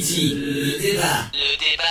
Le 0.00 0.80
débat. 0.80 1.26
Le 1.32 1.58
débat. 1.58 1.84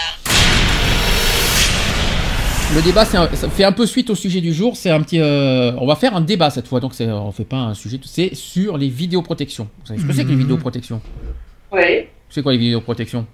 Le 2.75 2.81
débat, 2.81 3.03
c'est 3.03 3.17
un- 3.17 3.29
ça 3.35 3.49
fait 3.49 3.65
un 3.65 3.71
peu 3.73 3.85
suite 3.85 4.09
au 4.09 4.15
sujet 4.15 4.39
du 4.39 4.53
jour. 4.53 4.77
C'est 4.77 4.89
un 4.89 5.01
petit, 5.01 5.19
euh, 5.19 5.73
on 5.77 5.85
va 5.85 5.95
faire 5.97 6.15
un 6.15 6.21
débat 6.21 6.49
cette 6.49 6.67
fois. 6.69 6.79
Donc, 6.79 6.93
c'est, 6.93 7.05
on 7.07 7.33
fait 7.33 7.43
pas 7.43 7.57
un 7.57 7.73
sujet. 7.73 7.99
C'est 8.05 8.33
sur 8.33 8.77
les 8.77 8.87
vidéoprotections. 8.87 9.67
Vous 9.81 9.87
savez 9.87 9.99
ce 9.99 10.05
que 10.05 10.13
c'est 10.13 10.23
que 10.23 10.29
les 10.29 10.35
Mhm. 10.35 10.41
vidéoprotections 10.41 11.01
Oui. 11.73 12.05
C'est 12.29 12.41
quoi 12.41 12.53
les 12.53 12.57
vidéoprotections 12.57 13.25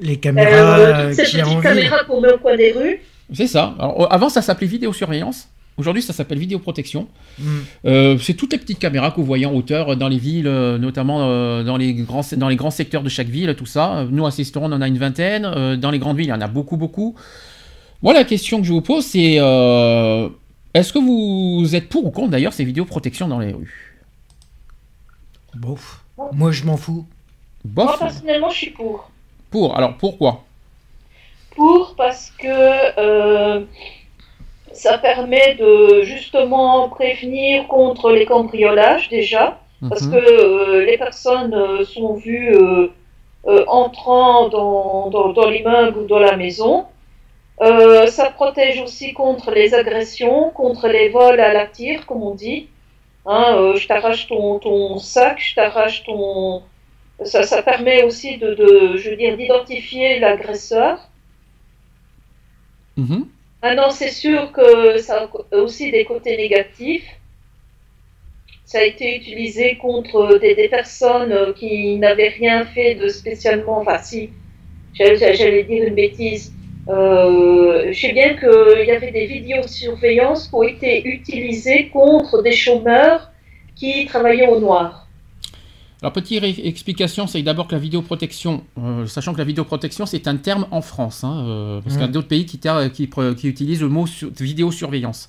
Les 0.00 0.16
caméras 0.16 0.50
Euh, 0.78 0.94
euh, 1.10 1.12
cette 1.12 1.28
qui 1.28 1.40
en 1.40 1.46
petite 1.46 1.62
caméra 1.62 2.02
qu'on 2.04 2.20
met 2.20 2.32
au 2.32 2.38
coin 2.38 2.56
des 2.56 2.72
rues. 2.72 3.00
C'est 3.32 3.46
ça. 3.46 3.74
Alors, 3.78 4.02
euh, 4.02 4.06
avant, 4.10 4.28
ça 4.28 4.42
s'appelait 4.42 4.66
vidéosurveillance. 4.66 5.48
Aujourd'hui, 5.78 6.02
ça 6.02 6.12
s'appelle 6.12 6.38
vidéoprotection. 6.38 7.08
Mm. 7.38 7.44
Euh, 7.86 8.18
c'est 8.18 8.34
toutes 8.34 8.52
les 8.52 8.58
petites 8.58 8.78
caméras 8.78 9.10
que 9.10 9.16
vous 9.16 9.24
voyez 9.24 9.46
en 9.46 9.54
hauteur 9.54 9.96
dans 9.96 10.08
les 10.08 10.18
villes, 10.18 10.46
euh, 10.46 10.76
notamment 10.78 11.20
euh, 11.22 11.64
dans, 11.64 11.78
les 11.78 11.94
grands, 11.94 12.22
dans 12.36 12.48
les 12.48 12.56
grands 12.56 12.70
secteurs 12.70 13.02
de 13.02 13.08
chaque 13.08 13.28
ville, 13.28 13.54
tout 13.56 13.66
ça. 13.66 13.98
Euh, 13.98 14.08
Nous, 14.10 14.26
à 14.26 14.30
Sisteron, 14.30 14.70
on 14.70 14.72
en 14.72 14.82
a 14.82 14.88
une 14.88 14.98
vingtaine. 14.98 15.46
Euh, 15.46 15.76
dans 15.76 15.90
les 15.90 15.98
grandes 15.98 16.18
villes, 16.18 16.26
il 16.26 16.30
y 16.30 16.34
en 16.34 16.40
a 16.42 16.48
beaucoup, 16.48 16.76
beaucoup. 16.76 17.14
Moi, 18.02 18.12
la 18.12 18.24
question 18.24 18.60
que 18.60 18.66
je 18.66 18.72
vous 18.72 18.82
pose, 18.82 19.04
c'est 19.04 19.36
euh, 19.38 20.28
est-ce 20.74 20.92
que 20.92 20.98
vous 20.98 21.74
êtes 21.74 21.88
pour 21.88 22.04
ou 22.04 22.10
contre 22.10 22.30
d'ailleurs 22.30 22.52
ces 22.52 22.64
vidéoprotections 22.64 23.28
dans 23.28 23.38
les 23.38 23.52
rues? 23.52 23.98
Bof. 25.54 26.02
Moi, 26.32 26.52
je 26.52 26.64
m'en 26.64 26.76
fous. 26.76 27.06
Moi, 27.64 27.86
Bof 27.86 27.98
personnellement, 27.98 28.50
je 28.50 28.56
suis 28.56 28.70
pour. 28.70 29.10
Pour. 29.50 29.76
Alors, 29.76 29.96
pourquoi? 29.96 30.44
Pour 31.54 31.94
parce 31.96 32.30
que 32.38 32.46
euh, 32.98 33.64
ça 34.72 34.98
permet 34.98 35.54
de 35.56 36.02
justement 36.02 36.88
prévenir 36.88 37.68
contre 37.68 38.12
les 38.12 38.26
cambriolages 38.26 39.08
déjà. 39.08 39.58
Parce 39.88 40.06
Mhm. 40.06 40.12
que 40.12 40.16
euh, 40.18 40.84
les 40.84 40.98
personnes 40.98 41.54
euh, 41.54 41.84
sont 41.84 42.14
vues 42.14 42.54
euh, 42.56 43.64
entrant 43.66 44.48
dans, 44.48 45.10
dans, 45.10 45.32
dans 45.32 45.48
l'immeuble 45.50 45.98
ou 46.00 46.06
dans 46.06 46.20
la 46.20 46.36
maison. 46.36 46.86
Euh, 47.60 48.06
ça 48.06 48.30
protège 48.30 48.80
aussi 48.80 49.12
contre 49.12 49.50
les 49.52 49.74
agressions, 49.74 50.50
contre 50.50 50.88
les 50.88 51.08
vols 51.10 51.40
à 51.40 51.52
la 51.52 51.66
tire, 51.66 52.06
comme 52.06 52.22
on 52.22 52.34
dit. 52.34 52.68
Hein, 53.26 53.54
euh, 53.56 53.76
je 53.76 53.86
t'arrache 53.88 54.26
ton, 54.28 54.58
ton 54.58 54.98
sac, 54.98 55.40
je 55.40 55.54
t'arrache 55.54 56.04
ton... 56.04 56.62
Ça, 57.24 57.44
ça 57.44 57.62
permet 57.62 58.02
aussi 58.04 58.36
de, 58.38 58.54
de 58.54 58.96
je 58.96 59.10
veux 59.10 59.16
dire, 59.16 59.36
d'identifier 59.36 60.18
l'agresseur. 60.18 60.98
Mhm. 62.96 63.28
Maintenant, 63.62 63.90
c'est 63.90 64.10
sûr 64.10 64.50
que 64.52 64.98
ça 64.98 65.28
a 65.52 65.56
aussi 65.56 65.92
des 65.92 66.04
côtés 66.04 66.36
négatifs. 66.36 67.08
Ça 68.64 68.78
a 68.78 68.82
été 68.82 69.16
utilisé 69.16 69.76
contre 69.76 70.38
des, 70.38 70.68
personnes 70.68 71.54
qui 71.54 71.96
n'avaient 71.96 72.30
rien 72.30 72.64
fait 72.64 72.96
de 72.96 73.08
spécialement. 73.08 73.78
Enfin, 73.78 73.98
si, 73.98 74.30
j'allais 74.94 75.62
dire 75.62 75.86
une 75.86 75.94
bêtise. 75.94 76.52
Euh, 76.88 77.92
je 77.92 78.00
sais 78.00 78.12
bien 78.12 78.34
qu'il 78.34 78.84
y 78.86 78.90
avait 78.90 79.12
des 79.12 79.26
vidéosurveillances 79.26 80.48
qui 80.48 80.54
ont 80.54 80.64
été 80.64 81.06
utilisées 81.06 81.88
contre 81.90 82.42
des 82.42 82.50
chômeurs 82.50 83.30
qui 83.76 84.06
travaillaient 84.06 84.48
au 84.48 84.58
noir. 84.58 85.01
Alors, 86.02 86.12
petite 86.12 86.42
explication, 86.42 87.28
c'est 87.28 87.42
d'abord 87.42 87.68
que 87.68 87.74
la 87.76 87.80
vidéoprotection, 87.80 88.64
euh, 88.78 89.06
sachant 89.06 89.32
que 89.32 89.38
la 89.38 89.44
vidéoprotection, 89.44 90.04
c'est 90.04 90.26
un 90.26 90.36
terme 90.36 90.66
en 90.72 90.82
France, 90.82 91.22
hein, 91.22 91.44
euh, 91.46 91.80
parce 91.80 91.94
qu'il 91.94 92.02
y 92.02 92.04
a 92.04 92.08
d'autres 92.08 92.26
pays 92.28 92.44
qui, 92.44 92.58
utilisent 93.44 93.80
le 93.82 93.88
mot 93.88 94.06
sur- 94.08 94.30
vidéosurveillance. 94.40 95.28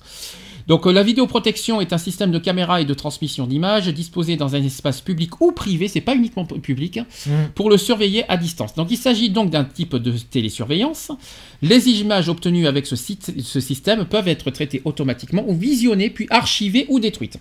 Donc, 0.66 0.86
euh, 0.86 0.92
la 0.92 1.02
vidéoprotection 1.04 1.80
est 1.80 1.92
un 1.92 1.98
système 1.98 2.32
de 2.32 2.38
caméra 2.40 2.80
et 2.80 2.84
de 2.86 2.94
transmission 2.94 3.46
d'images 3.46 3.86
disposé 3.88 4.36
dans 4.36 4.56
un 4.56 4.62
espace 4.64 5.00
public 5.00 5.40
ou 5.40 5.52
privé, 5.52 5.86
c'est 5.86 6.00
pas 6.00 6.16
uniquement 6.16 6.44
pu- 6.46 6.58
public, 6.58 6.96
hein, 6.96 7.06
Mm. 7.26 7.30
pour 7.54 7.70
le 7.70 7.76
surveiller 7.76 8.24
à 8.28 8.36
distance. 8.36 8.74
Donc, 8.74 8.90
il 8.90 8.96
s'agit 8.96 9.30
donc 9.30 9.50
d'un 9.50 9.64
type 9.64 9.94
de 9.94 10.10
télésurveillance. 10.18 11.12
Les 11.62 11.88
images 12.00 12.28
obtenues 12.28 12.66
avec 12.66 12.86
ce, 12.86 12.96
site- 12.96 13.32
ce 13.42 13.60
système 13.60 14.06
peuvent 14.06 14.26
être 14.26 14.50
traitées 14.50 14.82
automatiquement 14.84 15.44
ou 15.46 15.54
visionnées, 15.54 16.10
puis 16.10 16.26
archivées 16.30 16.86
ou 16.88 16.98
détruites. 16.98 17.38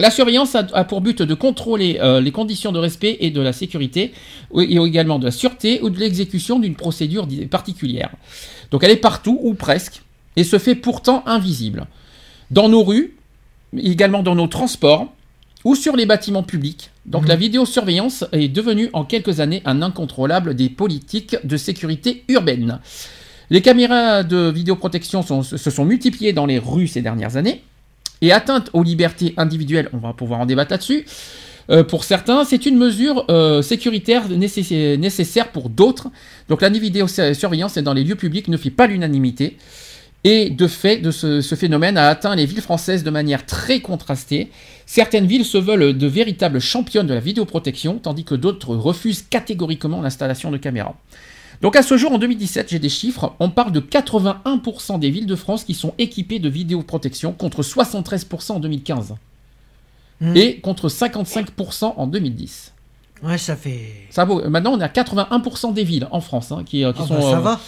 La 0.00 0.10
surveillance 0.10 0.56
a, 0.56 0.64
pour 0.84 1.00
but 1.00 1.22
de 1.22 1.34
contrôler 1.34 1.98
euh, 2.02 2.20
les 2.20 2.32
conditions 2.32 2.72
de 2.72 2.80
respect 2.80 3.16
et 3.20 3.30
de 3.30 3.40
la 3.40 3.52
sécurité, 3.52 4.12
et 4.58 4.76
également 4.76 5.20
de 5.20 5.26
la 5.26 5.30
sûreté 5.30 5.80
ou 5.82 5.90
de 5.90 5.98
l'exécution 6.00 6.58
d'une 6.58 6.74
procédure 6.74 7.28
particulière. 7.48 8.10
Donc 8.72 8.82
elle 8.82 8.90
est 8.90 8.96
partout, 8.96 9.38
ou 9.42 9.54
presque, 9.54 10.02
et 10.34 10.42
se 10.42 10.58
fait 10.58 10.74
pourtant 10.74 11.22
invisible. 11.26 11.86
Dans 12.50 12.68
nos 12.68 12.82
rues, 12.82 13.14
également 13.76 14.24
dans 14.24 14.34
nos 14.34 14.48
transports, 14.48 15.12
ou 15.64 15.76
sur 15.76 15.94
les 15.96 16.06
bâtiments 16.06 16.42
publics. 16.42 16.90
Donc 17.06 17.22
Mhm. 17.22 17.28
la 17.28 17.36
vidéosurveillance 17.36 18.24
est 18.32 18.48
devenue 18.48 18.90
en 18.94 19.04
quelques 19.04 19.38
années 19.40 19.62
un 19.64 19.80
incontrôlable 19.80 20.54
des 20.54 20.68
politiques 20.70 21.36
de 21.44 21.56
sécurité 21.56 22.24
urbaine. 22.28 22.80
Les 23.48 23.62
caméras 23.62 24.24
de 24.24 24.50
vidéoprotection 24.50 25.22
sont- 25.22 25.42
se 25.44 25.70
sont 25.70 25.84
multipliées 25.84 26.32
dans 26.32 26.46
les 26.46 26.58
rues 26.58 26.88
ces 26.88 27.00
dernières 27.00 27.36
années. 27.36 27.62
Et 28.24 28.32
atteinte 28.32 28.70
aux 28.72 28.82
libertés 28.82 29.34
individuelles, 29.36 29.90
on 29.92 29.98
va 29.98 30.14
pouvoir 30.14 30.40
en 30.40 30.46
débattre 30.46 30.70
là-dessus. 30.70 31.04
Euh, 31.68 31.84
pour 31.84 32.04
certains, 32.04 32.46
c'est 32.46 32.64
une 32.64 32.78
mesure 32.78 33.26
euh, 33.28 33.60
sécuritaire 33.60 34.30
nécess- 34.30 34.96
nécessaire 34.98 35.52
pour 35.52 35.68
d'autres. 35.68 36.08
Donc 36.48 36.62
la 36.62 36.70
vidéosurveillance 36.70 37.76
dans 37.76 37.92
les 37.92 38.02
lieux 38.02 38.14
publics 38.14 38.48
ne 38.48 38.56
fait 38.56 38.70
pas 38.70 38.86
l'unanimité. 38.86 39.58
Et 40.24 40.48
de 40.48 40.66
fait, 40.66 41.02
ce 41.10 41.54
phénomène 41.54 41.98
a 41.98 42.08
atteint 42.08 42.34
les 42.34 42.46
villes 42.46 42.62
françaises 42.62 43.04
de 43.04 43.10
manière 43.10 43.44
très 43.44 43.80
contrastée. 43.80 44.50
Certaines 44.86 45.26
villes 45.26 45.44
se 45.44 45.58
veulent 45.58 45.92
de 45.92 46.06
véritables 46.06 46.60
championnes 46.60 47.06
de 47.06 47.12
la 47.12 47.20
vidéoprotection, 47.20 47.98
tandis 47.98 48.24
que 48.24 48.34
d'autres 48.34 48.74
refusent 48.74 49.20
catégoriquement 49.28 50.00
l'installation 50.00 50.50
de 50.50 50.56
caméras. 50.56 50.96
Donc 51.64 51.76
à 51.76 51.82
ce 51.82 51.96
jour, 51.96 52.12
en 52.12 52.18
2017, 52.18 52.68
j'ai 52.68 52.78
des 52.78 52.90
chiffres, 52.90 53.32
on 53.40 53.48
parle 53.48 53.72
de 53.72 53.80
81% 53.80 54.98
des 54.98 55.08
villes 55.08 55.24
de 55.24 55.34
France 55.34 55.64
qui 55.64 55.72
sont 55.72 55.94
équipées 55.96 56.38
de 56.38 56.50
vidéoprotection, 56.50 57.32
contre 57.32 57.62
73% 57.62 58.52
en 58.52 58.60
2015, 58.60 59.14
Mm. 60.20 60.36
et 60.36 60.60
contre 60.60 60.88
55% 60.90 61.94
en 61.96 62.06
2010. 62.06 62.72
Ouais, 63.22 63.38
ça 63.38 63.56
fait. 63.56 63.80
Ça 64.10 64.24
vaut, 64.26 64.46
maintenant, 64.48 64.74
on 64.74 64.80
est 64.80 64.84
à 64.84 64.88
81% 64.88 65.72
des 65.72 65.84
villes 65.84 66.06
en 66.10 66.20
France 66.20 66.52
hein, 66.52 66.62
qui, 66.66 66.84
euh, 66.84 66.92
qui 66.92 67.00
Ah 67.02 67.06
sont... 67.06 67.14
bah, 67.14 67.20
ça 67.22 67.38
euh, 67.38 67.40
va. 67.40 67.60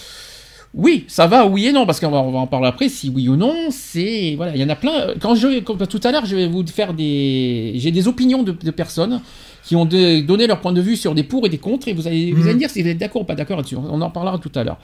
oui, 0.74 1.04
ça 1.08 1.26
va, 1.26 1.46
oui 1.46 1.66
et 1.66 1.72
non, 1.72 1.86
parce 1.86 1.98
qu'on 1.98 2.10
va, 2.10 2.18
on 2.18 2.30
va 2.30 2.38
en 2.40 2.46
parler 2.46 2.68
après, 2.68 2.88
si 2.90 3.08
oui 3.08 3.28
ou 3.28 3.36
non, 3.36 3.54
c'est... 3.70 4.34
Voilà, 4.36 4.54
il 4.54 4.60
y 4.60 4.64
en 4.64 4.68
a 4.68 4.76
plein. 4.76 5.14
Quand 5.20 5.34
je... 5.34 5.60
tout 5.86 6.00
à 6.04 6.12
l'heure, 6.12 6.26
je 6.26 6.36
vais 6.36 6.46
vous 6.46 6.66
faire 6.66 6.92
des... 6.92 7.72
J'ai 7.76 7.90
des 7.90 8.06
opinions 8.08 8.42
de, 8.42 8.52
de 8.52 8.70
personnes 8.70 9.22
qui 9.66 9.74
ont 9.74 9.84
de- 9.84 10.20
donné 10.20 10.46
leur 10.46 10.60
point 10.60 10.72
de 10.72 10.80
vue 10.80 10.96
sur 10.96 11.12
des 11.14 11.24
pour 11.24 11.44
et 11.44 11.48
des 11.48 11.58
contre, 11.58 11.88
et 11.88 11.92
vous 11.92 12.06
allez, 12.06 12.30
vous 12.30 12.38
Mhm. 12.38 12.44
allez 12.44 12.54
me 12.54 12.58
dire 12.60 12.70
si 12.70 12.82
vous 12.82 12.88
êtes 12.88 12.98
d'accord 12.98 13.22
ou 13.22 13.24
pas 13.24 13.34
d'accord 13.34 13.56
là-dessus. 13.56 13.74
On 13.76 14.00
en 14.00 14.10
parlera 14.10 14.38
tout 14.38 14.52
à 14.54 14.62
l'heure. 14.62 14.78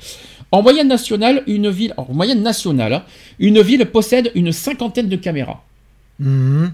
En 0.50 0.60
moyenne 0.62 0.88
nationale, 0.88 1.44
une 1.47 1.70
ville... 1.70 1.94
En 1.97 2.12
moyenne 2.12 2.43
nationale, 2.43 2.92
hein, 2.94 3.03
une 3.38 3.60
ville 3.62 3.87
possède 3.87 4.32
une 4.34 4.50
cinquantaine 4.50 5.09
de 5.09 5.16
caméras. 5.16 5.62
Mhm. 6.19 6.72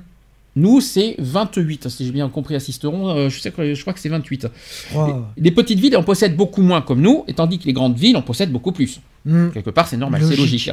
Nous, 0.56 0.80
c'est 0.80 1.14
28, 1.18 1.88
si 1.88 2.06
j'ai 2.06 2.10
bien 2.10 2.28
compris 2.28 2.54
à 2.56 2.60
Sisteron, 2.60 3.10
euh, 3.10 3.28
je, 3.28 3.38
sais 3.38 3.50
que, 3.52 3.74
je 3.74 3.80
crois 3.82 3.92
que 3.92 4.00
c'est 4.00 4.08
28. 4.08 4.48
Oh. 4.96 5.06
Les 5.36 5.50
petites 5.52 5.78
villes 5.78 5.96
en 5.96 6.02
possèdent 6.02 6.34
beaucoup 6.34 6.62
moins 6.62 6.80
comme 6.80 7.00
nous, 7.00 7.24
et 7.28 7.34
tandis 7.34 7.58
que 7.60 7.66
les 7.66 7.72
grandes 7.72 7.96
villes 7.96 8.16
en 8.16 8.22
possèdent 8.22 8.50
beaucoup 8.50 8.72
plus. 8.72 9.00
Mhm. 9.24 9.52
Quelque 9.52 9.70
part, 9.70 9.86
c'est 9.86 9.96
normal, 9.98 10.22
c'est 10.24 10.34
Logique. 10.34 10.70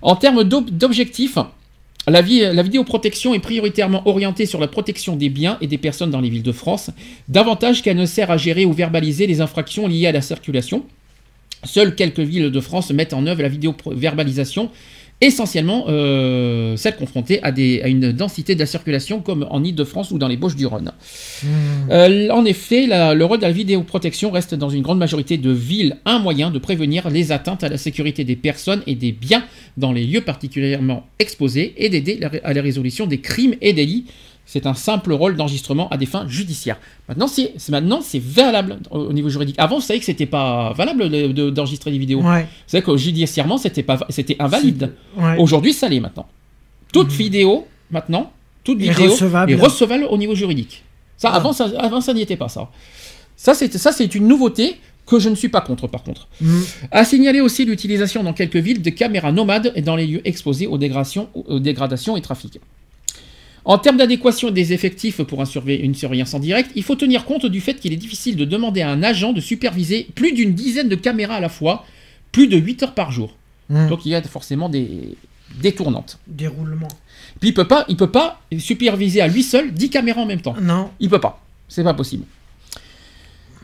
En 0.00 0.16
termes 0.16 0.44
d'ob- 0.44 0.70
d'objectifs, 0.70 1.36
la, 2.10 2.22
vidéoprotection 2.22 3.34
est 3.34 3.38
prioritairement 3.38 4.06
orientée 4.06 4.46
sur 4.46 4.60
la 4.60 4.68
protection 4.68 5.16
des 5.16 5.28
biens 5.28 5.58
et 5.60 5.66
des 5.66 5.78
personnes 5.78 6.10
dans 6.10 6.20
les 6.20 6.30
villes 6.30 6.42
de 6.42 6.52
France, 6.52 6.90
davantage 7.28 7.82
qu'elle 7.82 7.96
ne 7.96 8.06
sert 8.06 8.30
à 8.30 8.36
gérer 8.36 8.64
ou 8.64 8.72
verbaliser 8.72 9.26
les 9.26 9.40
infractions 9.40 9.86
liées 9.86 10.06
à 10.06 10.12
la 10.12 10.20
circulation. 10.20 10.84
Seules 11.64 11.94
quelques 11.94 12.20
villes 12.20 12.50
de 12.50 12.60
France 12.60 12.90
mettent 12.92 13.14
en 13.14 13.26
œuvre 13.26 13.42
la 13.42 13.48
vidéo-verbalisation, 13.48 14.70
essentiellement 15.20 15.86
euh, 15.88 16.76
celles 16.76 16.94
confrontées 16.96 17.42
à, 17.42 17.50
des- 17.50 17.82
à 17.82 17.88
une 17.88 18.12
densité 18.12 18.54
de 18.54 18.60
la 18.60 18.66
circulation 18.66 19.20
comme 19.20 19.46
en 19.50 19.64
Ile-de-France 19.64 20.12
ou 20.12 20.18
dans 20.18 20.28
les 20.28 20.36
Bauches-du-Rhône. 20.36 20.92
Mhm. 21.42 21.48
Euh, 21.90 22.28
en 22.30 22.44
effet, 22.44 22.86
la- 22.86 23.14
le 23.14 23.24
rôle 23.24 23.38
de 23.38 23.42
la 23.42 23.50
vidéoprotection 23.52 24.30
reste 24.30 24.54
dans 24.54 24.68
une 24.70 24.82
grande 24.82 24.98
majorité 24.98 25.36
de 25.36 25.50
villes 25.50 25.96
un 26.04 26.20
moyen 26.20 26.50
de 26.50 26.58
prévenir 26.58 27.10
les 27.10 27.32
atteintes 27.32 27.64
à 27.64 27.68
la 27.68 27.78
sécurité 27.78 28.22
des 28.24 28.36
personnes 28.36 28.82
et 28.86 28.94
des 28.94 29.10
biens 29.12 29.44
dans 29.76 29.92
les 29.92 30.04
lieux 30.04 30.20
particulièrement 30.20 31.06
exposés 31.18 31.74
et 31.78 31.88
d'aider 31.88 32.20
à 32.44 32.52
la 32.52 32.62
résolution 32.62 33.06
des 33.06 33.18
crimes 33.18 33.54
et 33.60 33.72
délits 33.72 34.04
C'est 34.50 34.64
un 34.66 34.72
simple 34.72 35.12
rôle 35.12 35.36
d'enregistrement 35.36 35.90
à 35.90 35.98
des 35.98 36.06
fins 36.06 36.26
judiciaires. 36.26 36.78
Maintenant, 37.06 37.26
c'est 37.28 37.52
maintenant 37.68 38.00
c'est 38.00 38.18
valable 38.18 38.78
au, 38.90 39.00
au 39.00 39.12
niveau 39.12 39.28
juridique. 39.28 39.56
Avant, 39.58 39.76
vous 39.76 39.82
savez 39.82 39.98
que 39.98 40.06
c'était 40.06 40.24
pas 40.24 40.72
valable 40.72 41.10
de- 41.10 41.26
de- 41.32 41.50
d'enregistrer 41.50 41.90
des 41.90 41.98
vidéos. 41.98 42.22
Ouais. 42.22 42.44
Vous 42.44 42.48
savez 42.68 42.82
que 42.82 42.96
judiciairement, 42.96 43.58
c'était 43.58 43.82
pas, 43.82 43.98
c'était 44.08 44.36
invalide. 44.38 44.94
Ouais. 45.18 45.36
Aujourd'hui, 45.38 45.74
ça 45.74 45.86
l'est 45.90 46.00
maintenant. 46.00 46.26
Toute 46.94 47.08
Mhm. 47.10 47.16
vidéo, 47.18 47.66
maintenant, 47.90 48.32
toute 48.64 48.80
Est 48.80 48.88
vidéo 48.88 49.10
recevable. 49.12 49.52
est 49.52 49.56
recevable 49.56 50.04
au 50.08 50.16
niveau 50.16 50.34
juridique. 50.34 50.82
Ça, 51.18 51.28
Ah. 51.30 51.36
avant, 51.36 51.52
ça, 51.52 51.68
avant, 51.78 52.00
ça 52.00 52.14
n'y 52.14 52.22
était 52.22 52.36
pas, 52.36 52.48
ça. 52.48 52.70
Ça, 53.36 53.52
c'est, 53.52 53.70
ça, 53.76 53.92
c'est 53.92 54.14
une 54.14 54.26
nouveauté 54.26 54.76
que 55.06 55.18
je 55.18 55.28
ne 55.28 55.34
suis 55.34 55.48
pas 55.50 55.60
contre, 55.60 55.88
par 55.88 56.02
contre. 56.04 56.26
Mm. 56.40 56.60
À 56.90 57.04
signaler 57.04 57.40
aussi 57.42 57.66
l'utilisation 57.66 58.22
dans 58.22 58.32
quelques 58.32 58.56
villes 58.56 58.80
de 58.80 58.90
caméras 58.90 59.30
nomades 59.32 59.72
et 59.74 59.82
dans 59.82 59.96
les 59.96 60.06
lieux 60.06 60.22
exposés 60.26 60.66
aux 60.66 60.78
dégradations, 60.78 61.28
aux 61.34 61.60
dégradations 61.60 62.16
et 62.16 62.22
trafics. 62.22 62.58
En 63.68 63.76
termes 63.76 63.98
d'adéquation 63.98 64.50
des 64.50 64.72
effectifs 64.72 65.22
pour 65.22 65.42
un 65.42 65.44
surveil- 65.44 65.80
une 65.80 65.94
surveillance 65.94 66.32
en 66.32 66.38
direct, 66.38 66.70
il 66.74 66.82
faut 66.82 66.96
tenir 66.96 67.26
compte 67.26 67.44
du 67.44 67.60
fait 67.60 67.74
qu'il 67.74 67.92
est 67.92 67.96
difficile 67.96 68.34
de 68.34 68.46
demander 68.46 68.80
à 68.80 68.88
un 68.90 69.02
agent 69.02 69.34
de 69.34 69.42
superviser 69.42 70.08
plus 70.14 70.32
d'une 70.32 70.54
dizaine 70.54 70.88
de 70.88 70.94
caméras 70.94 71.34
à 71.34 71.40
la 71.40 71.50
fois, 71.50 71.84
plus 72.32 72.48
de 72.48 72.56
8 72.56 72.82
heures 72.82 72.94
par 72.94 73.12
jour. 73.12 73.36
Mm. 73.68 73.88
Donc 73.90 74.06
il 74.06 74.08
y 74.12 74.14
a 74.14 74.22
forcément 74.22 74.70
des 74.70 75.16
détournantes. 75.60 76.18
Déroulement. 76.26 76.88
Puis 77.40 77.50
il 77.50 77.54
peut 77.54 77.68
pas, 77.68 77.84
il 77.90 77.96
peut 77.98 78.10
pas 78.10 78.40
superviser 78.58 79.20
à 79.20 79.28
lui 79.28 79.42
seul 79.42 79.72
10 79.72 79.90
caméras 79.90 80.22
en 80.22 80.26
même 80.26 80.40
temps. 80.40 80.56
Non. 80.62 80.90
Il 80.98 81.10
peut 81.10 81.20
pas. 81.20 81.44
C'est 81.68 81.84
pas 81.84 81.92
possible. 81.92 82.24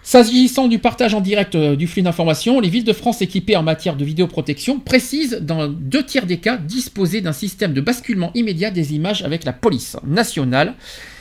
S'agissant 0.07 0.69
du 0.69 0.79
partage 0.79 1.15
en 1.15 1.23
direct 1.23 1.55
euh, 1.55 1.77
du 1.77 1.87
flux 1.87 2.03
d'informations, 2.03 2.61
les 2.61 2.69
villes 2.69 2.85
de 2.85 2.93
France 2.93 3.23
équipées 3.23 3.57
en 3.57 3.63
matière 3.63 3.97
de 3.97 4.05
vidéoprotection 4.05 4.79
précisent 4.79 5.39
dans 5.41 5.67
deux 5.67 6.05
tiers 6.05 6.27
des 6.27 6.37
cas 6.37 6.59
disposer 6.59 7.23
d'un 7.23 7.33
système 7.33 7.73
de 7.73 7.81
basculement 7.81 8.31
immédiat 8.35 8.71
des 8.71 8.95
images 8.95 9.23
avec 9.23 9.45
la 9.45 9.55
police 9.55 9.97
nationale. 10.07 10.75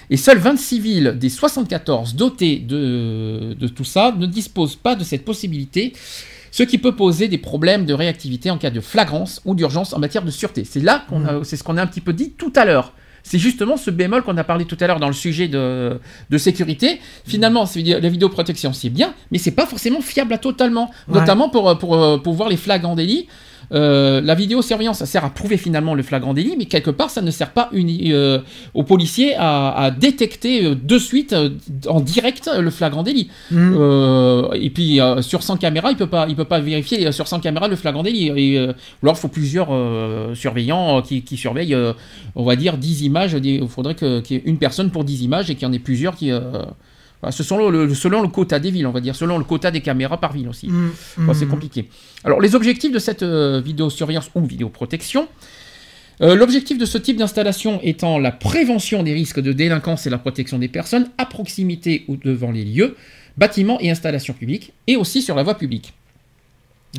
Et 0.09 0.17
seules 0.17 0.37
26 0.37 0.79
villes 0.81 1.15
des 1.17 1.29
74 1.29 2.15
dotées 2.15 2.57
de, 2.57 3.55
de 3.57 3.67
tout 3.69 3.85
ça 3.85 4.13
ne 4.17 4.25
disposent 4.25 4.75
pas 4.75 4.95
de 4.95 5.05
cette 5.05 5.23
possibilité, 5.23 5.93
ce 6.51 6.63
qui 6.63 6.77
peut 6.77 6.93
poser 6.93 7.29
des 7.29 7.37
problèmes 7.37 7.85
de 7.85 7.93
réactivité 7.93 8.51
en 8.51 8.57
cas 8.57 8.69
de 8.69 8.81
flagrance 8.81 9.41
ou 9.45 9.55
d'urgence 9.55 9.93
en 9.93 9.99
matière 9.99 10.25
de 10.25 10.29
sûreté. 10.29 10.65
C'est 10.65 10.81
là 10.81 11.05
qu'on 11.07 11.25
a- 11.25 11.43
c'est 11.45 11.55
ce 11.55 11.63
qu'on 11.63 11.77
a 11.77 11.81
un 11.81 11.87
petit 11.87 12.01
peu 12.01 12.11
dit 12.11 12.31
tout 12.31 12.51
à 12.57 12.65
l'heure. 12.65 12.91
C'est 13.23 13.39
justement 13.39 13.77
ce 13.77 13.89
bémol 13.89 14.21
qu'on 14.23 14.37
a 14.37 14.43
parlé 14.43 14.65
tout 14.65 14.77
à 14.81 14.87
l'heure 14.87 14.99
dans 14.99 15.07
le 15.07 15.13
sujet 15.13 15.47
de, 15.47 15.99
de 16.29 16.37
sécurité. 16.37 16.99
Finalement, 17.25 17.65
la 17.75 18.09
vidéoprotection, 18.09 18.73
c'est 18.73 18.89
bien, 18.89 19.13
mais 19.31 19.37
c'est 19.37 19.51
pas 19.51 19.65
forcément 19.65 20.01
fiable 20.01 20.33
à 20.33 20.37
totalement. 20.37 20.91
Ouais. 21.07 21.19
Notamment 21.19 21.49
pour, 21.49 21.77
pour, 21.77 21.95
euh, 21.95 22.17
pour 22.17 22.33
voir 22.33 22.49
les 22.49 22.57
flagrants 22.57 22.95
délits. 22.95 23.27
Euh, 23.71 24.21
la 24.21 24.35
vidéosurveillance, 24.35 24.97
ça 24.99 25.05
sert 25.05 25.23
à 25.25 25.29
prouver 25.29 25.57
finalement 25.57 25.95
le 25.95 26.03
flagrant 26.03 26.33
délit, 26.33 26.55
mais 26.57 26.65
quelque 26.65 26.91
part, 26.91 27.09
ça 27.09 27.21
ne 27.21 27.31
sert 27.31 27.51
pas 27.51 27.69
uni- 27.71 28.11
euh, 28.13 28.39
aux 28.73 28.83
policiers 28.83 29.35
à, 29.35 29.71
à 29.71 29.91
détecter 29.91 30.65
euh, 30.65 30.75
de 30.75 30.97
suite, 30.97 31.35
en 31.87 31.99
direct, 32.01 32.49
le 32.59 32.69
flagrant 32.69 33.03
délit. 33.03 33.29
Euh, 33.51 34.49
et 34.53 34.69
puis 34.69 34.99
sur 35.21 35.43
100 35.43 35.57
caméras, 35.57 35.91
il 35.91 35.97
peut 35.97 36.07
pas, 36.07 36.25
il 36.29 36.35
peut 36.35 36.45
pas 36.45 36.59
vérifier 36.59 37.11
sur 37.11 37.27
100 37.27 37.39
caméras 37.39 37.67
le 37.67 37.75
flagrant 37.75 38.03
délit. 38.03 38.27
Et, 38.35 38.59
ou 38.59 38.73
alors 39.03 39.15
il 39.15 39.19
faut 39.21 39.27
plusieurs 39.27 39.69
surveillants 40.35 41.01
qui, 41.01 41.23
qui 41.23 41.37
surveillent, 41.37 41.77
on 42.35 42.43
va 42.43 42.55
dire 42.55 42.77
10 42.77 43.03
images. 43.03 43.35
Il 43.43 43.67
faudrait 43.67 43.95
qu'il 43.95 44.21
y 44.29 44.35
ait 44.35 44.43
une 44.45 44.57
personne 44.57 44.89
pour 44.91 45.03
10 45.03 45.23
images 45.23 45.49
et 45.49 45.55
qu'il 45.55 45.63
y 45.67 45.69
en 45.69 45.73
ait 45.73 45.79
plusieurs 45.79 46.15
qui. 46.15 46.31
Ce 47.31 47.43
sont 47.43 47.57
le, 47.69 47.85
le- 47.87 47.95
selon 47.95 48.21
le 48.21 48.27
quota 48.27 48.59
des 48.59 48.71
villes, 48.71 48.87
on 48.87 48.91
va 48.91 48.99
dire, 49.01 49.15
selon 49.15 49.37
le 49.37 49.43
quota 49.43 49.71
des 49.71 49.81
caméras 49.81 50.19
par 50.19 50.33
ville 50.33 50.47
aussi. 50.49 50.67
Mm. 50.67 50.89
Enfin, 51.19 51.33
c'est 51.33 51.45
Mm. 51.45 51.49
compliqué. 51.49 51.89
Alors, 52.23 52.41
les 52.41 52.55
objectifs 52.55 52.91
de 52.91 52.99
cette 52.99 53.23
euh, 53.23 53.61
vidéosurveillance 53.63 54.29
ou 54.35 54.45
vidéoprotection. 54.45 55.27
euh, 56.21 56.35
L'objectif 56.35 56.77
de 56.77 56.85
ce 56.85 56.97
type 56.97 57.17
d'installation 57.17 57.79
étant 57.83 58.19
la 58.19 58.31
prévention 58.31 59.03
des 59.03 59.13
risques 59.13 59.39
de 59.39 59.51
délinquance 59.53 60.05
et 60.07 60.09
la 60.09 60.17
protection 60.19 60.59
des 60.59 60.67
personnes 60.67 61.09
à 61.17 61.25
proximité 61.25 62.05
ou 62.07 62.17
devant 62.17 62.51
les 62.51 62.63
lieux, 62.65 62.95
bâtiments 63.37 63.79
et 63.79 63.89
installations 63.89 64.33
publiques, 64.33 64.73
et 64.87 64.95
aussi 64.95 65.21
sur 65.21 65.35
la 65.35 65.43
voie 65.43 65.55
publique. 65.57 65.93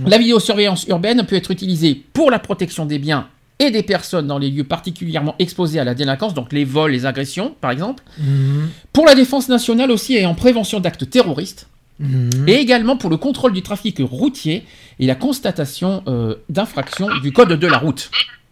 La 0.05 0.19
vidéosurveillance 0.19 0.87
urbaine 0.89 1.25
peut 1.25 1.37
être 1.37 1.53
utilisée 1.53 2.03
pour 2.13 2.33
la 2.33 2.41
protection 2.41 2.85
des 2.85 2.99
biens 2.99 3.29
et 3.59 3.71
des 3.71 3.83
personnes 3.83 4.27
dans 4.27 4.39
les 4.39 4.51
lieux 4.51 4.65
particulièrement 4.65 5.35
exposés 5.39 5.79
à 5.79 5.85
la 5.85 5.95
délinquance, 5.95 6.35
donc 6.35 6.53
les 6.53 6.65
vols, 6.65 6.91
les 6.93 7.07
agressions 7.07 7.55
par 7.61 7.71
exemple, 7.71 8.03
Mm. 8.19 8.67
pour 8.93 9.07
la 9.07 9.15
défense 9.15 9.49
nationale 9.49 9.91
aussi 9.91 10.15
et 10.17 10.27
en 10.27 10.35
prévention 10.35 10.81
d'actes 10.81 11.09
terroristes, 11.09 11.69
Mm. 12.01 12.49
et 12.49 12.55
également 12.55 12.97
pour 12.97 13.09
le 13.11 13.17
contrôle 13.17 13.53
du 13.53 13.63
trafic 13.63 13.99
routier 14.01 14.65
et 14.99 15.07
la 15.07 15.15
constatation 15.15 16.03
euh, 16.09 16.35
d'infractions 16.49 17.09
du 17.23 17.33
code 17.33 17.53
de 17.53 17.67
la 17.69 17.79
route. 17.79 18.11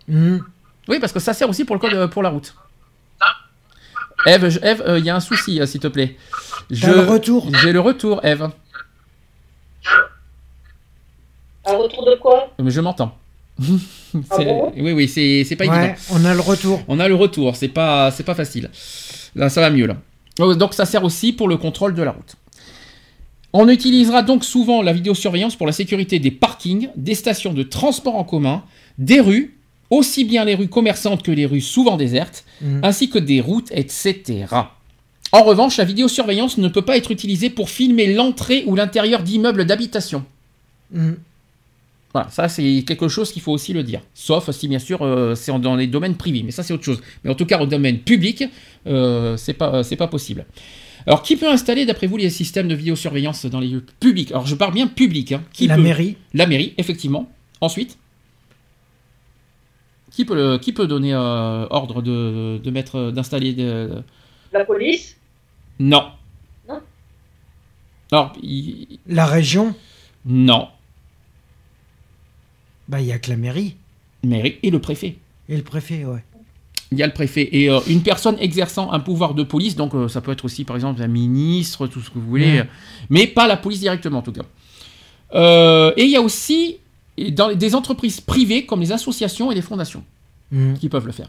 Mm. 0.08 0.38
Oui, 0.88 0.98
parce 1.00 1.12
que 1.12 1.18
ça 1.20 1.32
sert 1.34 1.48
aussi 1.48 1.64
pour 1.64 1.74
le 1.76 1.80
code 1.80 1.94
euh, 1.94 2.06
pour 2.08 2.22
la 2.22 2.30
route. 2.30 2.54
Eve, 4.24 4.60
Eve, 4.62 4.82
euh, 4.86 4.98
il 5.00 5.04
y 5.04 5.10
a 5.10 5.16
un 5.16 5.20
souci, 5.20 5.60
euh, 5.60 5.66
s'il 5.66 5.80
te 5.80 5.88
plaît. 5.88 6.16
T'as 6.80 6.92
le 6.92 7.00
retour? 7.00 7.48
J'ai 7.60 7.72
le 7.72 7.80
retour, 7.80 8.24
Eve. 8.24 8.50
Un 11.64 11.76
retour 11.76 12.04
de 12.04 12.14
quoi? 12.20 12.52
Mais 12.60 12.70
je 12.70 12.80
m'entends. 12.80 13.16
Ah 13.60 14.38
bon 14.38 14.72
oui, 14.76 14.92
oui, 14.92 15.08
c'est 15.08 15.44
c'est 15.44 15.56
pas 15.56 15.64
évident. 15.64 15.80
Ouais, 15.82 15.94
on 16.10 16.24
a 16.24 16.34
le 16.34 16.40
retour. 16.40 16.82
On 16.88 17.00
a 17.00 17.08
le 17.08 17.14
retour, 17.14 17.56
c'est 17.56 17.68
pas, 17.68 18.10
c'est 18.10 18.24
pas 18.24 18.34
facile. 18.34 18.70
Là, 19.34 19.48
ça 19.48 19.60
va 19.60 19.70
mieux 19.70 19.86
là. 19.86 19.96
Oh, 20.38 20.54
Donc 20.54 20.74
ça 20.74 20.84
sert 20.84 21.04
aussi 21.04 21.32
pour 21.32 21.48
le 21.48 21.56
contrôle 21.56 21.94
de 21.94 22.02
la 22.02 22.10
route. 22.10 22.36
On 23.54 23.68
utilisera 23.68 24.22
donc 24.22 24.44
souvent 24.44 24.82
la 24.82 24.92
vidéosurveillance 24.92 25.56
pour 25.56 25.66
la 25.66 25.72
sécurité 25.72 26.18
des 26.18 26.30
parkings, 26.30 26.88
des 26.96 27.14
stations 27.14 27.52
de 27.52 27.62
transport 27.62 28.16
en 28.16 28.24
commun, 28.24 28.62
des 28.98 29.20
rues, 29.20 29.56
aussi 29.90 30.24
bien 30.24 30.44
les 30.44 30.54
rues 30.54 30.68
commerçantes 30.68 31.22
que 31.22 31.30
les 31.30 31.44
rues 31.46 31.60
souvent 31.60 31.96
désertes, 31.96 32.44
Mm. 32.62 32.80
ainsi 32.84 33.10
que 33.10 33.18
des 33.18 33.40
routes, 33.40 33.70
etc. 33.72 34.46
En 35.32 35.42
revanche, 35.42 35.76
la 35.78 35.84
vidéosurveillance 35.84 36.58
ne 36.58 36.68
peut 36.68 36.82
pas 36.82 36.96
être 36.96 37.10
utilisée 37.10 37.50
pour 37.50 37.68
filmer 37.70 38.14
l'entrée 38.14 38.62
ou 38.66 38.76
l'intérieur 38.76 39.22
d'immeubles 39.22 39.64
d'habitation. 39.64 40.24
Mm. 40.92 41.12
Voilà, 42.12 42.28
ça 42.28 42.48
c'est 42.48 42.84
quelque 42.86 43.08
chose 43.08 43.32
qu'il 43.32 43.40
faut 43.40 43.52
aussi 43.52 43.72
le 43.72 43.82
dire. 43.82 44.02
Sauf 44.12 44.50
si 44.50 44.68
bien 44.68 44.78
sûr 44.78 45.00
euh, 45.02 45.34
c'est 45.34 45.58
dans 45.60 45.76
les 45.76 45.86
domaines 45.86 46.16
privés, 46.16 46.42
mais 46.42 46.50
ça 46.50 46.62
c'est 46.62 46.74
autre 46.74 46.84
chose. 46.84 47.00
Mais 47.24 47.30
en 47.30 47.34
tout 47.34 47.46
cas 47.46 47.58
au 47.60 47.66
domaine 47.66 48.00
public, 48.00 48.44
euh, 48.86 49.36
c'est 49.38 49.54
pas 49.54 49.74
euh, 49.76 49.82
c'est 49.82 49.96
pas 49.96 50.08
possible. 50.08 50.44
Alors 51.06 51.22
qui 51.22 51.36
peut 51.36 51.48
installer 51.50 51.86
d'après 51.86 52.06
vous 52.06 52.16
les 52.18 52.28
systèmes 52.30 52.68
de 52.68 52.74
vidéosurveillance 52.74 53.46
dans 53.46 53.60
les 53.60 53.68
lieux 53.68 53.84
publics? 53.98 54.30
Alors 54.30 54.46
je 54.46 54.54
parle 54.54 54.74
bien 54.74 54.86
public. 54.88 55.32
Hein. 55.32 55.42
Qui 55.52 55.66
La 55.66 55.76
peut 55.76 55.82
mairie. 55.82 56.16
La 56.34 56.46
mairie, 56.46 56.74
effectivement. 56.78 57.30
Ensuite, 57.62 57.96
qui 60.10 60.24
peut 60.24 60.34
le- 60.34 60.58
qui 60.58 60.72
peut 60.72 60.86
donner 60.86 61.14
euh, 61.14 61.66
ordre 61.70 62.02
de, 62.02 62.60
de 62.62 62.70
mettre 62.70 63.10
d'installer 63.10 63.54
de... 63.54 64.02
La 64.52 64.64
police? 64.66 65.16
Non. 65.78 66.10
Non. 66.68 66.80
Alors 68.12 68.32
il- 68.42 68.98
La 69.06 69.24
région? 69.26 69.74
non. 70.26 70.68
Bah, 72.92 73.00
il 73.00 73.06
y 73.06 73.12
a 73.12 73.18
que 73.18 73.30
la 73.30 73.36
mairie. 73.36 73.74
Mairie 74.22 74.58
et 74.62 74.70
le 74.70 74.78
préfet. 74.78 75.16
Et 75.48 75.56
le 75.56 75.62
préfet, 75.62 76.04
ouais. 76.04 76.22
Il 76.92 76.98
y 76.98 77.02
a 77.02 77.06
le 77.06 77.12
préfet 77.12 77.48
et 77.52 77.68
euh, 77.70 77.80
une 77.88 78.02
personne 78.02 78.36
exerçant 78.38 78.92
un 78.92 79.00
pouvoir 79.00 79.34
de 79.34 79.42
police, 79.42 79.74
donc 79.74 79.94
euh, 79.94 80.08
ça 80.08 80.20
peut 80.20 80.30
être 80.30 80.44
aussi 80.44 80.64
par 80.64 80.76
exemple 80.76 81.02
un 81.02 81.08
ministre, 81.08 81.88
tout 81.88 82.00
ce 82.00 82.10
que 82.10 82.18
vous 82.18 82.28
voulez, 82.28 82.62
mais 83.08 83.26
pas 83.26 83.48
la 83.48 83.56
police 83.56 83.80
directement 83.80 84.18
en 84.18 84.22
tout 84.22 84.32
cas. 84.32 84.42
Euh, 85.34 85.92
et 85.96 86.04
il 86.04 86.10
y 86.10 86.16
a 86.16 86.20
aussi 86.20 86.76
dans 87.30 87.54
des 87.54 87.74
entreprises 87.74 88.20
privées 88.20 88.66
comme 88.66 88.80
les 88.80 88.92
associations 88.92 89.50
et 89.50 89.54
les 89.54 89.62
fondations 89.62 90.04
Mm. 90.52 90.74
qui 90.74 90.88
peuvent 90.88 91.06
le 91.06 91.12
faire. 91.12 91.28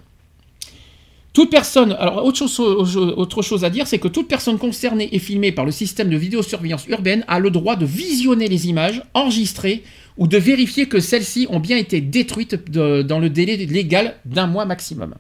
Toute 1.34 1.50
personne, 1.50 1.94
alors 1.94 2.24
autre 2.24 2.38
chose, 2.48 2.96
autre 2.96 3.42
chose 3.42 3.64
à 3.66 3.72
dire, 3.72 3.88
c'est 3.88 3.98
que 3.98 4.08
toute 4.08 4.28
personne 4.28 4.60
concernée 4.60 5.10
et 5.14 5.20
filmée 5.20 5.52
par 5.52 5.66
le 5.66 5.72
système 5.72 6.10
de 6.10 6.16
vidéosurveillance 6.16 6.86
urbaine 6.88 7.26
a 7.28 7.40
le 7.40 7.50
droit 7.50 7.76
de 7.76 7.86
visionner 7.88 8.48
les 8.48 8.68
images 8.68 9.02
enregistrées 9.16 9.84
ou 10.18 10.28
de 10.28 10.38
vérifier 10.38 10.88
que 10.88 11.00
celles-ci 11.00 11.48
ont 11.50 11.60
bien 11.60 11.76
été 11.78 12.02
détruites 12.02 12.70
de- 12.72 13.02
dans 13.02 13.18
le 13.18 13.32
délai 13.32 13.58
légal 13.58 14.16
d'un 14.26 14.46
mois 14.46 14.66
maximum. 14.66 15.16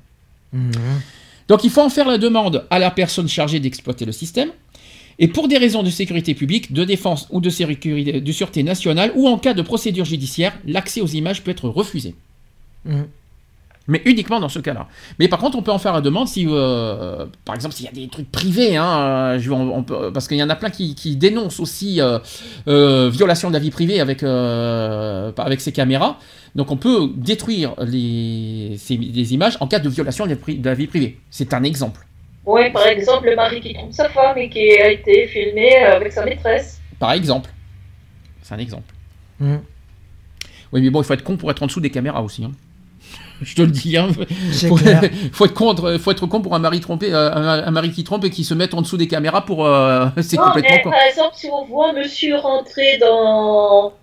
Mm. 0.54 0.72
Donc 1.48 1.64
il 1.64 1.72
faut 1.72 1.82
en 1.82 1.90
faire 1.90 2.08
la 2.08 2.20
demande 2.20 2.66
à 2.70 2.78
la 2.78 2.92
personne 2.92 3.28
chargée 3.28 3.60
d'exploiter 3.60 4.06
le 4.06 4.12
système. 4.12 4.50
Et 5.18 5.28
pour 5.28 5.48
des 5.48 5.58
raisons 5.58 5.82
de 5.82 5.90
sécurité 5.90 6.36
publique, 6.36 6.74
de 6.74 6.84
défense 6.84 7.28
ou 7.32 7.42
de, 7.42 7.50
sécurité, 7.50 8.22
de 8.22 8.32
sûreté 8.32 8.62
nationale, 8.62 9.12
ou 9.16 9.28
en 9.28 9.40
cas 9.40 9.54
de 9.56 9.62
procédure 9.64 10.06
judiciaire, 10.06 10.54
l'accès 10.66 11.02
aux 11.02 11.08
images 11.08 11.44
peut 11.44 11.52
être 11.52 11.70
refusé. 11.70 12.14
Mm. 12.86 13.02
Mais 13.88 14.02
uniquement 14.06 14.40
dans 14.40 14.48
ce 14.48 14.60
cas-là. 14.60 14.88
Mais 15.20 15.28
par 15.28 15.40
contre, 15.40 15.58
on 15.58 15.62
peut 15.62 15.72
en 15.72 15.78
faire 15.78 15.92
la 15.92 16.00
demande 16.00 16.28
si, 16.30 16.46
euh, 16.48 17.26
par 17.44 17.54
exemple, 17.54 17.76
s'il 17.76 17.86
y 17.86 17.90
a 17.90 17.92
des 17.92 18.08
trucs 18.08 18.32
privés, 18.32 18.78
hein, 18.78 19.00
euh, 19.00 19.40
je- 19.40 19.52
on- 19.52 19.76
on 19.76 19.84
peut- 19.84 20.10
parce 20.14 20.30
qu'il 20.30 20.38
y 20.38 20.44
en 20.44 20.50
a 20.50 20.56
plein 20.56 20.70
qui, 20.70 20.96
qui 20.96 21.18
dénoncent 21.18 21.60
aussi 21.60 22.00
euh, 22.00 22.18
euh, 22.70 23.10
violation 23.12 23.50
de 23.50 23.54
la 23.54 23.60
vie 23.60 23.72
privée 23.72 24.00
avec, 24.00 24.24
euh, 24.24 25.34
avec 25.38 25.60
ces 25.60 25.74
caméras. 25.74 26.18
Donc 26.56 26.72
on 26.72 26.78
peut 26.78 27.10
détruire 27.16 27.74
les, 27.80 28.76
ces- 28.78 28.96
les 28.96 29.34
images 29.34 29.58
en 29.60 29.68
cas 29.68 29.80
de 29.80 29.90
violation 29.90 30.26
de 30.26 30.30
la 30.32 30.36
pri- 30.38 30.62
de 30.62 30.66
la 30.70 30.76
vie 30.76 30.88
privée. 30.88 31.20
C'est 31.30 31.54
un 31.54 31.64
exemple. 31.64 32.00
Oui, 32.46 32.70
par 32.72 32.88
exemple, 32.88 33.26
le 33.30 33.36
mari 33.36 33.60
qui 33.60 33.74
trompe 33.74 33.92
sa 33.92 34.08
femme 34.10 34.38
et 34.38 34.50
qui 34.50 34.72
a 34.78 34.92
été 34.92 35.28
filmé 35.28 35.76
avec 35.78 36.14
sa 36.14 36.24
maîtresse. 36.24 36.80
Par 37.00 37.12
exemple. 37.12 37.50
C'est 38.44 38.54
un 38.56 38.60
exemple. 38.60 38.94
Mm. 39.40 39.56
Oui, 40.72 40.82
mais 40.82 40.90
bon, 40.90 41.02
il 41.02 41.06
faut 41.06 41.14
être 41.14 41.24
con 41.24 41.36
pour 41.38 41.52
être 41.52 41.62
en 41.64 41.68
dessous 41.68 41.82
des 41.82 41.90
caméras 41.90 42.22
aussi. 42.22 42.44
hein. 42.46 42.52
Je 43.44 43.56
te 43.56 43.62
le 43.62 43.68
dis. 43.72 43.98
Hein. 43.98 44.10
Faut, 44.68 44.76
clair. 44.76 45.02
faut 45.34 45.46
être 45.46 45.54
contre, 45.54 45.98
faut 45.98 46.12
être 46.12 46.26
con 46.28 46.42
pour 46.42 46.56
un 46.56 46.60
mari 46.60 46.80
trompé, 46.80 47.14
euh, 47.14 47.32
un, 47.34 47.64
un 47.68 47.72
mari 47.72 47.92
qui 47.92 48.04
trompe 48.04 48.24
et 48.26 48.30
qui 48.30 48.44
se 48.44 48.54
mette 48.54 48.74
en 48.74 48.82
dessous 48.82 48.98
des 48.98 49.08
caméras 49.08 49.46
pour. 49.46 49.66
euh, 49.66 50.08
c'est 50.22 50.38
complètement 50.38 50.72
mais 50.76 50.82
con. 50.84 50.90
par 50.92 51.02
exemple, 51.08 51.36
si 51.36 51.48
on 51.52 51.66
voit 51.66 51.90
un 51.90 51.94
monsieur 51.94 52.38
rentrer 52.38 52.98
dans, 53.00 53.94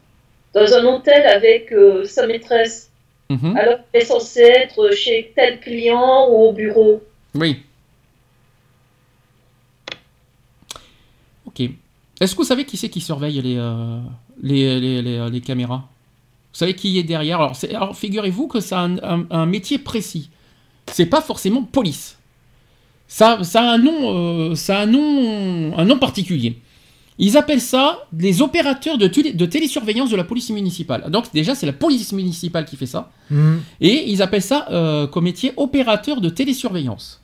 dans 0.55 0.73
un 0.75 0.85
hôtel 0.85 1.27
avec 1.27 1.73
euh, 1.73 2.05
sa 2.05 2.27
maîtresse, 2.27 2.87
Mhm. 3.31 3.57
alors 3.57 3.79
qu'il 3.93 4.01
est 4.01 4.05
censé 4.05 4.41
être 4.41 4.91
chez 4.93 5.33
tel 5.37 5.61
client 5.61 6.27
ou 6.31 6.49
au 6.49 6.53
bureau. 6.53 7.01
Oui. 7.37 7.63
Ok. 11.47 11.61
Est-ce 12.21 12.33
que 12.33 12.39
vous 12.39 12.45
savez 12.45 12.65
qui 12.65 12.77
c'est 12.77 12.89
qui 12.89 13.01
surveille 13.01 13.41
les, 13.41 13.57
euh, 13.57 14.01
les, 14.43 14.81
les, 14.81 15.03
les- 15.03 15.31
les 15.31 15.41
caméras? 15.41 15.85
Vous 16.53 16.59
savez 16.59 16.75
qui 16.75 16.99
est 16.99 17.03
derrière 17.05 17.41
Alors, 17.41 17.97
figurez-vous 17.97 18.49
que 18.49 18.61
ça 18.61 18.81
a 18.81 18.83
un, 18.85 18.97
un- 18.99 19.27
un 19.31 19.47
métier 19.47 19.79
précis. 19.79 20.31
C'est 20.93 21.07
pas 21.07 21.21
forcément 21.21 21.63
police. 21.63 22.19
Ça, 23.07 23.43
ça 23.43 23.61
a 23.63 23.75
un 23.75 23.79
nom, 23.79 24.51
euh, 24.51 24.55
ça 24.55 24.79
a 24.81 24.83
un 24.83 24.87
nom, 24.87 25.77
un 25.77 25.85
nom 25.85 25.99
particulier. 25.99 26.59
Ils 27.19 27.37
appellent 27.37 27.61
ça 27.61 27.99
les 28.17 28.41
opérateurs 28.41 28.97
de, 28.99 29.07
télé- 29.07 29.33
de 29.33 29.47
télésurveillance 29.47 30.11
de 30.11 30.17
la 30.17 30.25
police 30.25 30.49
municipale. 30.51 31.05
Donc 31.11 31.27
déjà, 31.35 31.55
c'est 31.55 31.67
la 31.67 31.73
police 31.73 32.13
municipale 32.13 32.65
qui 32.65 32.77
fait 32.77 32.87
ça. 32.87 33.11
Mhm. 33.31 33.61
Et 33.81 34.11
ils 34.11 34.23
appellent 34.23 34.41
ça 34.43 34.67
euh, 34.71 35.07
comme 35.07 35.25
métier 35.25 35.53
opérateur 35.57 36.21
de 36.21 36.31
télésurveillance. 36.31 37.21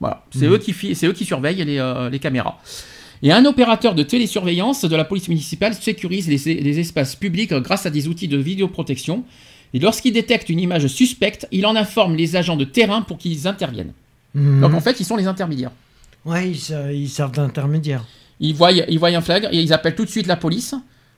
Voilà, 0.00 0.24
c'est 0.30 0.46
Mhm. 0.46 0.52
eux, 0.54 0.58
qui 0.58 0.72
eux 1.06 1.14
surveillent 1.24 1.64
les, 1.64 1.78
euh, 1.78 2.10
les 2.10 2.18
caméras. 2.18 2.60
Et 3.24 3.32
un 3.32 3.44
opérateur 3.46 3.94
de 3.96 4.02
télésurveillance 4.04 4.84
de 4.84 4.94
la 4.94 5.04
police 5.04 5.28
municipale 5.28 5.74
sécurise 5.74 6.28
les, 6.28 6.60
les 6.60 6.78
espaces 6.78 7.16
publics 7.16 7.52
grâce 7.54 7.86
à 7.86 7.90
des 7.90 8.06
outils 8.06 8.28
de 8.28 8.36
vidéoprotection. 8.36 9.24
Et 9.72 9.78
lorsqu'il 9.80 10.12
détecte 10.12 10.48
une 10.50 10.60
image 10.60 10.86
suspecte, 10.86 11.48
il 11.50 11.64
en 11.66 11.74
informe 11.74 12.14
les 12.14 12.36
agents 12.36 12.56
de 12.56 12.64
terrain 12.64 13.02
pour 13.02 13.18
qu'ils 13.18 13.48
interviennent. 13.48 13.92
Mhm. 14.34 14.60
Donc 14.60 14.74
en 14.74 14.80
fait, 14.80 15.00
ils 15.00 15.04
sont 15.06 15.16
les 15.16 15.26
intermédiaires. 15.26 15.72
Ouais, 16.24 16.50
ils, 16.50 16.58
se- 16.60 16.92
ils 16.92 17.08
servent 17.08 17.32
d'intermédiaire. 17.32 18.04
Ils 18.40 18.54
voient, 18.54 18.72
ils 18.72 18.98
voient 18.98 19.08
un 19.08 19.20
flag 19.20 19.48
et 19.50 19.58
ils 19.60 19.72
appellent 19.72 19.94
tout 19.94 20.04
de 20.04 20.10
suite 20.10 20.26
la 20.26 20.36
police 20.36 20.74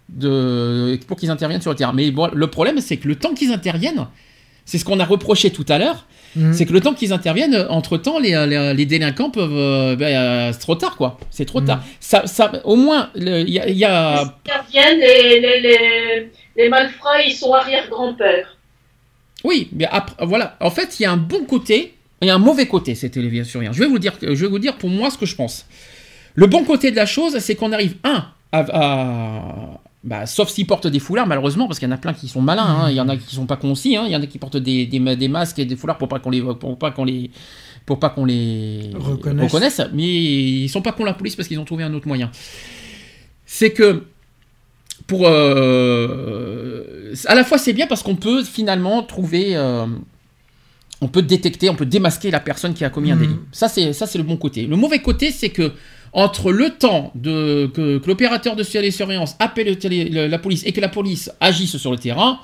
de, 0.08 0.98
pour 1.06 1.16
qu'ils 1.16 1.30
interviennent 1.30 1.60
sur 1.60 1.70
le 1.70 1.76
terrain. 1.76 1.92
Mais 1.92 2.10
bon, 2.10 2.30
le 2.32 2.46
problème, 2.46 2.80
c'est 2.80 2.96
que 2.98 3.08
le 3.08 3.16
temps 3.16 3.34
qu'ils 3.34 3.52
interviennent, 3.52 4.06
c'est 4.64 4.78
ce 4.78 4.84
qu'on 4.84 5.00
a 5.00 5.04
reproché 5.04 5.50
tout 5.50 5.66
à 5.68 5.78
l'heure, 5.78 6.06
Mhm. 6.36 6.52
c'est 6.52 6.66
que 6.66 6.72
le 6.72 6.80
temps 6.80 6.94
qu'ils 6.94 7.12
interviennent, 7.12 7.66
entre-temps, 7.70 8.18
les, 8.18 8.46
les- 8.46 8.74
les 8.74 8.86
délinquants 8.86 9.30
peuvent... 9.30 9.50
euh, 9.52 9.96
ben, 9.96 10.14
euh, 10.14 10.52
c'est 10.52 10.58
trop 10.60 10.74
tard, 10.76 10.96
quoi. 10.96 11.18
C'est 11.30 11.46
trop 11.46 11.60
Mhm. 11.60 11.66
tard. 11.66 11.84
Ça, 11.98 12.26
ça, 12.26 12.52
au 12.64 12.76
moins, 12.76 13.10
il 13.16 13.48
y 13.50 13.58
a... 13.58 13.68
y 13.68 13.84
a- 13.84 14.22
Ils 14.22 14.50
interviennent, 14.50 15.00
les, 15.00 15.40
les, 15.40 15.60
les, 15.60 16.30
les 16.56 16.68
malfrats, 16.68 17.22
ils 17.26 17.32
sont 17.32 17.52
arrière-grand-père. 17.52 18.56
Oui, 19.44 19.68
mais 19.72 19.86
après, 19.90 20.26
voilà. 20.26 20.56
En 20.60 20.70
fait, 20.70 20.98
il 21.00 21.04
y 21.04 21.06
a 21.06 21.12
un 21.12 21.16
bon 21.16 21.44
côté 21.44 21.94
et 22.20 22.30
un 22.30 22.38
mauvais 22.38 22.66
côté, 22.66 22.94
cette 22.94 23.12
télésurveillance. 23.12 23.74
Je 23.76 23.80
vais 23.80 23.88
vous 23.88 23.98
dire, 23.98 24.14
je 24.20 24.28
vais 24.34 24.48
vous 24.48 24.58
dire 24.58 24.76
pour 24.76 24.90
moi 24.90 25.10
ce 25.10 25.18
que 25.18 25.26
je 25.26 25.34
pense. 25.36 25.66
Le 26.34 26.46
bon 26.46 26.64
côté 26.64 26.90
de 26.90 26.96
la 26.96 27.06
chose, 27.06 27.38
c'est 27.38 27.54
qu'on 27.54 27.72
arrive, 27.72 27.94
un, 28.04 28.26
à... 28.52 28.64
à- 28.72 29.80
bah, 30.06 30.24
sauf 30.24 30.48
s'ils 30.48 30.66
portent 30.66 30.86
des 30.86 31.00
foulards, 31.00 31.26
malheureusement, 31.26 31.66
parce 31.66 31.78
qu'il 31.80 31.88
y 31.88 31.90
en 31.92 31.94
a 31.94 31.98
plein 31.98 32.14
qui 32.14 32.28
sont 32.28 32.40
malins. 32.40 32.62
hein. 32.64 32.90
Il 32.90 32.96
y 32.96 33.00
en 33.00 33.08
a 33.08 33.16
qui 33.16 33.34
sont 33.34 33.44
pas 33.46 33.58
aussi. 33.64 33.96
hein. 33.96 34.04
Il 34.06 34.12
y 34.12 34.16
en 34.16 34.22
a 34.22 34.26
qui 34.26 34.38
portent 34.38 34.56
des, 34.56 34.86
des, 34.86 35.00
ma- 35.00 35.16
des 35.16 35.28
masques 35.28 35.58
et 35.58 35.64
des 35.66 35.74
foulards 35.76 35.98
pour 35.98 36.08
pas 36.08 36.20
qu'on 36.20 36.30
les, 36.30 36.40
pour 36.40 36.78
pas 36.78 36.92
qu'on 36.92 37.04
les, 37.04 37.30
pour 37.84 37.98
pas 37.98 38.10
qu'on 38.10 38.24
les 38.24 38.90
Reconnaisse. 39.44 39.80
Mais 39.92 40.04
ils 40.04 40.68
sont 40.68 40.80
pas 40.82 40.92
cons 40.92 41.04
la 41.04 41.12
police 41.14 41.34
parce 41.36 41.48
qu'ils 41.48 41.58
ont 41.58 41.64
trouvé 41.64 41.82
un 41.84 41.92
autre 41.92 42.06
moyen. 42.08 42.30
C'est 43.46 43.72
que 43.72 44.04
pour 45.08 45.26
euh, 45.26 47.14
à 47.26 47.34
la 47.34 47.44
fois 47.44 47.58
c'est 47.58 47.72
bien 47.72 47.86
parce 47.86 48.02
qu'on 48.02 48.16
peut 48.16 48.42
finalement 48.44 49.02
trouver 49.02 49.56
euh, 49.56 49.86
on 51.00 51.08
peut 51.08 51.22
détecter, 51.22 51.68
on 51.70 51.74
peut 51.74 51.86
démasquer 51.86 52.30
la 52.30 52.40
personne 52.40 52.74
qui 52.74 52.84
a 52.84 52.90
commis 52.90 53.10
un 53.12 53.16
Mhm. 53.16 53.20
délit. 53.22 53.36
Ça 53.52 53.68
c'est 53.68 53.92
ça 53.92 54.06
c'est 54.06 54.18
le 54.18 54.24
bon 54.24 54.36
côté. 54.36 54.66
Le 54.66 54.76
mauvais 54.76 55.00
côté 55.00 55.30
c'est 55.30 55.50
que 55.50 55.72
entre 56.12 56.52
le 56.52 56.70
temps 56.70 57.12
de, 57.14 57.66
que, 57.74 57.98
que 57.98 58.06
l'opérateur 58.08 58.56
de 58.56 58.62
télésurveillance 58.62 59.36
appelle 59.38 59.66
le 59.66 59.76
télé- 59.76 60.08
le- 60.08 60.26
la 60.26 60.38
police 60.38 60.62
et 60.66 60.72
que 60.72 60.80
la 60.80 60.88
police 60.88 61.30
agisse 61.40 61.76
sur 61.76 61.90
le 61.90 61.98
terrain, 61.98 62.40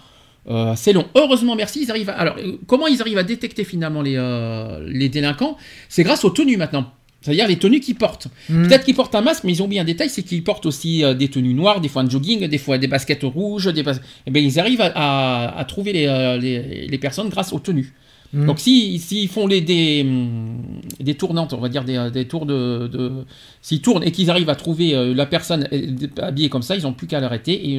euh, 0.51 0.75
c'est 0.77 0.93
long. 0.93 1.07
Heureusement, 1.15 1.55
merci, 1.55 1.83
ils 1.85 1.91
arrivent 1.91 2.11
à... 2.11 2.15
Alors, 2.15 2.37
euh, 2.39 2.59
comment 2.67 2.87
ils 2.87 3.01
arrivent 3.01 3.19
à 3.19 3.23
détecter 3.23 3.65
finalement 3.65 4.03
les, 4.03 4.17
euh, 4.17 4.85
les 4.89 5.09
délinquants? 5.09 5.57
C'est 5.89 6.03
grâce 6.03 6.25
aux 6.25 6.31
tenues 6.31 6.57
maintenant. 6.57 6.91
C'est-à-dire 7.21 7.47
les 7.47 7.57
tenues 7.57 7.79
qu'ils 7.79 7.95
portent. 7.95 8.27
Mhm. 8.49 8.67
Peut-être 8.67 8.85
qu'ils 8.85 8.97
portent 8.97 9.15
un 9.15 9.21
masque, 9.21 9.45
mais 9.45 9.53
ils 9.53 9.63
ont 9.63 9.67
oublié 9.67 9.81
un 9.81 9.85
détail, 9.85 10.11
c'est 10.11 10.25
qu'ils 10.25 10.43
portent 10.43 10.67
aussi 10.67 11.05
euh, 11.05 11.15
des 11.15 11.29
tenues 11.29 11.55
noires, 11.55 11.81
des 11.81 11.89
fois 11.89 12.03
un 12.03 12.09
jogging, 12.11 12.49
des 12.49 12.59
fois 12.59 12.79
des 12.79 12.89
baskets 12.89 13.23
rouges. 13.23 13.73
Des 13.73 13.85
bas... 13.85 13.93
Eh 14.27 14.31
bien, 14.33 14.43
ils 14.43 14.59
arrivent 14.59 14.81
à, 14.81 14.91
à- 14.95 15.59
à 15.61 15.65
trouver 15.65 15.93
les, 15.93 16.39
les, 16.41 16.89
les 16.89 16.99
personnes 16.99 17.29
grâce 17.29 17.53
aux 17.53 17.61
tenues. 17.61 17.95
Mhm. 18.33 18.47
Donc 18.47 18.61
si- 18.61 18.99
s'ils 18.99 19.29
font 19.29 19.47
les, 19.47 19.61
des, 19.61 20.03
hum, 20.03 20.63
des 21.01 21.15
tournantes, 21.15 21.53
on 21.53 21.59
va 21.61 21.69
dire 21.69 21.85
des, 21.85 21.97
euh, 21.97 22.11
des 22.11 22.27
tours 22.27 22.47
de... 22.47 22.89
de- 22.91 23.25
S'ils 23.61 23.83
tournent 23.83 24.03
et 24.05 24.11
qu'ils 24.11 24.31
arrivent 24.31 24.49
à 24.51 24.55
trouver 24.57 24.95
euh, 24.95 25.15
la 25.15 25.27
personne 25.27 25.69
euh, 25.73 25.97
habillée 26.23 26.49
comme 26.49 26.63
ça, 26.63 26.75
ils 26.77 26.83
n'ont 26.83 26.95
plus 26.95 27.07
qu'à 27.07 27.21
l'arrêter 27.21 27.53
et, 27.73 27.77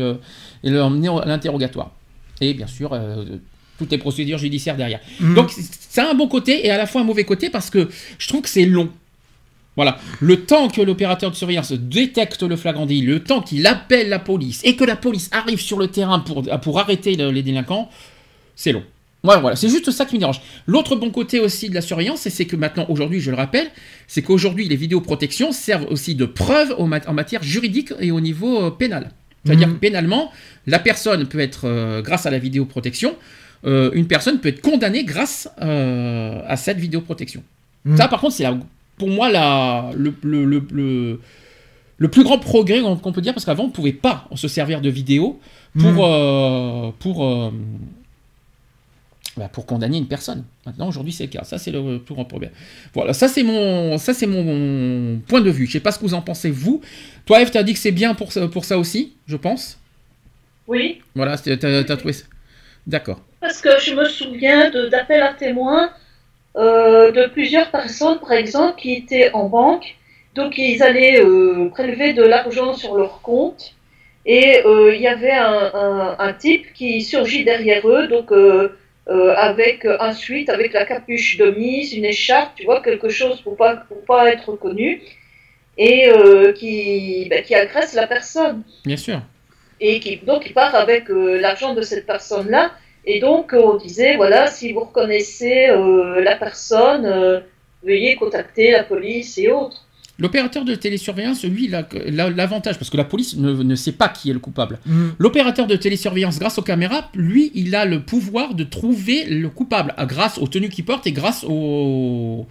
et 0.64 0.70
l'emmener 0.70 1.10
à 1.10 1.26
l'interrogatoire. 1.26 1.92
Et 2.42 2.54
bien 2.54 2.68
sûr, 2.68 2.94
euh, 2.94 3.26
toutes 3.80 3.92
les 3.92 3.98
procédures 3.98 4.38
judiciaires 4.38 4.78
derrière. 4.78 5.00
Mhm. 5.20 5.34
Donc 5.36 5.52
c'est 5.52 6.02
un 6.02 6.14
bon 6.14 6.28
côté 6.28 6.66
et 6.68 6.70
à 6.72 6.78
la 6.78 6.86
fois 6.86 7.02
un 7.02 7.06
mauvais 7.06 7.24
côté 7.24 7.50
parce 7.50 7.70
que 7.70 7.90
je 8.20 8.28
trouve 8.28 8.42
que 8.42 8.50
c'est 8.50 8.66
long. 8.66 8.90
Voilà, 9.76 9.98
le 10.20 10.46
temps 10.46 10.68
que 10.68 10.82
l'opérateur 10.84 11.32
de 11.32 11.36
surveillance 11.36 11.72
détecte 11.72 12.44
le 12.44 12.56
flagrant 12.56 12.86
délit, 12.86 13.02
le 13.02 13.24
temps 13.24 13.42
qu'il 13.42 13.66
appelle 13.66 14.08
la 14.10 14.20
police 14.20 14.62
et 14.64 14.76
que 14.76 14.84
la 14.84 14.96
police 14.96 15.30
arrive 15.32 15.60
sur 15.60 15.80
le 15.80 15.88
terrain 15.88 16.20
pour, 16.20 16.44
pour 16.62 16.80
arrêter 16.80 17.16
le- 17.16 17.32
les 17.32 17.42
délinquants, 17.42 17.90
c'est 18.56 18.72
long. 18.72 18.84
Voilà, 19.24 19.40
voilà, 19.40 19.56
c'est 19.56 19.70
juste 19.70 19.90
ça 19.92 20.06
qui 20.06 20.16
me 20.16 20.20
dérange. 20.20 20.42
L'autre 20.68 20.98
bon 20.98 21.10
côté 21.10 21.40
aussi 21.40 21.70
de 21.70 21.74
la 21.76 21.80
surveillance, 21.82 22.20
c'est- 22.28 22.46
que 22.46 22.58
maintenant, 22.58 22.86
aujourd'hui, 22.90 23.22
je 23.22 23.32
le 23.32 23.38
rappelle, 23.38 23.68
c'est 24.08 24.22
qu'aujourd'hui, 24.22 24.68
les 24.68 24.76
vidéoprotections 24.76 25.54
servent 25.54 25.88
aussi 25.90 26.14
de 26.16 26.26
preuve 26.26 26.76
en 26.78 27.14
matière 27.14 27.42
juridique 27.42 27.94
et 28.02 28.12
au 28.12 28.20
niveau 28.20 28.64
euh, 28.66 28.70
pénal. 28.70 29.12
C'est-à-dire 29.46 29.68
que 29.70 29.74
pénalement, 29.80 30.30
la 30.68 30.80
personne 30.80 31.26
peut 31.28 31.40
être, 31.40 31.62
euh, 31.66 32.02
grâce 32.02 32.26
à 32.26 32.32
la 32.32 32.38
vidéoprotection, 32.40 33.16
euh, 33.66 33.92
une 33.94 34.08
personne 34.08 34.40
peut 34.40 34.50
être 34.50 34.62
condamnée 34.62 35.06
grâce 35.06 35.50
euh, 35.62 36.42
à 36.48 36.58
cette 36.58 36.78
vidéoprotection. 36.78 37.44
Mhm. 37.86 37.96
Ça, 37.98 38.08
par 38.10 38.20
contre, 38.20 38.34
c'est 38.36 38.46
pour 38.98 39.10
moi 39.10 39.30
la, 39.32 39.90
le, 39.96 40.14
le, 40.22 40.44
le, 40.46 40.64
le- 40.72 41.20
le 41.98 42.08
plus 42.10 42.24
grand 42.24 42.40
progrès 42.40 42.82
qu'on 42.82 43.12
peut 43.14 43.22
dire, 43.22 43.34
parce 43.34 43.46
qu'avant, 43.46 43.64
on 43.64 43.68
ne 43.68 43.72
pouvait 43.72 43.94
pas 43.94 44.28
se 44.36 44.48
servir 44.50 44.82
de 44.82 44.90
vidéo 44.90 45.40
pour, 45.80 46.06
pour, 47.00 47.26
euh, 47.26 47.52
bah, 49.38 49.50
pour 49.52 49.66
condamner 49.66 49.98
une 49.98 50.08
personne. 50.08 50.44
Maintenant, 50.66 50.88
aujourd'hui, 50.88 51.12
c'est 51.14 51.24
le 51.26 51.30
cas. 51.30 51.44
Ça, 51.44 51.58
c'est 51.58 51.72
le 51.72 52.00
plus 52.00 52.14
grand 52.14 52.26
problème. 52.26 52.52
Voilà, 52.94 53.14
ça, 53.14 53.28
c'est 53.28 53.44
mon, 53.44 53.98
ça, 53.98 54.14
c'est 54.14 54.28
mon 54.28 55.20
point 55.28 55.42
de 55.42 55.50
vue. 55.50 55.66
Je 55.68 55.72
sais 55.74 55.80
pas 55.80 55.92
ce 55.92 55.98
que 56.00 56.04
vous 56.06 56.14
en 56.14 56.22
pensez, 56.22 56.52
vous. 56.52 56.82
Toi, 57.26 57.42
Eve, 57.42 57.50
tu 57.52 57.58
as 57.58 57.64
dit 57.64 57.74
que 57.74 57.80
c'est 57.80 57.92
bien 57.92 58.14
pour, 58.14 58.32
ça- 58.32 58.48
pour 58.48 58.66
ça 58.66 58.78
aussi, 58.78 59.14
je 59.28 59.36
pense. 59.38 59.80
Oui, 60.68 61.02
Voilà, 61.16 61.38
tu 61.38 61.52
as, 61.52 61.84
trouvé 61.98 62.14
ça. 62.14 62.26
D'accord. 62.88 63.20
parce 63.42 63.62
que 63.62 63.70
je 63.80 63.94
me 63.94 64.06
souviens 64.06 64.70
d'appels 64.90 65.22
à 65.24 65.34
témoins 65.34 65.90
euh, 66.58 67.12
de 67.12 67.28
plusieurs 67.28 67.72
personnes, 67.72 68.20
par 68.20 68.34
exemple, 68.34 68.80
qui 68.80 68.94
étaient 68.94 69.32
en 69.34 69.50
banque. 69.50 69.96
Donc, 70.36 70.58
ils 70.58 70.82
allaient 70.84 71.20
euh, 71.24 71.70
prélever 71.70 72.14
de 72.14 72.24
l'argent 72.24 72.74
sur 72.74 72.96
leur 72.96 73.22
compte. 73.22 73.74
Et 74.26 74.62
euh, 74.66 74.94
il 74.96 75.02
y 75.02 75.08
avait 75.08 75.32
un, 75.32 75.72
un- 75.74 76.16
un 76.20 76.34
type 76.34 76.72
qui 76.74 77.02
surgit 77.02 77.44
derrière 77.44 77.86
eux, 77.88 78.08
donc 78.08 78.32
euh, 79.10 79.34
avec 79.36 79.86
un 79.86 80.14
suite, 80.14 80.50
avec 80.50 80.74
la 80.74 80.86
capuche 80.86 81.38
de 81.38 81.52
mise, 81.52 81.94
une 81.94 82.06
écharpe, 82.06 82.56
tu 82.56 82.64
vois, 82.66 82.82
quelque 82.82 83.10
chose 83.10 83.42
pour 83.42 83.58
pas, 83.58 83.76
pour 83.76 84.04
pas 84.06 84.32
être 84.32 84.50
reconnu, 84.50 85.02
et 85.78 86.08
euh, 86.08 86.54
qui, 86.54 87.28
ben, 87.30 87.44
qui 87.44 87.56
agresse 87.56 87.94
la 87.94 88.08
personne 88.08 88.64
Bien 88.86 88.98
sûr. 88.98 89.22
et 89.80 90.00
qui 90.00 90.18
donc 90.18 90.46
il 90.46 90.54
part 90.54 90.76
avec 90.76 91.10
euh, 91.10 91.40
l'argent 91.40 91.74
de 91.74 91.82
cette 91.82 92.06
personne-là. 92.06 92.72
Et 93.06 93.20
donc 93.20 93.54
euh, 93.54 93.60
on 93.62 93.76
disait 93.78 94.16
voilà 94.16 94.48
si 94.48 94.72
vous 94.72 94.82
reconnaissez 94.82 95.68
euh, 95.70 96.22
la 96.22 96.36
personne, 96.36 97.06
euh, 97.06 97.40
veuillez 97.84 98.16
contacter 98.16 98.72
la 98.72 98.84
police 98.84 99.38
et 99.38 99.50
autres. 99.52 99.86
L'opérateur 100.20 100.64
de 100.64 100.76
télésurveillance, 100.76 101.44
lui, 101.44 101.66
il 101.66 101.76
a 101.76 101.88
la- 102.12 102.30
l'avantage, 102.30 102.78
parce 102.78 102.92
que 102.92 102.98
la 102.98 103.04
police 103.04 103.36
ne, 103.36 103.52
ne 103.52 103.76
sait 103.76 103.94
pas 103.94 104.10
qui 104.10 104.30
est 104.30 104.34
le 104.34 104.40
coupable. 104.40 104.78
Mhm. 104.86 105.14
L'opérateur 105.18 105.66
de 105.66 105.76
télésurveillance, 105.76 106.38
grâce 106.38 106.58
aux 106.60 106.62
caméras, 106.62 107.10
lui, 107.16 107.52
il 107.56 107.74
a 107.76 107.86
le 107.86 108.00
pouvoir 108.02 108.54
de 108.54 108.64
trouver 108.64 109.26
le 109.26 109.50
coupable, 109.50 109.94
grâce 110.08 110.38
aux 110.38 110.48
tenues 110.48 110.70
qu'il 110.70 110.86
porte 110.86 111.08
et 111.08 111.12
grâce 111.14 111.44
au, 111.44 112.46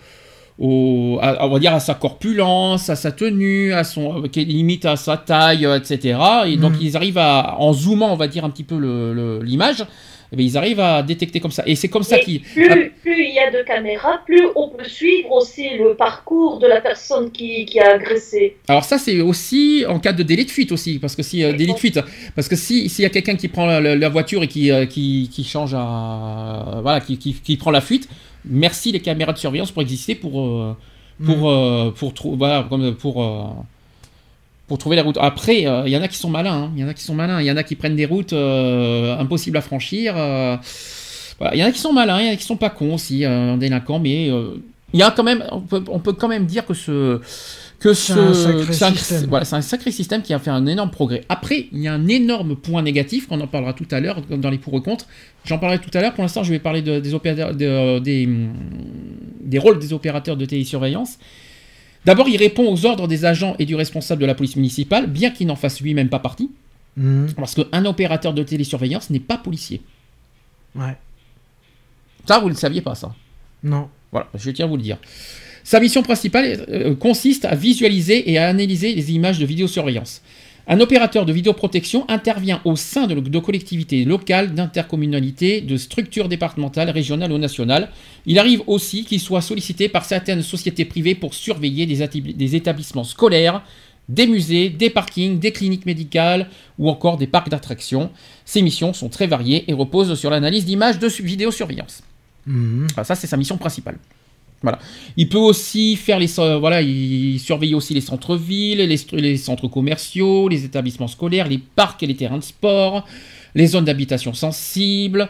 au- 0.58 1.18
à, 1.22 1.46
on 1.46 1.50
va 1.50 1.58
dire 1.60 1.72
à 1.72 1.80
sa 1.80 1.94
corpulence, 1.94 2.90
à 2.90 2.96
sa 2.96 3.12
tenue, 3.12 3.72
à 3.72 3.84
son, 3.84 4.22
qui 4.22 4.44
limite 4.44 4.84
à 4.84 4.96
sa 4.96 5.16
taille, 5.16 5.64
euh, 5.64 5.78
etc. 5.78 6.18
Et 6.46 6.56
donc 6.56 6.72
Mhm. 6.72 6.78
ils 6.82 6.96
arrivent 6.96 7.18
à, 7.18 7.56
en 7.58 7.72
zoomant, 7.72 8.12
on 8.12 8.16
va 8.16 8.26
dire 8.28 8.44
un 8.44 8.50
petit 8.50 8.64
peu 8.64 8.76
le- 8.78 9.14
le- 9.14 9.40
l'image, 9.42 9.84
eh 10.32 10.36
bien, 10.36 10.46
ils 10.46 10.56
arrivent 10.56 10.80
à 10.80 11.02
détecter 11.02 11.40
comme 11.40 11.50
ça. 11.50 11.62
Et 11.66 11.74
c'est 11.76 11.88
comme 11.88 12.02
ça 12.02 12.18
qu'ils. 12.18 12.40
Plus, 12.40 12.90
plus 13.02 13.22
il 13.28 13.34
y 13.34 13.38
a 13.38 13.50
de 13.50 13.62
caméras, 13.64 14.20
plus 14.24 14.46
on 14.56 14.68
peut 14.70 14.84
suivre 14.84 15.30
aussi 15.32 15.68
le 15.78 15.94
parcours 15.94 16.58
de 16.58 16.66
la 16.66 16.80
personne 16.80 17.30
qui, 17.30 17.64
qui 17.66 17.78
a 17.80 17.94
agressé. 17.94 18.56
Alors 18.68 18.84
ça 18.84 18.98
c'est 18.98 19.20
aussi 19.20 19.84
en 19.88 19.98
cas 19.98 20.12
de 20.12 20.22
délai 20.22 20.44
de 20.44 20.50
fuite 20.50 20.72
aussi 20.72 20.98
parce 20.98 21.14
que 21.16 21.22
si 21.22 21.44
euh, 21.44 21.52
délit 21.52 21.74
de 21.74 21.78
fuite 21.78 22.00
parce 22.34 22.48
que 22.48 22.56
si 22.56 22.88
s'il 22.88 23.02
y 23.02 23.06
a 23.06 23.10
quelqu'un 23.10 23.36
qui 23.36 23.48
prend 23.48 23.66
la, 23.66 23.80
la- 23.80 23.96
la 23.96 24.08
voiture 24.08 24.42
et 24.42 24.48
qui, 24.48 24.70
euh, 24.70 24.86
qui, 24.86 25.28
qui 25.32 25.44
change 25.44 25.74
à 25.74 26.80
voilà 26.82 27.00
qui, 27.00 27.18
qui, 27.18 27.34
qui 27.34 27.56
prend 27.56 27.70
la 27.70 27.80
fuite 27.80 28.08
merci 28.44 28.92
les 28.92 29.00
caméras 29.00 29.32
de 29.32 29.38
surveillance 29.38 29.70
pour 29.70 29.82
exister 29.82 30.14
pour 30.14 30.40
euh, 30.40 30.76
pour 31.24 31.50
euh, 31.50 31.90
pour 31.96 32.14
trou- 32.14 32.36
voilà 32.36 32.66
comme 32.68 32.94
pour 32.94 33.22
euh, 33.22 33.44
pour 34.72 34.78
trouver 34.78 34.96
la 34.96 35.02
route. 35.02 35.18
Après, 35.20 35.66
euh, 35.66 35.82
il 35.84 35.92
y 35.92 35.96
en 35.98 36.00
a 36.00 36.08
qui 36.08 36.16
sont 36.16 36.30
malins, 36.30 36.62
hein. 36.62 36.70
il 36.74 36.80
y 36.80 36.84
en 36.84 36.88
a 36.88 36.94
qui 36.94 37.02
sont 37.02 37.14
malins, 37.14 37.42
il 37.42 37.46
y 37.46 37.50
en 37.52 37.58
a 37.58 37.62
qui 37.62 37.76
prennent 37.76 37.94
des 37.94 38.06
routes 38.06 38.32
euh, 38.32 39.18
impossibles 39.18 39.58
à 39.58 39.60
franchir. 39.60 40.14
euh, 40.16 40.56
voilà. 41.38 41.54
Il 41.54 41.58
y 41.60 41.62
en 41.62 41.66
a 41.66 41.72
qui 41.72 41.78
sont 41.78 41.92
malins, 41.92 42.18
il 42.22 42.26
y 42.26 42.30
en 42.30 42.32
a 42.32 42.36
qui 42.36 42.44
sont 42.44 42.56
pas 42.56 42.70
cons 42.70 42.94
aussi, 42.94 43.26
euh, 43.26 43.58
délinquants, 43.58 43.98
mais 43.98 44.30
euh, 44.30 44.54
il 44.94 45.00
y 45.00 45.02
a 45.02 45.10
quand 45.10 45.24
même, 45.24 45.44
on 45.52 45.60
peut, 45.60 45.84
on 45.88 45.98
peut 45.98 46.14
quand 46.14 46.28
même 46.28 46.46
dire 46.46 46.64
que 46.64 46.72
ce 46.72 47.20
que 47.80 47.92
C'est 47.92 48.14
ce 48.14 48.18
un 48.18 48.32
sacré 48.32 48.72
c'est 48.72 48.84
un- 48.86 48.94
système. 48.94 49.26
voilà, 49.28 49.44
c'est 49.44 49.56
un 49.56 49.60
sacré 49.60 49.90
système 49.90 50.22
qui 50.22 50.32
a 50.32 50.38
fait 50.38 50.48
un 50.50 50.64
énorme 50.66 50.90
progrès. 50.90 51.20
Après, 51.28 51.66
il 51.70 51.80
y 51.82 51.88
a 51.88 51.92
un 51.92 52.08
énorme 52.08 52.56
point 52.56 52.80
négatif, 52.80 53.26
qu'on 53.28 53.42
en 53.42 53.46
parlera 53.46 53.74
tout 53.74 53.88
à 53.90 54.00
l'heure 54.00 54.22
dans 54.30 54.48
les 54.48 54.56
pour 54.56 54.74
et 54.78 54.80
contre. 54.80 55.04
J'en 55.44 55.58
parlerai 55.58 55.80
tout 55.80 55.90
à 55.92 56.00
l'heure. 56.00 56.14
Pour 56.14 56.22
l'instant, 56.22 56.44
je 56.44 56.50
vais 56.50 56.60
parler 56.60 56.80
de- 56.80 56.98
des 56.98 57.12
opérateurs, 57.12 57.54
de- 57.54 57.98
des, 57.98 58.26
des 59.42 59.58
rôles 59.58 59.78
des 59.80 59.92
opérateurs 59.92 60.38
de 60.38 60.46
télésurveillance. 60.46 61.18
D'abord, 62.04 62.28
il 62.28 62.36
répond 62.36 62.70
aux 62.72 62.84
ordres 62.84 63.06
des 63.06 63.24
agents 63.24 63.54
et 63.58 63.64
du 63.66 63.74
responsable 63.76 64.20
de 64.22 64.26
la 64.26 64.34
police 64.34 64.56
municipale, 64.56 65.06
bien 65.06 65.30
qu'il 65.30 65.46
n'en 65.46 65.56
fasse 65.56 65.80
lui-même 65.80 66.08
pas 66.08 66.18
partie, 66.18 66.50
Mhm. 66.96 67.32
parce 67.36 67.54
qu'un 67.54 67.84
opérateur 67.86 68.34
de 68.34 68.42
télésurveillance 68.42 69.08
n'est 69.10 69.20
pas 69.20 69.38
policier. 69.38 69.80
Ouais. 70.74 70.96
Ça, 72.26 72.38
vous 72.38 72.46
ne 72.48 72.52
le 72.54 72.58
saviez 72.58 72.80
pas, 72.82 72.94
ça. 72.94 73.14
Non. 73.62 73.88
Voilà, 74.10 74.28
je 74.34 74.50
tiens 74.50 74.66
à 74.66 74.68
vous 74.68 74.76
le 74.76 74.82
dire. 74.82 74.98
Sa 75.64 75.78
mission 75.80 76.02
principale 76.02 76.64
euh, 76.68 76.94
consiste 76.96 77.44
à 77.44 77.54
visualiser 77.54 78.30
et 78.30 78.36
à 78.38 78.48
analyser 78.48 78.94
les 78.94 79.12
images 79.12 79.38
de 79.38 79.46
vidéosurveillance. 79.46 80.20
Un 80.68 80.78
opérateur 80.80 81.26
de 81.26 81.32
vidéoprotection 81.32 82.04
intervient 82.08 82.60
au 82.64 82.76
sein 82.76 83.06
de, 83.08 83.14
de 83.18 83.38
collectivités 83.40 84.04
locales, 84.04 84.54
d'intercommunalités, 84.54 85.60
de 85.60 85.76
structures 85.76 86.28
départementales, 86.28 86.90
régionales 86.90 87.32
ou 87.32 87.38
nationales. 87.38 87.90
Il 88.26 88.38
arrive 88.38 88.62
aussi 88.68 89.04
qu'il 89.04 89.18
soit 89.20 89.40
sollicité 89.40 89.88
par 89.88 90.04
certaines 90.04 90.42
sociétés 90.42 90.84
privées 90.84 91.16
pour 91.16 91.34
surveiller 91.34 91.84
des, 91.86 92.54
établissements 92.56 93.02
scolaires, 93.04 93.62
des 94.08 94.26
musées, 94.28 94.68
des 94.70 94.90
parkings, 94.90 95.40
des 95.40 95.50
cliniques 95.52 95.86
médicales 95.86 96.48
ou 96.78 96.88
encore 96.88 97.16
des 97.16 97.26
parcs 97.26 97.48
d'attractions. 97.48 98.10
Ces 98.44 98.62
missions 98.62 98.92
sont 98.92 99.08
très 99.08 99.26
variées 99.26 99.64
et 99.68 99.72
reposent 99.72 100.14
sur 100.18 100.30
l'analyse 100.30 100.64
d'images 100.64 100.98
de 101.00 101.08
su- 101.08 101.22
vidéosurveillance. 101.24 102.02
Mhm. 102.46 102.86
Ça, 103.04 103.14
c'est 103.16 103.26
sa 103.26 103.36
mission 103.36 103.56
principale. 103.58 103.98
Il 105.16 105.28
peut 105.28 105.38
aussi 105.38 105.96
faire 105.96 106.18
les, 106.18 106.26
voilà, 106.58 106.82
il 106.82 107.40
aussi 107.74 107.94
les 107.94 108.00
centres-villes, 108.00 108.78
les, 108.78 109.00
les 109.12 109.36
centres 109.36 109.68
commerciaux, 109.68 110.48
les 110.48 110.64
établissements 110.64 111.08
scolaires, 111.08 111.48
les 111.48 111.58
parcs 111.58 112.02
et 112.02 112.06
les 112.06 112.16
terrains 112.16 112.38
de 112.38 112.44
sport, 112.44 113.06
les 113.54 113.66
zones 113.66 113.84
d'habitation 113.84 114.34
sensibles. 114.34 115.28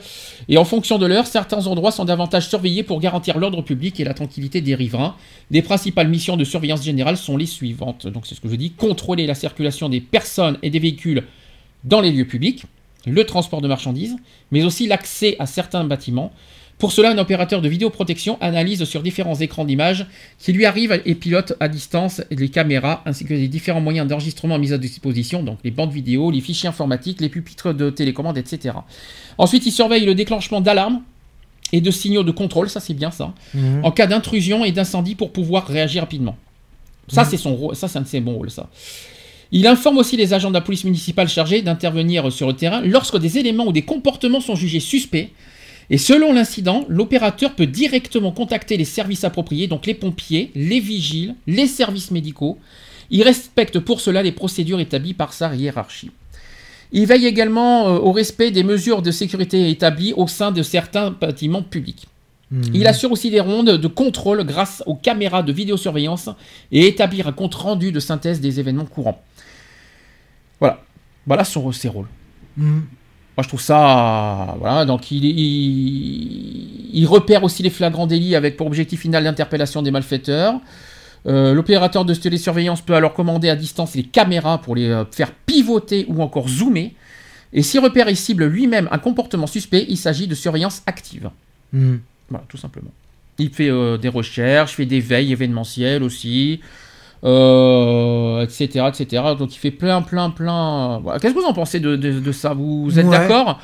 Et 0.49 0.59
en 0.59 0.65
fonction 0.65 0.99
de 0.99 1.07
l'heure, 1.07 1.27
certains 1.27 1.67
endroits 1.67 1.93
sont 1.93 2.05
davantage 2.05 2.49
surveillés 2.49 2.83
pour 2.83 3.01
garantir 3.01 3.39
l'ordre 3.39 3.63
public 3.63 3.99
et 4.01 4.05
la 4.05 4.15
tranquillité 4.15 4.61
des 4.61 4.75
riverains. 4.75 5.17
Les 5.51 5.63
principales 5.63 6.09
missions 6.09 6.37
de 6.37 6.45
surveillance 6.45 6.85
générale 6.85 7.17
sont 7.17 7.37
les 7.37 7.47
suivantes. 7.47 8.07
Donc 8.07 8.27
c'est 8.27 8.35
ce 8.35 8.41
que 8.41 8.49
je 8.49 8.57
dis 8.57 8.71
contrôler 8.71 9.27
la 9.27 9.35
circulation 9.35 9.89
des 9.89 10.01
personnes 10.01 10.59
et 10.63 10.71
des 10.71 10.79
véhicules 10.79 11.25
dans 11.85 12.01
les 12.01 12.13
lieux 12.13 12.27
publics, 12.27 12.65
le 13.07 13.25
transport 13.25 13.61
de 13.61 13.69
marchandises, 13.69 14.17
mais 14.53 14.63
aussi 14.65 14.87
l'accès 14.87 15.37
à 15.39 15.47
certains 15.47 15.85
bâtiments. 15.85 16.33
Pour 16.83 16.91
cela, 16.91 17.11
un 17.13 17.19
opérateur 17.19 17.63
de 17.63 17.69
vidéoprotection 17.69 18.39
analyse 18.41 18.83
sur 18.83 19.05
différents 19.05 19.37
écrans 19.37 19.65
d'images 19.65 20.05
qui 20.41 20.53
lui 20.53 20.65
arrivent 20.65 21.01
et 21.07 21.15
pilote 21.15 21.53
à 21.61 21.69
distance 21.69 22.23
les 22.33 22.49
caméras 22.49 23.03
ainsi 23.07 23.25
que 23.25 23.33
les 23.35 23.47
différents 23.47 23.81
moyens 23.81 24.09
d'enregistrement 24.09 24.59
mis 24.59 24.73
à 24.73 24.79
disposition, 24.79 25.45
donc 25.45 25.61
les 25.63 25.71
bandes 25.71 25.93
vidéo, 25.93 26.33
les 26.33 26.41
fichiers 26.41 26.69
informatiques, 26.69 27.21
les 27.21 27.29
pupitres 27.29 27.73
de 27.73 27.89
télécommande, 27.89 28.37
etc. 28.37 28.75
Ensuite, 29.39 29.65
il 29.65 29.71
surveille 29.71 30.05
le 30.05 30.17
déclenchement 30.17 30.61
d'alarmes 30.61 31.03
et 31.73 31.81
de 31.81 31.91
signaux 31.93 32.25
de 32.25 32.33
contrôle, 32.33 32.69
ça 32.69 32.81
c'est 32.81 32.95
bien 32.95 33.13
ça, 33.13 33.33
Mhm. 33.55 33.85
en 33.85 33.93
cas 33.93 34.09
d'intrusion 34.09 34.65
et 34.65 34.73
d'incendie 34.73 35.15
pour 35.15 35.31
pouvoir 35.31 35.69
réagir 35.69 36.03
rapidement. 36.03 36.37
Ça, 37.07 37.23
Mhm. 37.23 37.29
c'est 37.31 37.37
son 37.37 37.55
rôle, 37.55 37.77
ça 37.77 37.87
c'est 37.87 37.99
un 38.01 38.03
de 38.03 38.09
ses 38.09 38.19
bons 38.19 38.35
rôles, 38.35 38.51
ça. 38.51 38.69
Il 39.53 39.69
informe 39.69 39.99
aussi 39.99 40.17
les 40.17 40.35
agents 40.35 40.49
de 40.49 40.55
la 40.55 40.61
police 40.61 40.83
municipale 40.83 41.29
chargés 41.29 41.63
d'intervenir 41.63 42.33
sur 42.33 42.49
le 42.49 42.55
terrain 42.55 42.81
lorsque 42.81 43.19
des 43.19 43.39
éléments 43.39 43.67
ou 43.69 43.73
des 43.73 43.83
comportements 43.83 44.41
sont 44.41 44.57
jugés 44.57 44.81
suspects. 44.81 45.31
Et 45.91 45.99
selon 45.99 46.33
l'incident, 46.33 46.85
l'opérateur 46.89 47.55
peut 47.55 47.67
directement 47.67 48.33
contacter 48.33 48.77
les 48.77 48.85
services 48.85 49.25
appropriés, 49.25 49.67
donc 49.67 49.87
les 49.87 49.95
pompiers, 49.95 50.51
les 50.55 50.81
vigiles, 50.81 51.35
les 51.47 51.67
services 51.67 52.11
médicaux. 52.11 52.59
Il 53.11 53.23
respecte 53.23 53.79
pour 53.79 54.01
cela 54.01 54.23
les 54.23 54.33
procédures 54.33 54.81
établies 54.81 55.15
par 55.15 55.33
sa 55.33 55.55
hiérarchie. 55.55 56.11
Il 56.93 57.07
veille 57.07 57.27
également 57.27 57.89
euh, 57.89 57.99
au 57.99 58.13
respect 58.13 58.51
des 58.51 58.63
mesures 58.63 59.03
de 59.03 59.11
sécurité 59.11 59.71
établies 59.71 60.13
au 60.15 60.27
sein 60.27 60.53
de 60.53 60.63
certains 60.63 61.11
bâtiments 61.11 61.63
publics. 61.63 62.07
Mhm. 62.51 62.63
Il 62.75 62.87
assure 62.87 63.11
aussi 63.13 63.31
des 63.31 63.41
rondes 63.41 63.71
de 63.71 63.89
contrôle 63.89 64.45
grâce 64.45 64.83
aux 64.87 64.95
caméras 64.95 65.43
de 65.43 65.53
vidéosurveillance 65.53 66.29
et 66.71 66.87
établir 66.87 67.27
un 67.27 67.33
compte 67.33 67.55
rendu 67.55 67.93
de 67.93 68.01
synthèse 68.01 68.41
des 68.41 68.61
événements 68.61 68.85
courants. 68.85 69.23
Voilà. 70.61 70.83
Voilà 71.27 71.45
son, 71.45 71.73
ses 71.73 71.89
rôles. 71.89 72.09
Mhm. 72.57 72.85
Moi, 73.37 73.43
je 73.43 73.49
trouve 73.49 73.61
ça. 73.61 74.57
Voilà, 74.59 74.85
donc 74.85 75.11
il, 75.11 75.25
il, 75.25 76.91
il 76.93 77.07
repère 77.07 77.45
aussi 77.45 77.63
les 77.63 77.71
flagrants 77.71 78.07
délits 78.07 78.37
avec 78.37 78.57
pour 78.57 78.67
objectif 78.67 79.01
final 79.01 79.25
l'interpellation 79.25 79.83
des 79.83 79.91
malfaiteurs. 79.91 80.61
Euh, 81.27 81.55
L'opérateur 81.55 82.05
de 82.05 82.15
télésurveillance 82.15 82.81
peut 82.81 82.95
alors 82.95 83.15
commander 83.15 83.49
à 83.49 83.57
distance 83.57 83.95
les 83.95 84.03
caméras 84.03 84.59
pour 84.59 84.75
les 84.75 84.89
euh, 84.89 85.05
faire 85.11 85.33
pivoter 85.33 86.05
ou 86.09 86.23
encore 86.23 86.49
zoomer. 86.49 86.95
Et 87.53 87.63
s'il 87.63 87.81
repère 87.81 88.09
et 88.09 88.15
cible 88.15 88.47
lui-même 88.47 88.89
un 88.91 88.99
comportement 88.99 89.47
suspect, 89.47 89.87
il 89.89 89.97
s'agit 89.97 90.27
de 90.27 90.35
surveillance 90.35 90.83
active. 90.87 91.31
Mhm. 91.73 92.01
Voilà, 92.29 92.45
tout 92.49 92.57
simplement. 92.57 92.91
Il 93.39 93.51
fait 93.51 93.71
euh, 93.71 93.99
des 93.99 94.09
recherches, 94.09 94.75
fait 94.75 94.87
des 94.87 95.01
veilles 95.01 95.33
événementielles 95.33 96.03
aussi, 96.03 96.61
euh, 97.25 98.43
etc., 98.43 98.87
etc. 98.89 99.23
Donc 99.39 99.55
il 99.55 99.59
fait 99.59 99.71
plein, 99.71 100.03
plein, 100.03 100.31
plein. 100.31 100.99
Voilà. 100.99 101.21
Qu'est-ce 101.21 101.35
que 101.35 101.39
vous 101.39 101.45
en 101.47 101.53
pensez 101.55 101.81
de, 101.81 101.97
de- 101.97 102.21
de 102.21 102.33
ça? 102.33 102.53
Vous, 102.55 102.99
êtes 102.99 103.07
Ouais. 103.07 103.11
d'accord? 103.19 103.61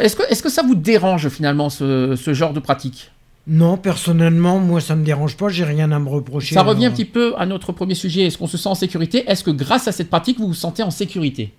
Est-ce 0.00 0.16
que, 0.16 0.22
est 0.30 0.42
que 0.42 0.48
ça 0.50 0.62
vous 0.62 0.74
dérange 0.74 1.28
finalement 1.28 1.70
ce, 1.70 2.16
ce 2.16 2.34
genre 2.34 2.52
de 2.52 2.60
pratique? 2.60 3.10
Non, 3.48 3.76
personnellement, 3.76 4.58
moi, 4.58 4.80
ça 4.80 4.96
me 4.96 5.04
dérange 5.04 5.36
pas. 5.36 5.48
J'ai 5.48 5.62
rien 5.62 5.92
à 5.92 5.98
me 6.00 6.08
reprocher. 6.08 6.54
Ça 6.54 6.62
revient 6.62 6.86
un 6.86 6.88
alors. 6.88 6.96
petit 6.96 7.04
peu 7.04 7.34
à 7.38 7.46
notre 7.46 7.70
premier 7.70 7.94
sujet. 7.94 8.22
Est-ce 8.22 8.38
qu'on 8.38 8.48
se 8.48 8.58
sent 8.58 8.68
en 8.68 8.74
sécurité? 8.74 9.22
Est-ce 9.28 9.44
que 9.44 9.52
grâce 9.52 9.86
à 9.86 9.92
cette 9.92 10.08
pratique, 10.10 10.38
vous 10.40 10.48
vous 10.48 10.54
sentez 10.54 10.82
en 10.82 10.90
sécurité? 10.90 11.54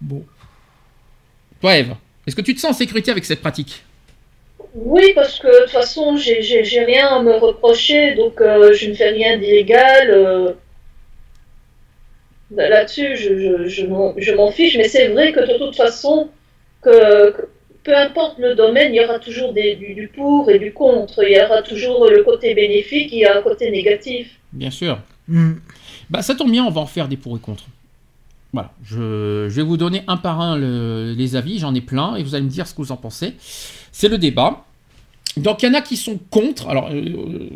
Bon. 0.00 0.24
Toi, 1.60 1.76
Eve, 1.76 1.94
est-ce 2.26 2.34
que 2.34 2.40
tu 2.40 2.52
te 2.56 2.60
sens 2.60 2.72
en 2.72 2.74
sécurité 2.74 3.12
avec 3.12 3.24
cette 3.24 3.40
pratique? 3.40 3.84
Oui, 4.74 5.12
parce 5.14 5.38
que 5.38 5.46
de 5.48 5.62
toute 5.64 5.70
façon, 5.70 6.16
j'ai- 6.16 6.40
rien 6.84 7.08
à 7.08 7.22
me 7.22 7.34
reprocher, 7.34 8.14
donc 8.14 8.40
euh, 8.40 8.72
je 8.72 8.88
ne 8.88 8.94
fais 8.94 9.10
rien 9.10 9.36
d'illégal. 9.38 10.10
euh. 10.10 10.52
Là- 12.50 12.68
Là-dessus, 12.68 13.16
je, 13.16 13.36
je, 13.66 13.68
je 13.68 14.32
m'en- 14.34 14.50
fiche, 14.50 14.76
mais 14.76 14.88
c'est 14.88 15.08
vrai 15.08 15.32
que 15.32 15.40
de 15.40 15.58
toute 15.58 15.76
façon, 15.76 16.28
que, 16.82 17.30
que 17.32 17.48
peu 17.84 17.96
importe 17.96 18.38
le 18.38 18.54
domaine, 18.54 18.94
il 18.94 19.00
y 19.00 19.04
aura 19.04 19.18
toujours 19.18 19.52
des, 19.52 19.74
du, 19.76 19.94
du 19.94 20.08
pour 20.08 20.50
et 20.50 20.58
du 20.58 20.72
contre. 20.72 21.22
Il 21.24 21.36
y 21.36 21.40
aura 21.40 21.62
toujours 21.62 22.06
le 22.08 22.22
côté 22.22 22.54
bénéfique, 22.54 23.10
il 23.12 23.18
y 23.20 23.24
a 23.24 23.36
un 23.38 23.42
côté 23.42 23.70
négatif. 23.70 24.38
Bien 24.52 24.70
sûr. 24.70 24.98
Mhm. 25.28 25.60
Bah, 26.10 26.22
ça 26.22 26.34
tombe 26.34 26.50
bien, 26.50 26.64
on 26.64 26.70
va 26.70 26.80
en 26.80 26.86
faire 26.86 27.08
des 27.08 27.16
pour 27.16 27.36
et 27.36 27.40
contre. 27.40 27.64
Voilà, 28.52 28.70
je, 28.84 29.46
je 29.48 29.56
vais 29.56 29.62
vous 29.62 29.78
donner 29.78 30.02
un 30.08 30.18
par 30.18 30.40
un 30.42 30.56
le- 30.58 31.14
les 31.16 31.36
avis, 31.36 31.58
j'en 31.58 31.74
ai 31.74 31.80
plein, 31.80 32.16
et 32.16 32.22
vous 32.22 32.34
allez 32.34 32.44
me 32.44 32.50
dire 32.50 32.66
ce 32.66 32.74
que 32.74 32.82
vous 32.82 32.92
en 32.92 32.96
pensez. 32.98 33.32
C'est 33.92 34.08
le 34.08 34.18
débat. 34.18 34.64
Donc 35.36 35.62
il 35.62 35.66
y 35.66 35.68
en 35.68 35.74
a 35.74 35.80
qui 35.80 35.96
sont 35.96 36.18
contre, 36.30 36.68
alors 36.68 36.90
euh, 36.92 37.48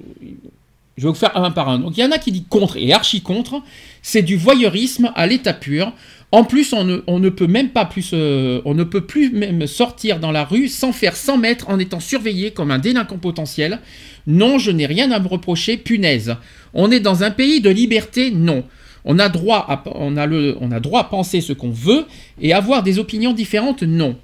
je 0.97 1.03
vais 1.03 1.09
vous 1.09 1.15
faire 1.15 1.37
un 1.37 1.51
par 1.51 1.69
un. 1.69 1.79
Donc 1.79 1.97
il 1.97 2.01
y 2.01 2.07
en 2.07 2.11
a 2.11 2.19
qui 2.19 2.33
disent 2.33 2.45
contre 2.49 2.77
et 2.77 2.93
archi 2.93 3.21
contre, 3.21 3.63
c'est 4.03 4.23
du 4.23 4.37
voyeurisme 4.37 5.13
à 5.15 5.27
l'état 5.27 5.53
pur. 5.53 5.93
En 6.33 6.45
plus, 6.45 6.73
on 6.73 6.85
ne, 6.85 6.99
on 7.07 7.19
ne 7.19 7.29
peut 7.29 7.47
même 7.47 7.71
pas 7.71 7.85
plus, 7.85 8.11
euh, 8.13 8.61
on 8.65 8.75
ne 8.75 8.83
peut 8.83 9.03
plus 9.03 9.31
même 9.31 9.67
sortir 9.67 10.19
dans 10.19 10.33
la 10.33 10.45
rue 10.45 10.69
sans 10.69 10.93
faire 10.93 11.17
100 11.17 11.39
mètres 11.39 11.69
en 11.69 11.79
étant 11.79 12.01
surveillé 12.01 12.51
comme 12.51 12.71
un 12.71 12.79
délinquant 12.79 13.19
potentiel. 13.19 13.81
Non, 14.27 14.59
je 14.59 14.71
n'ai 14.71 14.87
rien 14.87 15.11
à 15.13 15.21
me 15.21 15.29
reprocher, 15.29 15.77
punaise. 15.77 16.35
On 16.75 16.91
est 16.91 17.01
dans 17.01 17.23
un 17.23 17.31
pays 17.31 17.61
de 17.61 17.71
liberté, 17.71 18.33
non. 18.33 18.65
On 19.05 19.21
a 19.21 19.29
droit 19.29 19.65
à, 19.69 19.85
on 19.95 20.17
a 20.17 20.27
le, 20.27 20.57
on 20.61 20.73
a 20.73 20.81
droit 20.81 21.03
à 21.03 21.05
penser 21.05 21.41
ce 21.41 21.53
qu'on 21.53 21.71
veut 21.71 22.07
et 22.41 22.53
avoir 22.53 22.83
des 22.83 22.99
opinions 22.99 23.33
différentes, 23.33 23.85
non. 23.85 24.17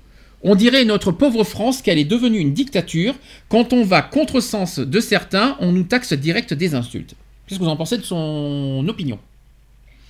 On 0.45 0.55
dirait 0.57 0.85
notre 0.85 1.13
pauvre 1.13 1.45
France 1.45 1.83
qu'elle 1.83 1.99
est 1.99 2.05
devenue 2.05 2.39
une 2.39 2.53
dictature. 2.53 3.15
Quand 3.49 3.73
on 3.73 3.85
va 3.85 4.03
contre-sens 4.03 4.79
de 4.81 5.01
certains, 5.01 5.57
on 5.61 5.71
nous 5.73 5.85
taxe 5.85 6.13
direct 6.13 6.53
des 6.53 6.75
insultes. 6.75 7.15
Qu'est-ce 7.47 7.59
que 7.61 7.65
vous 7.65 7.71
en 7.71 7.77
pensez 7.77 7.99
de 7.99 8.03
son 8.03 8.85
opinion? 8.89 9.19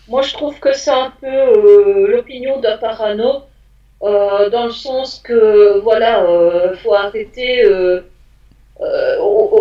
Moi, 0.09 0.23
je 0.23 0.33
trouve 0.33 0.59
que 0.59 0.73
c'est 0.73 0.91
un 0.91 1.13
peu 1.21 1.27
euh, 1.27 2.09
l'opinion 2.09 2.61
d'un 2.61 2.77
parano. 2.79 3.43
euh, 4.03 4.51
dans 4.51 4.67
le 4.67 4.73
sens 4.73 5.21
que, 5.23 5.79
voilà, 5.81 6.25
euh, 6.25 6.75
faut 6.77 6.95
arrêter 6.95 7.65
euh, 7.65 8.01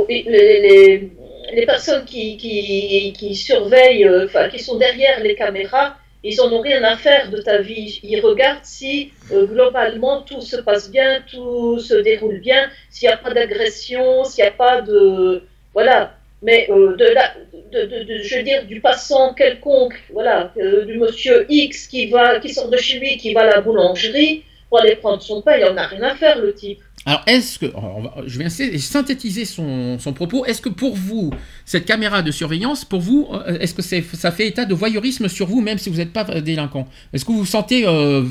les, 0.09 1.65
personnes 1.65 2.05
qui, 2.05 2.37
qui, 2.37 3.35
surveillent, 3.35 4.09
enfin, 4.25 4.49
qui 4.49 4.59
sont 4.59 4.77
derrière 4.77 5.19
les 5.21 5.35
caméras, 5.35 5.95
ils 6.23 6.39
en 6.41 6.51
ont 6.51 6.61
rien 6.61 6.83
à 6.83 6.95
faire 6.97 7.29
de 7.31 7.37
ta 7.41 7.57
vie. 7.59 7.99
Ils 8.03 8.19
regardent 8.21 8.63
si 8.63 9.11
euh, 9.31 9.45
globalement 9.45 10.21
tout 10.21 10.41
se 10.41 10.57
passe 10.57 10.91
bien, 10.91 11.23
tout 11.29 11.79
se 11.79 11.95
déroule 11.95 12.39
bien, 12.39 12.69
s'il 12.89 13.07
n'y 13.07 13.13
a 13.13 13.17
pas 13.17 13.31
d'agression, 13.33 14.23
s'il 14.23 14.43
n'y 14.43 14.49
a 14.49 14.53
pas 14.53 14.81
de. 14.81 15.43
Voilà. 15.73 16.15
Mais 16.43 16.67
euh, 16.71 16.95
de 16.95 17.05
la, 17.05 17.33
de, 17.71 17.85
de- 17.85 18.17
je 18.23 18.35
veux 18.37 18.43
dire, 18.43 18.65
du 18.65 18.81
passant 18.81 19.33
quelconque, 19.35 19.93
voilà, 20.11 20.51
euh, 20.57 20.85
du 20.85 20.97
monsieur 20.97 21.45
X 21.49 21.87
qui, 21.87 22.07
va, 22.07 22.39
qui 22.39 22.49
sort 22.49 22.67
de 22.69 22.77
chez 22.77 22.97
lui, 22.99 23.17
qui 23.17 23.33
va 23.33 23.41
à 23.41 23.45
la 23.45 23.61
boulangerie 23.61 24.43
pour 24.69 24.79
aller 24.79 24.95
prendre 24.95 25.21
son 25.21 25.41
pain, 25.43 25.57
il 25.57 25.65
en 25.65 25.77
a 25.77 25.85
rien 25.85 26.01
à 26.01 26.15
faire, 26.15 26.39
le 26.39 26.53
type. 26.53 26.79
Alors, 27.05 27.21
est-ce 27.25 27.57
que. 27.57 27.65
on 27.75 28.01
va- 28.03 28.13
je 28.27 28.37
vais 28.37 28.49
synthétiser 28.77 29.45
son, 29.45 29.97
son 29.97 30.13
propos. 30.13 30.45
Est-ce 30.45 30.61
que 30.61 30.69
pour 30.69 30.95
vous, 30.95 31.31
cette 31.65 31.85
caméra 31.85 32.21
de 32.21 32.29
surveillance, 32.31 32.85
pour 32.85 32.99
vous, 33.01 33.27
euh, 33.33 33.57
est-ce 33.59 33.73
que 33.73 33.81
ça 33.81 34.31
fait 34.31 34.47
état 34.47 34.65
de 34.65 34.73
voyeurisme 34.75 35.27
sur 35.27 35.47
vous, 35.47 35.61
même 35.61 35.79
si 35.79 35.89
vous 35.89 35.97
n'êtes 35.97 36.13
pas 36.13 36.23
délinquant? 36.41 36.87
Est-ce 37.11 37.25
que 37.25 37.31
vous 37.31 37.39
vous 37.39 37.45
sentez. 37.45 37.87
euh, 37.87 38.23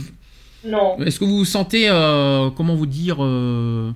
Non. 0.65 0.99
est-ce 1.05 1.19
que 1.19 1.25
vous 1.25 1.39
vous 1.39 1.45
sentez. 1.45 1.89
euh, 1.89 2.51
comment 2.51 2.77
vous 2.77 2.87
dire. 2.87 3.17
euh, 3.21 3.91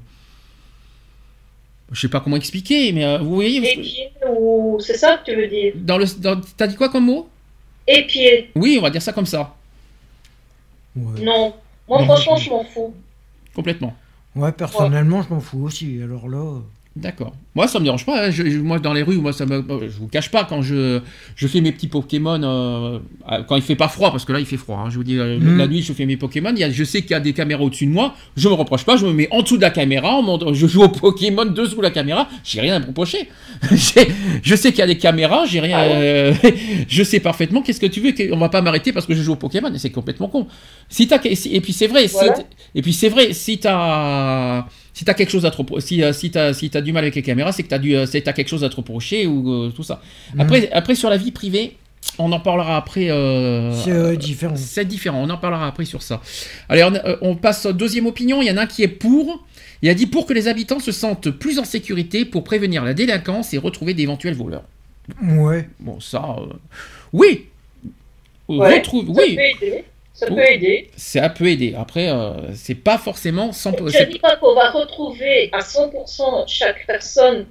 je 1.92 2.00
sais 2.00 2.08
pas 2.08 2.18
comment 2.20 2.36
expliquer, 2.36 2.90
mais 2.92 3.04
euh, 3.04 3.18
vous 3.18 3.34
voyez. 3.36 3.58
Épier, 3.58 4.10
ou. 4.28 4.78
C'est 4.80 4.96
ça 4.96 5.18
que 5.18 5.30
tu 5.30 5.36
veux 5.36 5.46
dire? 5.46 5.72
Dans 5.76 5.98
le, 5.98 6.06
dans- 6.18 6.40
t'as 6.56 6.66
dit 6.66 6.74
quoi 6.74 6.88
comme 6.88 7.04
mot? 7.04 7.28
Épier. 7.86 8.50
Oui, 8.56 8.76
on 8.80 8.82
va 8.82 8.90
dire 8.90 9.02
ça 9.02 9.12
comme 9.12 9.26
ça, 9.26 9.54
Ouais. 10.96 11.20
Non. 11.22 11.54
Moi, 11.88 11.98
Non, 12.00 12.04
franchement, 12.06 12.36
je 12.36 12.50
m'en 12.50 12.64
fous. 12.64 12.94
complètement. 13.54 13.94
Ouais, 14.36 14.52
personnellement, 14.52 15.22
je 15.22 15.28
m'en 15.30 15.40
fous 15.40 15.62
aussi. 15.64 16.02
Alors 16.02 16.28
là, 16.28 16.60
D'accord. 16.96 17.34
Moi, 17.56 17.66
ça 17.66 17.80
me 17.80 17.84
dérange 17.84 18.06
pas. 18.06 18.26
hein. 18.26 18.30
Je- 18.30 18.48
je- 18.48 18.58
moi, 18.60 18.78
dans 18.78 18.92
les 18.92 19.02
rues, 19.02 19.16
moi, 19.16 19.32
ça 19.32 19.46
me, 19.46 19.64
je 19.82 19.98
vous 19.98 20.06
cache 20.06 20.30
pas 20.30 20.44
quand 20.44 20.62
je, 20.62 21.00
je 21.34 21.46
fais 21.48 21.60
mes 21.60 21.72
petits 21.72 21.88
Pokémon 21.88 22.40
euh, 22.40 22.98
quand 23.48 23.56
il 23.56 23.62
fait 23.62 23.74
pas 23.74 23.88
froid, 23.88 24.12
parce 24.12 24.24
que 24.24 24.32
là, 24.32 24.38
il 24.38 24.46
fait 24.46 24.56
froid. 24.56 24.78
hein. 24.78 24.90
Je 24.90 24.96
vous 24.96 25.02
dis, 25.02 25.18
euh, 25.18 25.40
Mhm. 25.40 25.58
la 25.58 25.66
nuit, 25.66 25.82
je 25.82 25.92
fais 25.92 26.06
mes 26.06 26.16
Pokémon. 26.16 26.52
Il 26.54 26.60
y 26.60 26.62
a, 26.64 26.70
je 26.70 26.84
sais 26.84 27.02
qu'il 27.02 27.10
y 27.10 27.14
a 27.14 27.20
des 27.20 27.32
caméras 27.32 27.62
au-dessus 27.64 27.86
de 27.86 27.90
moi. 27.90 28.14
Je 28.36 28.48
me 28.48 28.54
reproche 28.54 28.84
pas. 28.84 28.96
Je 28.96 29.06
me 29.06 29.12
mets 29.12 29.26
en 29.32 29.42
dessous 29.42 29.56
de 29.56 29.62
la 29.62 29.70
caméra. 29.70 30.20
je 30.52 30.66
joue 30.68 30.84
au 30.84 30.88
Pokémon 30.88 31.44
dessous 31.46 31.78
de 31.78 31.82
la 31.82 31.90
caméra. 31.90 32.28
J'ai 32.44 32.60
rien 32.60 32.76
à 32.76 32.78
me 32.78 32.86
reprocher. 32.86 33.28
Je 34.42 34.54
sais 34.54 34.70
qu'il 34.70 34.78
y 34.78 34.82
a 34.82 34.86
des 34.86 34.98
caméras. 34.98 35.46
J'ai 35.46 35.58
rien. 35.60 35.78
Ah 35.78 35.86
ouais 35.88 35.94
euh, 35.96 36.34
je 36.88 37.02
sais 37.02 37.18
parfaitement. 37.20 37.62
Qu'est-ce 37.62 37.80
que 37.80 37.86
tu 37.86 38.00
veux 38.00 38.12
On 38.32 38.36
va 38.38 38.48
pas 38.50 38.62
m'arrêter 38.62 38.92
parce 38.92 39.06
que 39.06 39.14
je 39.14 39.22
joue 39.22 39.32
au 39.32 39.36
Pokémon. 39.36 39.72
C'est 39.78 39.90
complètement 39.90 40.28
con. 40.28 40.46
Si 40.88 41.08
t'as, 41.08 41.18
et 41.24 41.60
puis 41.60 41.72
c'est 41.72 41.86
vrai. 41.88 42.06
Voilà. 42.06 42.34
et 42.74 42.82
puis 42.82 42.92
c'est 42.92 43.08
vrai. 43.08 43.32
Si 43.32 43.58
t'as 43.58 44.66
si 44.94 45.04
t'as 45.04 45.12
quelque 45.12 45.30
chose 45.30 45.44
à 45.44 45.50
te 45.50 45.80
si, 45.80 46.02
euh, 46.02 46.12
si 46.14 46.30
t'as 46.30 46.54
si 46.54 46.70
t'as 46.70 46.80
du 46.80 46.92
mal 46.92 47.04
avec 47.04 47.14
les 47.14 47.22
caméras, 47.22 47.52
c'est 47.52 47.62
que 47.64 47.68
t'as 47.68 47.78
du, 47.78 47.94
euh, 47.94 48.06
t'as 48.06 48.32
quelque 48.32 48.48
chose 48.48 48.64
à 48.64 48.70
te 48.70 48.76
reprocher 48.76 49.26
ou 49.26 49.52
euh, 49.52 49.70
tout 49.74 49.82
ça. 49.82 50.00
Après, 50.38 50.70
après 50.72 50.94
sur 50.94 51.10
la 51.10 51.16
vie 51.18 51.32
privée, 51.32 51.76
on 52.18 52.30
en 52.32 52.40
parlera 52.40 52.76
après. 52.76 53.10
euh, 53.10 53.72
c'est 53.72 53.90
euh, 53.90 54.16
différent. 54.16 54.54
c'est 54.56 54.84
différent, 54.86 55.22
on 55.22 55.30
en 55.30 55.36
parlera 55.36 55.66
après 55.66 55.84
sur 55.84 56.00
ça. 56.02 56.22
Allez, 56.68 56.84
on, 56.84 56.92
on 57.22 57.36
passe 57.36 57.66
à 57.66 57.72
deuxième 57.72 58.06
opinion. 58.06 58.40
Il 58.40 58.46
y 58.48 58.50
en 58.50 58.56
a 58.56 58.62
un 58.62 58.66
qui 58.66 58.82
est 58.82 58.88
pour. 58.88 59.44
Il 59.82 59.88
a 59.90 59.94
dit 59.94 60.06
pour 60.06 60.24
que 60.24 60.32
les 60.32 60.48
habitants 60.48 60.78
se 60.78 60.92
sentent 60.92 61.30
plus 61.30 61.58
en 61.58 61.64
sécurité 61.64 62.24
pour 62.24 62.42
prévenir 62.44 62.84
la 62.84 62.94
délinquance 62.94 63.52
et 63.52 63.58
retrouver 63.58 63.92
d'éventuels 63.92 64.34
voleurs. 64.34 64.64
Ouais. 65.22 65.68
Bon, 65.80 66.00
ça, 66.00 66.36
euh, 66.38 66.52
oui. 67.12 67.46
Ouais, 68.48 68.76
Retrouve, 68.78 69.10
oui. 69.10 69.36
Ça 70.14 70.26
peut 70.28 70.38
aider. 70.48 70.90
ça 70.96 71.28
peut 71.28 71.46
aider. 71.48 71.74
Après, 71.76 72.08
euh, 72.08 72.54
c'est 72.54 72.76
pas 72.76 72.98
forcément 72.98 73.52
sans. 73.52 73.72
Je 73.76 73.88
c'est- 73.88 74.06
ne 74.06 74.12
dis 74.12 74.18
pas 74.20 74.36
qu'on 74.36 74.54
va 74.54 74.70
retrouver 74.70 75.50
à 75.52 75.60
100% 75.60 76.46
chaque 76.46 76.86
personne 76.86 77.46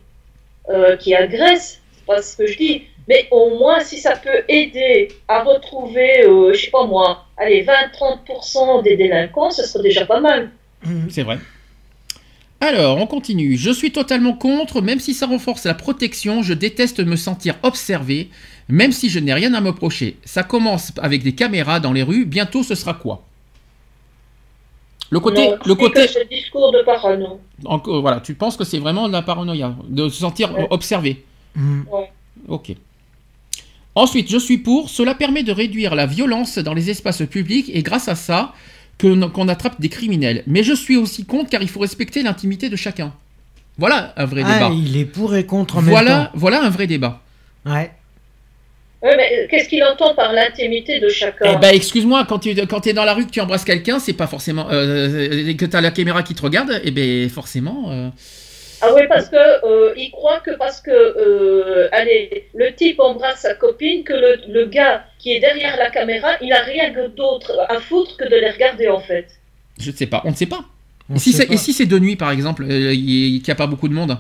euh, 0.69 0.95
qui 0.95 1.13
agresse, 1.13 1.82
c'est 1.93 2.06
pas 2.06 2.21
ce 2.21 2.38
que 2.38 2.47
je 2.47 2.58
dis, 2.58 2.84
mais 3.10 3.28
au 3.32 3.60
moins 3.60 3.82
si 3.82 3.97
ça 3.97 4.15
peut 4.15 4.43
aider 4.47 5.10
à 5.28 5.43
retrouver, 5.43 6.23
euh, 6.26 6.54
je 6.54 6.62
sais 6.62 6.71
pas 6.71 6.86
moi, 6.86 7.26
allez, 7.36 7.63
20-30% 7.65 8.82
des 8.82 8.95
délinquants, 8.95 9.52
ce 9.52 9.63
serait 9.63 9.84
déjà 9.84 10.06
pas 10.06 10.21
mal. 10.21 10.49
Mhm. 10.86 11.08
C'est 11.10 11.23
vrai. 11.23 11.38
Alors, 12.62 12.97
on 12.97 13.08
continue. 13.08 13.58
Je 13.58 13.71
suis 13.71 13.91
totalement 13.91 14.34
contre, 14.34 14.82
même 14.82 15.02
si 15.02 15.13
ça 15.13 15.26
renforce 15.28 15.65
la 15.65 15.73
protection, 15.73 16.43
je 16.43 16.54
déteste 16.54 17.02
me 17.02 17.17
sentir 17.17 17.56
observé, 17.62 18.30
même 18.69 18.91
si 18.91 19.10
je 19.10 19.19
n'ai 19.19 19.34
rien 19.34 19.54
à 19.54 19.62
me 19.62 19.69
reprocher. 19.69 20.17
Ça 20.26 20.43
commence 20.43 20.91
avec 21.02 21.23
des 21.23 21.34
caméras 21.34 21.80
dans 21.80 21.93
les 21.93 22.04
rues, 22.04 22.26
bientôt 22.26 22.63
ce 22.63 22.76
sera 22.76 22.93
quoi? 22.93 23.23
Le 25.10 25.19
côté, 25.19 25.47
Non, 25.49 25.58
le 25.65 25.76
côté, 25.76 26.06
que 26.08 26.19
le 26.19 26.26
discours 26.30 26.71
de 26.71 26.84
parano. 26.84 27.39
encore, 27.65 28.02
voilà, 28.02 28.19
tu 28.19 28.34
penses 28.34 28.58
que 28.58 28.63
c'est 28.63 28.80
vraiment 28.80 29.08
de 29.08 29.13
la 29.13 29.21
paranoïa, 29.21 29.76
de 29.88 30.10
se 30.10 30.19
sentir 30.19 30.54
Ouais. 30.56 30.67
observé? 30.71 31.23
Mhm. 31.56 31.86
Ok. 32.47 32.73
Ensuite, 33.95 34.32
je 34.32 34.38
suis 34.39 34.58
pour. 34.58 34.89
Cela 34.89 35.13
permet 35.13 35.43
de 35.43 35.52
réduire 35.52 35.93
la 35.93 36.08
violence 36.08 36.58
dans 36.58 36.73
les 36.73 36.89
espaces 36.89 37.21
publics 37.30 37.69
et 37.71 37.84
grâce 37.84 38.08
à 38.08 38.15
ça, 38.15 38.54
que- 38.97 39.26
qu'on 39.28 39.47
attrape 39.49 39.80
des 39.80 39.89
criminels. 39.89 40.43
Mais 40.47 40.63
je 40.63 40.73
suis 40.73 40.97
aussi 40.97 41.26
contre 41.26 41.49
car 41.52 41.62
il 41.62 41.69
faut 41.69 41.82
respecter 41.82 42.23
l'intimité 42.23 42.69
de 42.69 42.76
chacun. 42.76 43.13
Voilà 43.78 44.13
un 44.17 44.26
vrai 44.26 44.41
Ah, 44.45 44.54
débat. 44.54 44.69
il 44.73 44.97
est 44.97 45.06
pour 45.06 45.36
et 45.36 45.45
contre 45.45 45.78
en 45.78 45.82
même 45.82 45.91
Voilà, 45.91 46.32
voilà 46.34 46.63
un 46.63 46.69
vrai 46.71 46.88
débat. 46.88 47.21
temps. 47.65 47.71
Ouais. 47.73 47.91
Oui, 49.03 49.09
mais 49.17 49.29
euh, 49.33 49.47
qu'est-ce 49.49 49.67
qu'il 49.67 49.83
entend 49.83 50.15
par 50.15 50.31
l'intimité 50.31 50.99
de 51.01 51.09
chacun 51.09 51.53
Eh 51.55 51.59
ben, 51.59 51.75
excuse-moi, 51.75 52.25
quand 52.27 52.39
tu 52.39 52.55
quand 52.67 52.87
es 52.87 52.93
dans 52.93 53.03
la 53.03 53.13
rue 53.13 53.25
que 53.25 53.31
tu 53.31 53.41
embrasses 53.41 53.65
quelqu'un, 53.65 53.99
c'est 53.99 54.13
pas 54.13 54.27
forcément 54.27 54.67
euh, 54.71 55.53
que 55.55 55.65
tu 55.65 55.75
as 55.75 55.81
la 55.81 55.91
caméra 55.91 56.23
qui 56.23 56.33
te 56.35 56.41
regarde, 56.41 56.79
et 56.83 56.91
ben 56.91 57.29
forcément. 57.29 57.91
euh, 57.91 58.09
Ah 58.81 58.93
oui, 58.95 59.01
parce 59.09 59.27
que 59.29 59.35
euh, 59.35 59.93
il 59.97 60.09
croit 60.11 60.39
que 60.39 60.51
parce 60.57 60.79
que 60.79 60.91
euh, 60.91 61.89
allez, 61.91 62.47
le 62.55 62.73
type 62.73 62.99
embrasse 63.01 63.41
sa 63.41 63.55
copine, 63.55 64.03
que 64.05 64.13
le, 64.13 64.31
le 64.47 64.65
gars 64.67 65.05
qui 65.19 65.33
est 65.33 65.41
derrière 65.41 65.75
la 65.77 65.89
caméra, 65.89 66.29
il 66.41 66.53
a 66.53 66.61
rien 66.61 66.93
d'autre 67.15 67.51
à 67.67 67.79
foutre 67.81 68.15
que 68.17 68.23
de 68.23 68.35
les 68.35 68.51
regarder 68.51 68.87
en 68.87 69.01
fait. 69.01 69.27
je 69.79 69.91
ne 69.91 69.95
sais 69.95 70.07
pas, 70.07 70.21
on 70.25 70.31
ne 70.31 70.35
sait 70.35 70.45
pas. 70.45 70.63
On 71.09 71.15
Et 71.15 71.19
si 71.19 71.33
c'est 71.33 71.57
si 71.57 71.87
de 71.87 71.99
nuit 71.99 72.15
par 72.15 72.31
exemple, 72.31 72.63
euh, 72.63 72.93
il 72.93 73.41
n'y 73.41 73.51
a 73.51 73.55
pas 73.55 73.67
beaucoup 73.67 73.89
de 73.89 73.93
monde, 73.93 74.17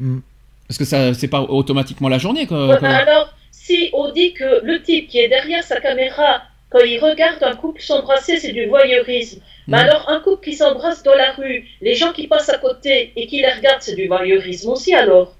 Mhm. 0.00 0.20
Parce 0.68 0.78
que 0.78 0.84
ça 0.84 1.14
c'est 1.14 1.28
pas 1.28 1.40
automatiquement 1.42 2.08
la 2.08 2.18
journée 2.18 2.46
quoi. 2.46 2.66
Ouais, 2.68 2.78
quoi. 2.78 2.88
mais 2.88 2.94
alors, 2.94 3.32
si 3.50 3.90
on 3.92 4.10
dit 4.12 4.32
que 4.34 4.64
le 4.64 4.82
type 4.82 5.08
qui 5.08 5.18
est 5.18 5.28
derrière 5.28 5.62
sa 5.64 5.80
caméra, 5.80 6.42
quand 6.70 6.80
il 6.80 6.98
regarde 6.98 7.42
un 7.42 7.54
couple 7.54 7.80
s'embrasser, 7.80 8.38
c'est 8.38 8.52
du 8.52 8.66
voyeurisme. 8.66 9.40
Mais 9.68 9.78
Mhm. 9.78 9.84
alors, 9.84 10.08
un 10.08 10.20
couple 10.20 10.44
qui 10.44 10.54
s'embrasse 10.54 11.02
dans 11.02 11.14
la 11.14 11.32
rue, 11.32 11.64
les 11.80 11.94
gens 11.94 12.12
qui 12.12 12.26
passent 12.28 12.48
à 12.48 12.58
côté 12.58 13.12
et 13.16 13.26
qui 13.26 13.38
les 13.40 13.50
regardent, 13.52 13.82
c'est 13.82 13.94
du 13.96 14.06
voyeurisme 14.08 14.70
aussi 14.70 14.94
alors? 14.94 15.34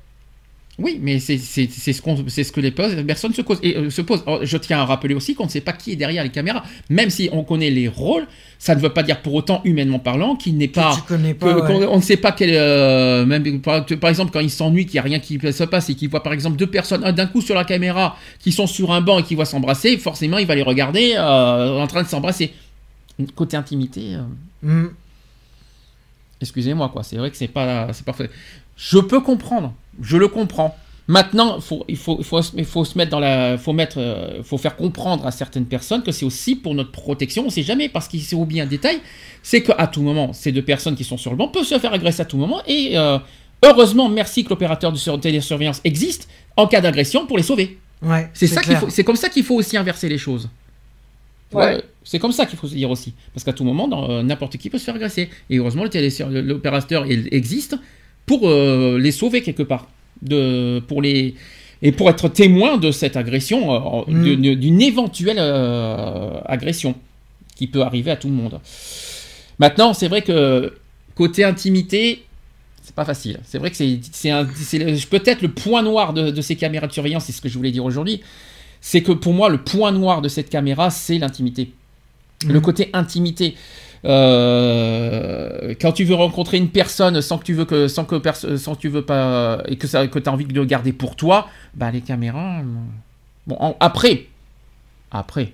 Oui, 0.78 0.98
mais 1.02 1.20
c'est 1.20 1.38
c'est- 1.38 1.70
c'est 1.70 1.94
ce, 1.94 2.02
qu'on- 2.02 2.24
c'est 2.28 2.44
ce 2.44 2.52
que 2.52 2.60
les 2.60 2.70
personnes 2.70 3.32
se, 3.32 3.40
causent- 3.40 3.60
et, 3.62 3.76
euh, 3.76 3.88
se 3.88 4.02
posent. 4.02 4.22
Alors, 4.26 4.44
je 4.44 4.56
tiens 4.58 4.80
à 4.80 4.84
rappeler 4.84 5.14
aussi 5.14 5.34
qu'on 5.34 5.44
ne 5.46 5.48
sait 5.50 5.62
pas 5.62 5.72
qui 5.72 5.92
est 5.92 5.96
derrière 5.96 6.22
les 6.22 6.28
caméras. 6.28 6.64
Même 6.90 7.08
si 7.08 7.30
on 7.32 7.44
connaît 7.44 7.70
les 7.70 7.88
rôles, 7.88 8.26
ça 8.58 8.74
ne 8.74 8.80
veut 8.80 8.90
pas 8.90 9.02
dire 9.02 9.22
pour 9.22 9.32
autant, 9.32 9.62
humainement 9.64 9.98
parlant, 9.98 10.36
qu'il 10.36 10.58
n'est 10.58 10.68
pas... 10.68 10.94
Tu 10.94 11.00
connais 11.02 11.32
que- 11.32 11.38
pas. 11.38 11.54
ouais. 11.54 11.66
qu'on- 11.66 11.88
on 11.88 11.96
ne 11.96 12.02
sait 12.02 12.18
pas 12.18 12.32
quel... 12.32 12.50
euh, 12.52 13.24
même, 13.24 13.62
par, 13.62 13.86
par 13.86 14.10
exemple, 14.10 14.32
quand 14.32 14.40
il 14.40 14.50
s'ennuie, 14.50 14.84
qu'il 14.84 14.94
n'y 14.94 14.98
a 14.98 15.02
rien 15.04 15.18
qui 15.18 15.38
se 15.50 15.64
passe 15.64 15.88
et 15.88 15.94
qu'il 15.94 16.10
voit 16.10 16.22
par 16.22 16.34
exemple 16.34 16.56
deux 16.58 16.66
personnes 16.66 17.04
un 17.04 17.12
d'un 17.14 17.26
coup 17.26 17.40
sur 17.40 17.54
la 17.54 17.64
caméra 17.64 18.16
qui 18.38 18.52
sont 18.52 18.66
sur 18.66 18.92
un 18.92 19.00
banc 19.00 19.18
et 19.18 19.22
qui 19.22 19.34
voient 19.34 19.46
s'embrasser, 19.46 19.96
forcément 19.96 20.36
il 20.36 20.46
va 20.46 20.54
les 20.54 20.62
regarder 20.62 21.14
euh, 21.16 21.80
en 21.80 21.86
train 21.86 22.02
de 22.02 22.08
s'embrasser. 22.08 22.52
Côté 23.34 23.56
intimité... 23.56 24.16
Mhm. 24.62 24.90
Excusez-moi, 26.40 26.90
quoi. 26.90 27.02
C'est 27.02 27.16
vrai 27.16 27.30
que 27.30 27.36
c'est 27.36 27.48
pas, 27.48 27.88
c'est 27.92 28.04
parfait. 28.04 28.28
Je 28.76 28.98
peux 28.98 29.20
comprendre. 29.20 29.72
Je 30.02 30.16
le 30.16 30.28
comprends. 30.28 30.76
Maintenant, 31.08 31.60
faut, 31.60 31.84
il 31.88 31.96
faut, 31.96 32.20
se- 32.42 32.50
il 32.56 32.64
faut 32.64 32.84
se 32.84 32.98
mettre 32.98 33.12
dans 33.12 33.20
la, 33.20 33.56
faut 33.58 33.72
mettre, 33.72 33.98
euh, 33.98 34.42
faut 34.42 34.58
faire 34.58 34.74
comprendre 34.74 35.24
à 35.24 35.30
certaines 35.30 35.66
personnes 35.66 36.02
que 36.02 36.10
c'est 36.10 36.24
aussi 36.24 36.56
pour 36.56 36.74
notre 36.74 36.90
protection. 36.90 37.44
On 37.46 37.50
sait 37.50 37.62
jamais 37.62 37.88
parce 37.88 38.08
qu'il 38.08 38.20
s'est 38.22 38.34
oublié 38.34 38.60
un 38.62 38.66
détail, 38.66 38.98
c'est 39.42 39.62
qu'à 39.62 39.86
tout 39.86 40.02
moment, 40.02 40.32
ces 40.32 40.50
deux 40.50 40.62
personnes 40.64 40.96
qui 40.96 41.04
sont 41.04 41.16
sur 41.16 41.30
le 41.30 41.36
banc 41.36 41.46
peuvent 41.48 41.62
se 41.64 41.78
faire 41.78 41.92
agresser 41.92 42.22
à 42.22 42.24
tout 42.24 42.36
moment 42.38 42.60
et 42.66 42.98
euh, 42.98 43.18
heureusement, 43.64 44.08
merci 44.08 44.42
que 44.42 44.50
l'opérateur 44.50 44.90
de 44.90 44.98
sur- 44.98 45.20
télésurveillance 45.20 45.80
existe 45.84 46.28
en 46.56 46.66
cas 46.66 46.80
d'agression 46.80 47.24
pour 47.26 47.36
les 47.36 47.44
sauver. 47.44 47.78
Ouais, 48.02 48.28
C'est 48.34 48.48
ça 48.48 48.60
qu'il 48.60 48.74
faut, 48.76 48.90
c'est 48.90 49.04
comme 49.04 49.16
ça 49.16 49.28
qu'il 49.28 49.44
faut 49.44 49.54
aussi 49.54 49.76
inverser 49.76 50.08
les 50.08 50.18
choses. 50.18 50.48
Ouais. 51.52 51.74
vois, 51.74 51.82
c'est 52.02 52.18
comme 52.18 52.32
ça 52.32 52.46
qu'il 52.46 52.58
faut 52.58 52.66
se 52.66 52.74
dire 52.74 52.90
aussi. 52.90 53.14
Parce 53.32 53.44
qu'à 53.44 53.52
tout 53.52 53.62
moment, 53.62 53.88
euh, 54.10 54.24
n'importe 54.24 54.56
qui 54.56 54.68
peut 54.70 54.78
se 54.78 54.84
faire 54.84 54.96
agresser. 54.96 55.30
Et 55.48 55.58
heureusement, 55.58 55.84
l'opérateur 55.84 57.06
il 57.06 57.28
existe 57.30 57.76
pour 58.26 58.48
euh, 58.48 58.98
les 58.98 59.12
sauver 59.12 59.42
quelque 59.42 59.62
part. 59.62 59.88
De, 60.22 60.80
pour 60.88 61.02
les, 61.02 61.34
et 61.82 61.92
pour 61.92 62.08
être 62.08 62.28
témoin 62.28 62.78
de 62.78 62.90
cette 62.90 63.16
agression, 63.16 63.72
euh, 64.08 64.10
Mm. 64.10 64.54
d'une 64.56 64.80
éventuelle 64.82 65.36
euh, 65.38 66.38
agression 66.46 66.94
qui 67.54 67.66
peut 67.66 67.82
arriver 67.82 68.10
à 68.10 68.16
tout 68.16 68.28
le 68.28 68.34
monde. 68.34 68.58
Maintenant, 69.58 69.92
c'est 69.94 70.08
vrai 70.08 70.22
que 70.22 70.72
côté 71.14 71.44
intimité, 71.44 72.24
c'est 72.82 72.94
pas 72.94 73.04
facile. 73.04 73.40
C'est 73.44 73.58
vrai 73.58 73.70
que 73.70 73.76
c'est, 73.76 74.00
peut-être 75.10 75.42
le 75.42 75.50
point 75.50 75.82
noir 75.82 76.12
de, 76.14 76.30
de 76.30 76.40
ces 76.40 76.56
caméras 76.56 76.86
de 76.86 76.92
surveillance, 76.92 77.24
c'est 77.26 77.32
ce 77.32 77.40
que 77.42 77.48
je 77.48 77.56
voulais 77.56 77.72
dire 77.72 77.84
aujourd'hui. 77.84 78.22
C'est 78.80 79.02
que 79.02 79.12
pour 79.12 79.32
moi, 79.34 79.48
le 79.48 79.58
point 79.58 79.92
noir 79.92 80.22
de 80.22 80.28
cette 80.28 80.48
caméra, 80.50 80.90
c'est 80.90 81.18
l'intimité. 81.18 81.72
Le 82.46 82.54
Mhm. 82.54 82.60
côté 82.62 82.90
intimité. 82.92 83.54
Euh, 84.06 85.74
quand 85.80 85.92
tu 85.92 86.04
veux 86.04 86.14
rencontrer 86.14 86.56
une 86.58 86.68
personne 86.70 87.20
sans 87.20 87.38
que 87.38 87.44
tu 87.44 87.54
veux 87.54 87.64
que 87.64 87.88
sans 87.88 88.04
que 88.04 88.20
sans 88.56 88.74
que 88.74 88.80
tu 88.80 88.88
veux 88.88 89.02
pas 89.02 89.62
et 89.66 89.76
que 89.76 89.86
ça 89.86 90.06
que 90.06 90.18
t'as 90.18 90.30
envie 90.30 90.44
de 90.44 90.54
le 90.54 90.64
garder 90.64 90.92
pour 90.92 91.16
toi, 91.16 91.48
bah 91.74 91.90
les 91.90 92.00
caméras. 92.00 92.60
euh, 92.60 92.62
Bon 93.46 93.56
en- 93.60 93.76
après, 93.78 94.26
après, 95.12 95.52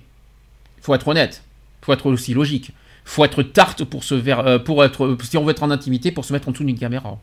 faut 0.81 0.95
être 0.95 1.07
honnête, 1.07 1.43
faut 1.81 1.93
être 1.93 2.07
aussi 2.07 2.33
logique, 2.33 2.71
faut 3.05 3.23
être 3.23 3.43
tarte 3.43 3.83
pour 3.83 4.03
se 4.03 4.15
ver- 4.15 4.39
euh, 4.47 4.59
pour 4.59 4.83
être 4.83 5.15
si 5.23 5.37
on 5.37 5.43
veut 5.43 5.51
être 5.51 5.63
en 5.63 5.69
intimité 5.71 6.11
pour 6.11 6.25
se 6.25 6.33
mettre 6.33 6.47
en 6.47 6.51
dessous 6.51 6.63
d'une 6.63 6.77
caméra. 6.79 7.17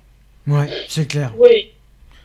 Ouais, 0.46 0.70
c'est 0.88 1.06
clair. 1.06 1.32
Oui. 1.38 1.68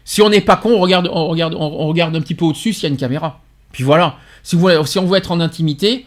Si 0.04 0.22
on 0.22 0.30
n'est 0.30 0.42
pas 0.42 0.56
con, 0.58 0.70
on 0.76 0.80
regarde, 0.80 1.10
on 1.12 1.28
regarde, 1.28 1.56
on 1.56 1.60
on 1.64 1.88
regarde 1.88 2.16
un 2.16 2.22
petit 2.22 2.36
peu 2.36 2.46
au-dessus 2.46 2.74
s'il 2.74 2.84
y 2.84 2.86
a 2.86 2.90
une 2.90 2.98
caméra. 2.98 3.42
Puis 3.72 3.84
voilà. 3.84 4.16
Si, 4.44 4.56
vous, 4.56 4.70
si 4.86 5.00
on 5.00 5.06
veut 5.08 5.18
être 5.18 5.32
en 5.32 5.40
intimité, 5.40 6.06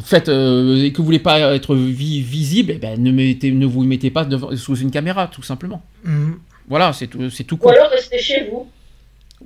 faites, 0.00 0.28
euh, 0.28 0.82
et 0.84 0.92
que 0.92 0.98
vous 0.98 1.04
voulez 1.04 1.18
pas 1.18 1.54
être 1.54 1.74
vi- 1.74 2.20
visible, 2.22 2.72
eh 2.74 2.78
ben, 2.78 3.02
ne, 3.02 3.10
mettez, 3.12 3.50
ne 3.52 3.66
vous 3.66 3.82
mettez 3.84 4.10
pas 4.10 4.24
devant- 4.24 4.54
sous 4.56 4.76
une 4.76 4.90
caméra, 4.90 5.26
tout 5.28 5.42
simplement. 5.42 5.82
Mhm. 6.04 6.38
Voilà, 6.68 6.92
c'est 6.92 7.06
tout, 7.06 7.30
c'est 7.30 7.44
tout 7.44 7.58
Ou 7.62 7.68
alors 7.68 7.90
restez 7.90 8.18
chez 8.18 8.48
vous. 8.50 8.68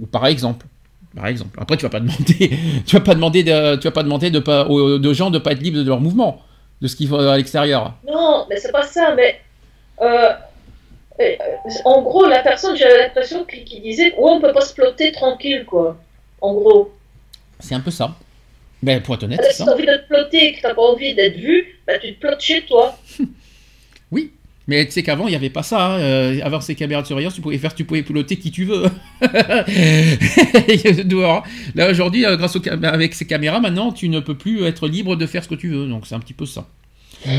Ou 0.01 0.07
par 0.07 0.27
exemple. 0.27 0.67
Par 1.15 1.27
exemple. 1.27 1.59
Après, 1.61 1.77
tu 1.77 1.83
vas 1.83 1.91
pas 1.91 2.01
demander, 2.01 2.51
tu 2.87 2.97
vas 2.97 3.03
pas 3.03 3.15
demander 3.15 3.43
de, 3.43 3.77
tu 3.77 3.85
vas 3.85 3.91
pas 3.91 4.03
demander 4.03 4.31
de 4.31 4.39
pas, 4.39 4.67
aux- 4.69 4.99
de 4.99 5.13
gens 5.13 5.31
de 5.31 5.39
pas 5.39 5.53
être 5.53 5.61
libres 5.61 5.79
de 5.79 5.85
leur 5.89 6.01
mouvement, 6.01 6.41
de 6.81 6.87
ce 6.89 6.97
qu'ils 6.97 7.09
font 7.09 7.19
à 7.19 7.37
l'extérieur. 7.37 7.95
Non, 8.07 8.47
mais 8.49 8.57
c'est 8.59 8.73
pas 8.73 8.83
ça, 8.85 9.15
mais. 9.17 9.41
euh, 10.01 10.31
euh, 11.21 11.35
en 11.85 12.01
gros, 12.03 12.27
la 12.27 12.39
personne, 12.43 12.77
j'avais 12.77 12.99
l'impression 12.99 13.45
qu'il 13.45 13.65
qu'il 13.65 13.83
disait, 13.83 14.13
ouais, 14.17 14.31
on 14.31 14.41
peut 14.41 14.53
pas 14.53 14.63
se 14.63 14.73
plotter 14.73 15.13
tranquille, 15.13 15.65
quoi. 15.67 15.99
En 16.41 16.55
gros. 16.55 16.93
C'est 17.59 17.75
un 17.75 17.81
peu 17.81 17.91
ça. 17.91 18.15
Ben, 18.83 19.01
pour 19.03 19.14
être 19.14 19.25
honnête, 19.25 19.40
c'est 19.43 19.53
si 19.53 19.64
t'as 19.64 19.73
envie 19.73 19.85
de 19.87 19.97
te 19.97 20.07
plotter 20.09 20.47
et 20.47 20.53
que 20.55 20.62
t'as 20.62 20.75
pas 20.75 20.83
envie 20.83 21.14
d'être 21.14 21.37
vu, 21.37 21.79
bah, 21.87 21.99
tu 21.99 22.14
te 22.14 22.21
plottes 22.21 22.40
chez 22.40 22.62
toi. 22.62 22.99
Mais 24.69 24.85
tu 24.87 24.93
sais 24.93 25.03
qu'avant, 25.03 25.27
il 25.27 25.31
n'y 25.31 25.37
avait 25.37 25.51
pas 25.51 25.64
ça. 25.64 25.85
hein. 25.85 25.99
Euh, 25.99 26.38
avant 26.45 26.61
ces 26.61 26.77
caméras 26.77 27.03
de 27.03 27.07
surveillance, 27.09 27.35
tu 27.35 27.40
pouvais 27.40 27.59
faire, 27.59 27.75
tu 27.75 27.83
pouvais 27.85 28.03
piloter 28.03 28.37
qui 28.37 28.53
tu 28.53 28.64
veux. 28.66 28.85
Dehors. 31.05 31.45
Là, 31.75 31.90
aujourd'hui, 31.90 32.25
euh, 32.25 32.37
grâce 32.37 32.55
aux 32.55 32.61
cam- 32.61 32.85
avec 32.85 33.14
ces 33.14 33.27
caméras, 33.27 33.59
maintenant, 33.59 33.90
tu 33.90 34.09
ne 34.09 34.21
peux 34.21 34.37
plus 34.37 34.64
être 34.64 34.87
libre 34.87 35.16
de 35.16 35.27
faire 35.27 35.43
ce 35.43 35.49
que 35.49 35.57
tu 35.57 35.71
veux. 35.71 35.87
Donc, 35.88 36.07
c'est 36.07 36.14
un 36.14 36.21
petit 36.21 36.35
peu 36.35 36.47
ça. 36.47 36.69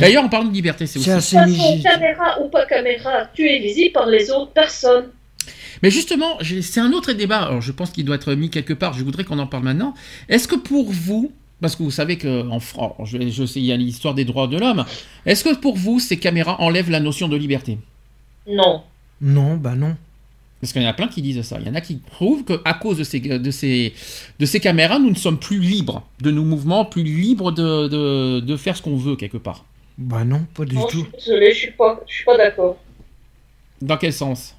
D'ailleurs, 0.01 0.25
en 0.25 0.29
parlant 0.29 0.49
de 0.49 0.53
liberté, 0.53 0.85
c'est 0.87 0.99
aussi. 0.99 1.09
Assez 1.09 1.37
toute 1.37 1.55
façon, 1.55 1.79
caméra 1.81 2.41
ou 2.41 2.49
pas 2.49 2.65
caméra, 2.65 3.25
tu 3.33 3.47
es 3.47 3.59
visible 3.59 3.93
par 3.93 4.07
les 4.07 4.29
autres 4.29 4.51
personnes. 4.51 5.05
Mais 5.83 5.89
justement, 5.91 6.37
c'est 6.61 6.79
un 6.79 6.91
autre 6.93 7.11
débat. 7.13 7.39
Alors, 7.43 7.61
je 7.61 7.71
pense 7.71 7.91
qu'il 7.91 8.05
doit 8.05 8.15
être 8.15 8.33
mis 8.33 8.49
quelque 8.49 8.73
part. 8.73 8.93
Je 8.93 9.03
voudrais 9.03 9.23
qu'on 9.23 9.39
en 9.39 9.47
parle 9.47 9.63
maintenant. 9.63 9.93
Est-ce 10.29 10.47
que 10.47 10.55
pour 10.55 10.91
vous, 10.91 11.31
parce 11.59 11.75
que 11.75 11.83
vous 11.83 11.91
savez 11.91 12.17
qu'en 12.17 12.59
France, 12.59 12.93
je, 13.09 13.29
je 13.29 13.45
sais, 13.45 13.59
il 13.59 13.65
y 13.65 13.71
a 13.71 13.77
l'histoire 13.77 14.13
des 14.13 14.25
droits 14.25 14.47
de 14.47 14.57
l'homme. 14.57 14.85
Est-ce 15.25 15.43
que 15.43 15.55
pour 15.55 15.75
vous, 15.77 15.99
ces 15.99 16.17
caméras 16.17 16.59
enlèvent 16.61 16.89
la 16.89 16.99
notion 16.99 17.27
de 17.27 17.35
liberté? 17.37 17.77
Non. 18.47 18.83
Non, 19.21 19.57
bah 19.57 19.75
non. 19.75 19.95
Parce 20.59 20.73
qu'il 20.73 20.83
y 20.83 20.85
en 20.85 20.89
a 20.89 20.93
plein 20.93 21.07
qui 21.07 21.23
disent 21.23 21.41
ça. 21.41 21.57
Il 21.59 21.65
y 21.65 21.69
en 21.69 21.75
a 21.75 21.81
qui 21.81 21.95
prouvent 21.95 22.43
qu'à 22.43 22.73
cause 22.73 22.99
de 22.99 23.03
ces, 23.03 23.19
de, 23.19 23.51
ces, 23.51 23.93
de 24.39 24.45
ces 24.45 24.59
caméras, 24.59 24.99
nous 24.99 25.09
ne 25.09 25.15
sommes 25.15 25.39
plus 25.39 25.59
libres 25.59 26.03
de 26.21 26.29
nos 26.29 26.43
mouvements, 26.43 26.85
plus 26.85 27.01
libres 27.03 27.51
de, 27.51 27.87
de, 27.87 28.39
de 28.41 28.57
faire 28.57 28.77
ce 28.77 28.83
qu'on 28.83 28.95
veut 28.95 29.15
quelque 29.15 29.37
part. 29.37 29.65
Bah 29.97 30.23
non, 30.23 30.45
pas 30.53 30.65
du 30.65 30.75
Non, 30.75 30.87
je 30.87 30.99
tout. 30.99 31.07
suis 31.17 31.31
désolée, 31.31 31.51
je 31.53 31.57
suis 31.57 31.71
pas, 31.71 31.99
je 32.07 32.13
suis 32.13 32.25
pas 32.25 32.37
d'accord. 32.37 32.77
Dans 33.81 33.97
quel 33.97 34.13
sens? 34.13 34.55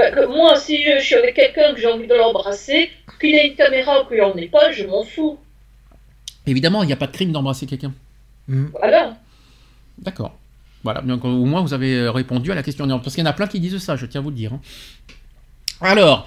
Bah, 0.00 0.10
que 0.10 0.24
moi, 0.24 0.56
si 0.56 0.82
je 0.82 0.98
suis 0.98 1.14
avec 1.14 1.34
quelqu'un 1.34 1.74
que 1.74 1.80
j'ai 1.80 1.86
envie 1.86 2.06
de 2.06 2.14
l'embrasser, 2.14 2.88
qu'il 3.20 3.34
ait 3.34 3.48
une 3.48 3.54
caméra 3.54 4.00
ou 4.00 4.08
qu'il 4.08 4.22
en 4.22 4.34
ait 4.34 4.48
pas, 4.48 4.72
je 4.72 4.84
m'en 4.86 5.04
fous. 5.04 5.38
Évidemment, 6.46 6.82
il 6.82 6.86
n'y 6.86 6.94
a 6.94 6.96
pas 6.96 7.06
de 7.06 7.12
crime 7.12 7.32
d'embrasser 7.32 7.66
quelqu'un. 7.66 7.92
Mhm. 8.48 8.70
Voilà. 8.80 9.18
D'accord. 9.98 10.38
Voilà, 10.84 11.02
donc 11.02 11.22
au 11.26 11.44
moins 11.44 11.60
vous 11.60 11.74
avez 11.74 11.96
euh, 11.96 12.10
répondu 12.10 12.50
à 12.50 12.54
la 12.54 12.62
question. 12.62 12.88
Parce 12.88 13.14
qu'il 13.14 13.22
y 13.22 13.26
en 13.26 13.30
a 13.30 13.34
plein 13.34 13.46
qui 13.46 13.60
disent 13.60 13.76
ça, 13.76 13.96
je 13.96 14.06
tiens 14.06 14.22
à 14.22 14.24
vous 14.24 14.30
le 14.30 14.36
dire. 14.36 14.54
hein. 14.54 14.60
Alors, 15.82 16.26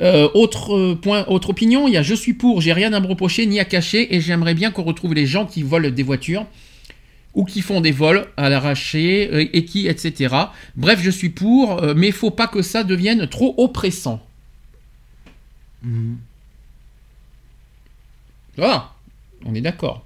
euh, 0.00 0.30
autre 0.32 0.74
euh, 0.74 0.94
point, 0.94 1.26
autre 1.26 1.50
opinion, 1.50 1.88
il 1.88 1.92
y 1.92 1.98
a 1.98 2.02
je 2.02 2.14
suis 2.14 2.32
pour, 2.32 2.62
j'ai 2.62 2.72
rien 2.72 2.94
à 2.94 3.00
me 3.00 3.06
reprocher 3.06 3.44
ni 3.44 3.60
à 3.60 3.66
cacher 3.66 4.14
et 4.14 4.22
j'aimerais 4.22 4.54
bien 4.54 4.70
qu'on 4.70 4.84
retrouve 4.84 5.12
les 5.12 5.26
gens 5.26 5.44
qui 5.44 5.62
volent 5.62 5.90
des 5.90 6.02
voitures 6.02 6.46
ou 7.34 7.44
qui 7.44 7.62
font 7.62 7.80
des 7.80 7.92
vols 7.92 8.26
à 8.36 8.48
l'arraché 8.48 9.30
euh, 9.32 9.48
et 9.52 9.64
qui, 9.64 9.86
etc. 9.86 10.34
Bref, 10.76 11.00
je 11.02 11.10
suis 11.10 11.30
pour, 11.30 11.82
euh, 11.82 11.94
mais 11.96 12.10
faut 12.10 12.30
pas 12.30 12.48
que 12.48 12.62
ça 12.62 12.84
devienne 12.84 13.26
trop 13.28 13.54
oppressant. 13.58 14.20
Mhm. 15.82 16.18
Voilà, 18.56 18.92
on 19.44 19.54
est 19.54 19.60
d'accord. 19.60 20.04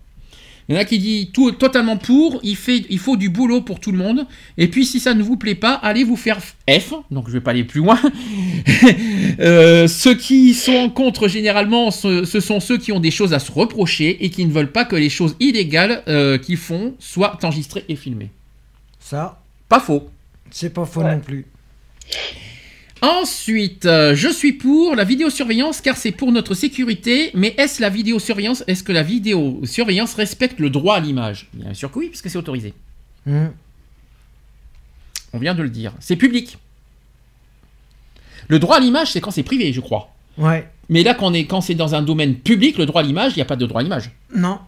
Il 0.68 0.74
y 0.74 0.78
en 0.78 0.80
a 0.80 0.84
qui 0.86 0.98
dit 0.98 1.30
tout, 1.32 1.52
totalement 1.52 1.98
pour, 1.98 2.40
il, 2.42 2.56
fait, 2.56 2.84
il 2.88 2.98
faut 2.98 3.16
du 3.18 3.28
boulot 3.28 3.60
pour 3.60 3.80
tout 3.80 3.92
le 3.92 3.98
monde, 3.98 4.26
et 4.56 4.68
puis 4.68 4.86
si 4.86 4.98
ça 4.98 5.12
ne 5.12 5.22
vous 5.22 5.36
plaît 5.36 5.54
pas, 5.54 5.74
allez 5.74 6.04
vous 6.04 6.16
faire 6.16 6.40
F, 6.40 6.94
donc 7.10 7.26
je 7.28 7.32
vais 7.34 7.40
pas 7.42 7.50
aller 7.50 7.64
plus 7.64 7.80
loin. 7.80 7.98
Euh, 9.40 9.88
ceux 9.88 10.14
qui 10.14 10.54
sont 10.54 10.88
contre 10.90 11.26
généralement, 11.26 11.90
ce, 11.90 12.24
ce 12.24 12.38
sont 12.40 12.60
ceux 12.60 12.78
qui 12.78 12.92
ont 12.92 13.00
des 13.00 13.10
choses 13.10 13.32
à 13.34 13.38
se 13.40 13.50
reprocher 13.50 14.24
et 14.24 14.30
qui 14.30 14.44
ne 14.46 14.52
veulent 14.52 14.70
pas 14.70 14.84
que 14.84 14.94
les 14.94 15.08
choses 15.10 15.34
illégales 15.40 16.02
euh, 16.06 16.38
qu'ils 16.38 16.56
font 16.56 16.94
soient 17.00 17.38
enregistrées 17.42 17.84
et 17.88 17.96
filmées. 17.96 18.30
Ça, 19.00 19.40
Pas 19.68 19.80
faux. 19.80 20.08
c'est 20.50 20.70
pas 20.72 20.84
faux 20.86 21.00
Ouais. 21.02 21.14
non 21.16 21.20
plus. 21.20 21.46
Ensuite, 23.04 23.84
euh, 23.84 24.14
je 24.14 24.28
suis 24.28 24.54
pour 24.54 24.96
la 24.96 25.04
vidéosurveillance 25.04 25.82
car 25.82 25.96
c'est 25.98 26.10
pour 26.10 26.32
notre 26.32 26.54
sécurité, 26.54 27.30
mais 27.34 27.54
est-ce 27.58 27.82
la 27.82 27.90
vidéosurveillance, 27.90 28.64
est-ce 28.66 28.82
que 28.82 28.92
la 28.92 29.02
vidéosurveillance 29.02 30.14
respecte 30.14 30.58
le 30.58 30.70
droit 30.70 30.96
à 30.96 31.00
l'image? 31.00 31.50
Bien 31.52 31.74
sûr 31.74 31.90
que 31.90 31.98
oui, 31.98 32.08
puisque 32.08 32.30
c'est 32.30 32.38
autorisé. 32.38 32.72
Mhm. 33.26 33.52
On 35.34 35.38
vient 35.38 35.54
de 35.54 35.62
le 35.62 35.68
dire. 35.68 35.92
C'est 36.00 36.16
public. 36.16 36.56
Le 38.48 38.58
droit 38.58 38.76
à 38.76 38.80
l'image, 38.80 39.12
c'est 39.12 39.20
quand 39.20 39.30
c'est 39.32 39.42
privé, 39.42 39.72
je 39.74 39.80
crois. 39.82 40.14
Ouais. 40.38 40.66
Mais 40.88 41.02
là, 41.02 41.12
quand, 41.12 41.26
on 41.26 41.34
est, 41.34 41.44
quand 41.44 41.60
c'est 41.60 41.74
dans 41.74 41.94
un 41.94 42.02
domaine 42.02 42.36
public, 42.36 42.78
le 42.78 42.86
droit 42.86 43.02
à 43.02 43.04
l'image, 43.04 43.32
il 43.32 43.36
n'y 43.36 43.42
a 43.42 43.46
pas 43.46 43.56
de 43.56 43.66
droit 43.66 43.80
à 43.80 43.84
l'image. 43.84 44.12
Non. 44.34 44.60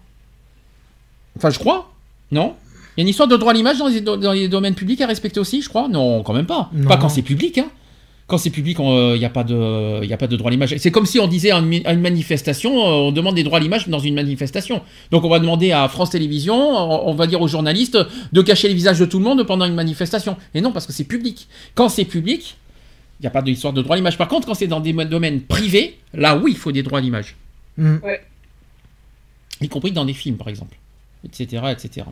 Enfin, 1.39 1.49
je 1.49 1.59
crois. 1.59 1.91
Non? 2.33 2.55
Il 2.97 3.01
y 3.01 3.03
a 3.03 3.03
une 3.03 3.09
histoire 3.09 3.29
de 3.29 3.37
droit 3.37 3.53
à 3.53 3.55
l'image 3.55 3.79
dans 3.79 3.89
les, 3.89 4.01
dans 4.03 4.33
les 4.33 4.49
domaines 4.49 4.75
publics 4.75 5.01
à 5.01 5.07
respecter 5.07 5.41
aussi, 5.41 5.63
je 5.63 5.71
crois? 5.71 5.89
Non, 5.89 6.23
quand 6.23 6.35
même 6.35 6.47
pas. 6.47 6.69
Non. 6.75 6.89
Pas 6.89 6.99
quand 6.99 7.09
c'est 7.09 7.23
public, 7.23 7.57
hein. 7.59 7.71
Quand 8.29 8.39
c'est 8.39 8.51
public, 8.51 8.79
il 8.81 9.19
n'y 9.19 9.25
a, 9.25 9.31
pas 9.31 9.45
de- 9.45 10.01
il 10.03 10.09
y 10.11 10.13
a 10.13 10.17
pas 10.17 10.27
de 10.27 10.37
droit 10.37 10.49
à 10.49 10.51
l'image. 10.51 10.75
C'est 10.79 10.91
comme 10.91 11.07
si 11.07 11.21
on 11.21 11.29
disait 11.29 11.53
à 11.53 11.59
une, 11.59 11.87
à 11.87 11.93
une 11.93 12.01
manifestation, 12.01 12.73
euh, 12.77 12.91
on 13.09 13.13
demande 13.13 13.37
des 13.37 13.45
droits 13.45 13.59
à 13.59 13.61
l'image 13.61 13.89
dans 13.89 14.01
une 14.01 14.15
manifestation. 14.15 14.83
Donc 15.13 15.23
on 15.25 15.29
va 15.29 15.39
demander 15.39 15.71
à 15.71 15.87
France 15.89 16.11
Télévisions, 16.11 16.57
on, 16.59 17.09
on 17.11 17.15
va 17.15 17.29
dire 17.29 17.41
aux 17.41 17.47
journalistes 17.47 17.97
de 18.33 18.43
cacher 18.43 18.67
les 18.67 18.75
visages 18.75 18.99
de 18.99 19.05
tout 19.05 19.19
le 19.19 19.25
monde 19.25 19.45
pendant 19.45 19.65
une 19.65 19.75
manifestation. 19.75 20.37
Et 20.55 20.61
non, 20.61 20.73
parce 20.73 20.87
que 20.87 20.93
c'est 20.93 21.05
public. 21.05 21.47
Quand 21.77 21.89
c'est 21.89 22.05
public, 22.05 22.57
il 23.21 23.23
n'y 23.23 23.27
a 23.29 23.31
pas 23.31 23.43
d'histoire 23.43 23.73
de 23.73 23.81
droit 23.81 23.95
à 23.95 23.97
l'image. 23.97 24.19
Par 24.19 24.27
contre, 24.27 24.49
quand 24.49 24.55
c'est 24.55 24.67
dans 24.67 24.81
des 24.81 24.93
domaines 24.93 25.43
privés, 25.43 25.97
là 26.13 26.37
oui, 26.37 26.51
il 26.51 26.59
faut 26.59 26.73
des 26.73 26.83
droits 26.83 26.99
à 26.99 27.03
l'image. 27.03 27.37
Mhm. 27.79 28.01
Y 29.61 29.69
compris 29.69 29.93
dans 29.93 30.05
des 30.05 30.15
films, 30.15 30.37
par 30.37 30.49
exemple. 30.49 30.77
Etc. 31.25 31.63
etc. 31.71 32.07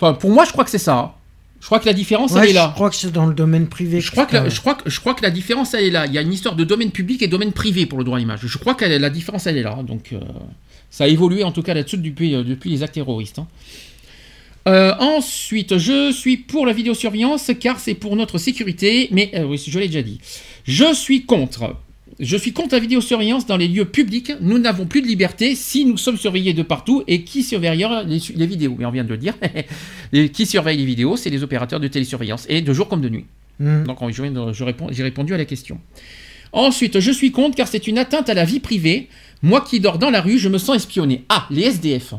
Enfin, 0.00 0.14
pour 0.14 0.30
moi, 0.30 0.44
je 0.46 0.52
crois 0.52 0.64
que 0.64 0.70
c'est 0.70 0.78
ça. 0.78 1.14
Je 1.60 1.66
crois 1.66 1.78
que 1.78 1.86
la 1.86 1.92
différence, 1.92 2.32
Ouais, 2.32 2.40
elle 2.42 2.46
est 2.46 2.50
je 2.50 2.54
là. 2.54 2.72
crois 2.74 2.88
que 2.90 2.96
c'est 2.96 3.12
dans 3.12 3.26
le 3.26 3.34
domaine 3.34 3.68
privé. 3.68 4.00
Je 4.00 4.10
crois, 4.10 4.24
que 4.26 4.34
la, 4.34 4.48
je, 4.48 4.60
crois 4.60 4.74
que, 4.76 4.88
je 4.88 4.98
crois 4.98 5.14
que 5.14 5.22
la 5.22 5.30
différence, 5.30 5.74
elle 5.74 5.84
est 5.84 5.90
là. 5.90 6.06
Il 6.06 6.12
y 6.12 6.18
a 6.18 6.22
une 6.22 6.32
histoire 6.32 6.56
de 6.56 6.64
domaine 6.64 6.90
public 6.90 7.20
et 7.22 7.28
domaine 7.28 7.52
privé 7.52 7.84
pour 7.86 7.98
le 7.98 8.04
droit 8.04 8.16
à 8.16 8.20
l'image. 8.20 8.40
Je 8.42 8.58
crois 8.58 8.74
que 8.74 8.84
la 8.86 9.10
différence, 9.10 9.46
elle 9.46 9.58
est 9.58 9.62
là. 9.62 9.78
Donc, 9.82 10.12
euh, 10.12 10.20
ça 10.90 11.04
a 11.04 11.06
évolué 11.08 11.44
en 11.44 11.52
tout 11.52 11.62
cas 11.62 11.74
là-dessus 11.74 11.98
depuis, 11.98 12.34
euh, 12.34 12.42
depuis 12.42 12.70
les 12.70 12.82
actes 12.82 12.94
terroristes. 12.94 13.38
hein. 13.40 13.46
Euh, 14.68 14.94
ensuite, 14.98 15.78
je 15.78 16.12
suis 16.12 16.36
pour 16.36 16.66
la 16.66 16.72
vidéosurveillance 16.72 17.50
car 17.58 17.78
c'est 17.80 17.94
pour 17.94 18.14
notre 18.16 18.36
sécurité, 18.38 19.08
mais 19.10 19.30
euh, 19.34 19.44
oui, 19.44 19.62
je 19.66 19.78
l'ai 19.78 19.86
déjà 19.88 20.02
dit. 20.02 20.20
Je 20.64 20.92
suis 20.94 21.24
contre. 21.24 21.76
Je 22.20 22.36
suis 22.36 22.52
contre 22.52 22.74
la 22.74 22.80
vidéosurveillance 22.80 23.46
dans 23.46 23.56
les 23.56 23.66
lieux 23.66 23.86
publics. 23.86 24.32
Nous 24.42 24.58
n'avons 24.58 24.84
plus 24.84 25.00
de 25.00 25.06
liberté 25.06 25.54
si 25.54 25.86
nous 25.86 25.96
sommes 25.96 26.18
surveillés 26.18 26.52
de 26.52 26.62
partout. 26.62 27.02
Et 27.08 27.24
qui 27.24 27.42
surveillera 27.42 28.02
les, 28.02 28.18
les 28.36 28.46
vidéos? 28.46 28.76
Mais 28.78 28.84
on 28.84 28.90
vient 28.90 29.04
de 29.04 29.08
le 29.08 29.16
dire. 29.16 29.34
Et 30.12 30.28
qui 30.28 30.44
surveille 30.44 30.76
les 30.76 30.84
vidéos? 30.84 31.16
C'est 31.16 31.30
les 31.30 31.42
opérateurs 31.42 31.80
de 31.80 31.88
télésurveillance, 31.88 32.44
et 32.50 32.60
de 32.60 32.72
jour 32.74 32.88
comme 32.88 33.00
de 33.00 33.08
nuit. 33.08 33.24
Mhm. 33.58 33.84
Donc 33.84 33.98
je 34.10 34.22
je 34.52 34.64
j'ai 34.90 35.02
répondu 35.02 35.32
à 35.32 35.38
la 35.38 35.46
question. 35.46 35.80
Ensuite, 36.52 37.00
je 37.00 37.10
suis 37.10 37.30
contre 37.30 37.56
car 37.56 37.68
c'est 37.68 37.86
une 37.86 37.96
atteinte 37.96 38.28
à 38.28 38.34
la 38.34 38.44
vie 38.44 38.60
privée. 38.60 39.08
Moi 39.42 39.62
qui 39.62 39.80
dors 39.80 39.98
dans 39.98 40.10
la 40.10 40.20
rue, 40.20 40.38
je 40.38 40.50
me 40.50 40.58
sens 40.58 40.76
espionné. 40.76 41.24
Ah, 41.30 41.46
les 41.50 41.62
SDF. 41.62 42.14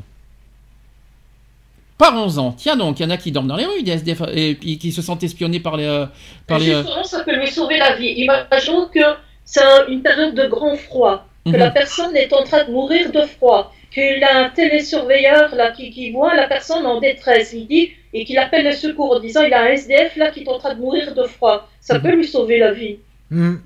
Parlons-en. 2.00 2.54
Tiens 2.54 2.78
donc, 2.78 3.00
il 3.00 3.04
y 3.04 3.06
en 3.06 3.12
a 3.12 3.18
qui 3.18 3.32
dorment 3.32 3.50
dans 3.50 3.58
les 3.58 3.66
rues, 3.66 3.84
des 3.84 3.92
SDF, 3.92 4.24
et 4.34 4.56
qui 4.56 4.92
se 4.92 5.04
sentent 5.04 5.24
espionnés 5.24 5.60
par 5.60 5.78
les... 5.78 5.86
euh, 5.86 6.08
par 6.48 6.58
les 6.58 6.72
euh, 6.72 6.82
Justement, 6.82 7.04
ça 7.04 7.24
peut 7.24 7.36
lui 7.36 7.48
sauver 7.48 7.78
la 7.78 7.96
vie. 7.96 8.08
Imaginons 8.18 8.88
que 8.92 9.02
c'est 9.46 9.62
un- 9.64 9.88
une 9.88 10.02
période 10.02 10.36
de 10.36 10.48
grand 10.48 10.76
froid, 10.76 11.28
que 11.46 11.52
Mhm. 11.52 11.58
la 11.58 11.72
personne 11.72 12.16
est 12.16 12.32
en 12.34 12.44
train 12.44 12.64
de 12.66 12.72
mourir 12.72 13.12
de 13.12 13.22
froid, 13.22 13.74
qu'il 13.94 14.24
a 14.24 14.46
un 14.46 14.50
télésurveilleur 14.50 15.54
là 15.56 15.72
qui, 15.72 15.90
qui 15.92 16.12
voit 16.12 16.36
la 16.36 16.48
personne 16.48 16.86
en 16.86 17.00
détresse, 17.00 17.52
il 17.54 17.68
dit 17.68 17.92
et 18.14 18.24
qu'il 18.26 18.38
appelle 18.38 18.64
les 18.66 18.74
secours 18.74 19.16
en 19.16 19.20
disant 19.20 19.42
il 19.44 19.50
y 19.50 19.54
a 19.54 19.64
un 19.64 19.68
SDF 19.68 20.16
là 20.18 20.32
qui 20.32 20.42
est 20.42 20.48
en 20.50 20.60
train 20.60 20.74
de 20.76 20.80
mourir 20.80 21.14
de 21.16 21.24
froid. 21.24 21.70
Ça 21.82 21.96
Mhm. 21.98 22.02
peut 22.04 22.16
lui 22.16 22.26
sauver 22.28 22.58
la 22.60 22.72
vie. 22.72 22.98
Mhm. 23.30 23.62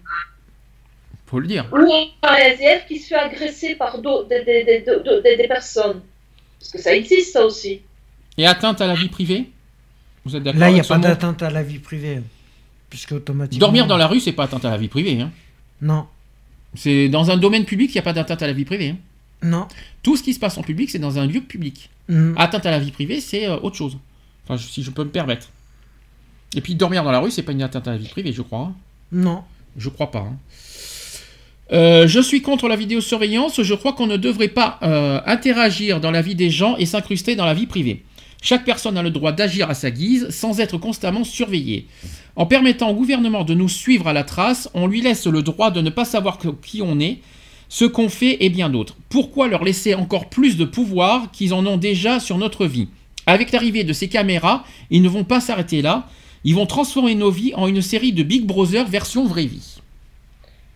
faut 1.28 1.40
le 1.40 1.48
dire. 1.48 1.66
Ou 1.72 1.92
un 2.22 2.36
SDF 2.36 2.86
qui 2.88 3.00
se 3.00 3.08
fait 3.08 3.16
agresser 3.16 3.74
par 3.76 3.98
des, 4.00 4.08
des- 4.30 4.44
des- 4.64 4.64
des- 4.64 5.22
des- 5.24 5.36
des 5.38 5.48
personnes. 5.48 6.02
Parce 6.60 6.72
que 6.72 6.78
ça 6.80 6.96
existe, 6.96 7.34
ça 7.34 7.44
aussi. 7.44 7.82
Et 8.38 8.46
atteinte 8.46 8.80
à 8.80 8.86
la 8.88 8.94
vie 8.94 9.10
privée? 9.10 9.46
Vous 10.24 10.36
êtes 10.36 10.44
d'accord 10.44 10.60
Là, 10.62 10.70
il 10.70 10.76
n'y 10.76 10.80
a 10.80 10.84
pas 10.84 10.98
d'atteinte 11.00 11.42
à 11.42 11.50
la 11.50 11.64
vie 11.64 11.80
privée. 11.80 12.22
Puisque 12.92 13.12
automatiquement. 13.14 13.60
Dormir 13.68 13.88
dans 13.88 13.98
la 13.98 14.06
rue, 14.08 14.20
c'est 14.20 14.34
pas 14.34 14.44
atteinte 14.44 14.66
à 14.66 14.70
la 14.70 14.78
vie 14.78 14.88
privée. 14.88 15.20
hein. 15.20 15.32
Non, 15.86 16.06
C'est 16.76 17.10
dans 17.10 17.30
un 17.32 17.38
domaine 17.38 17.65
public, 17.65 17.91
il 17.91 17.95
n'y 17.95 18.00
a 18.00 18.04
pas 18.04 18.13
d'atteinte 18.13 18.41
à 18.41 18.48
la 18.48 18.54
vie 18.54 18.65
privée. 18.65 18.89
hein. 18.89 18.98
non. 19.43 19.67
Tout 20.04 20.17
ce 20.17 20.24
qui 20.24 20.34
se 20.34 20.39
passe 20.39 20.58
en 20.58 20.63
public, 20.63 20.89
c'est 20.89 21.00
dans 21.00 21.17
un 21.19 21.26
lieu 21.26 21.41
public. 21.41 21.89
Mm. 22.10 22.34
Atteinte 22.38 22.65
à 22.65 22.71
la 22.71 22.80
vie 22.80 22.91
privée, 22.91 23.19
c'est 23.21 23.45
euh, 23.48 23.58
autre 23.62 23.76
chose. 23.76 23.98
Enfin, 24.48 24.58
si 24.58 24.84
je 24.84 24.91
peux 24.91 25.04
me 25.04 25.10
permettre. 25.10 25.48
Et 26.56 26.62
puis 26.62 26.76
dormir 26.76 27.04
dans 27.04 27.12
la 27.12 27.19
rue, 27.19 27.32
c'est 27.32 27.43
pas 27.43 27.52
une 27.52 27.62
atteinte 27.63 27.88
à 27.88 27.91
la 27.91 27.98
vie 27.98 28.08
privée, 28.08 28.32
je 28.34 28.41
crois. 28.41 28.60
hein. 28.60 28.74
Non. 29.12 29.43
Je 29.78 29.89
crois 29.89 30.12
pas. 30.12 30.19
hein. 30.19 30.38
Euh, 31.74 32.08
je 32.08 32.19
suis 32.19 32.41
contre 32.41 32.67
la 32.67 32.76
vidéosurveillance. 32.76 33.62
Je 33.62 33.74
crois 33.74 33.93
qu'on 33.93 34.08
ne 34.08 34.17
devrait 34.17 34.48
pas 34.50 34.80
euh, 34.84 35.19
interagir 35.26 36.00
dans 36.00 36.12
la 36.12 36.21
vie 36.21 36.36
des 36.36 36.50
gens 36.52 36.78
et 36.78 36.86
s'incruster 36.86 37.36
dans 37.36 37.45
la 37.45 37.54
vie 37.56 37.65
privée. 37.67 38.04
Chaque 38.41 38.65
personne 38.65 38.98
a 38.98 39.04
le 39.04 39.10
droit 39.10 39.32
d'agir 39.32 39.69
à 39.69 39.74
sa 39.74 39.91
guise 39.91 40.30
sans 40.30 40.60
être 40.60 40.78
constamment 40.78 41.24
surveillée. 41.24 41.88
En 42.36 42.45
permettant 42.45 42.89
au 42.89 42.93
gouvernement 42.93 43.43
de 43.43 43.54
nous 43.54 43.69
suivre 43.69 44.08
à 44.08 44.13
la 44.13 44.24
trace, 44.24 44.69
on 44.74 44.88
lui 44.88 45.02
laisse 45.02 45.26
le 45.26 45.41
droit 45.41 45.71
de 45.71 45.82
ne 45.82 45.89
pas 45.89 46.06
savoir 46.06 46.38
qui 46.62 46.82
on 46.82 47.00
est, 47.00 47.19
ce 47.69 47.86
qu'on 47.86 48.10
fait 48.10 48.38
et 48.43 48.50
bien 48.50 48.69
d'autres. 48.69 48.95
Pourquoi 49.10 49.48
leur 49.48 49.63
laisser 49.63 49.95
encore 49.95 50.30
plus 50.30 50.58
de 50.58 50.65
pouvoir 50.65 51.32
qu'ils 51.32 51.54
en 51.54 51.65
ont 51.65 51.78
déjà 51.78 52.19
sur 52.19 52.38
notre 52.38 52.65
vie? 52.65 52.89
Avec 53.26 53.52
l'arrivée 53.52 53.84
de 53.84 53.93
ces 53.93 54.08
caméras, 54.08 54.63
ils 54.91 55.02
ne 55.02 55.10
vont 55.10 55.24
pas 55.24 55.39
s'arrêter 55.39 55.82
là. 55.82 56.08
Ils 56.43 56.54
vont 56.54 56.67
transformer 56.67 57.15
nos 57.15 57.32
vies 57.32 57.54
en 57.56 57.67
une 57.67 57.82
série 57.82 58.13
de 58.13 58.21
Big 58.21 58.45
Brother 58.45 58.86
version 58.88 59.26
vraie 59.26 59.45
vie. 59.45 59.78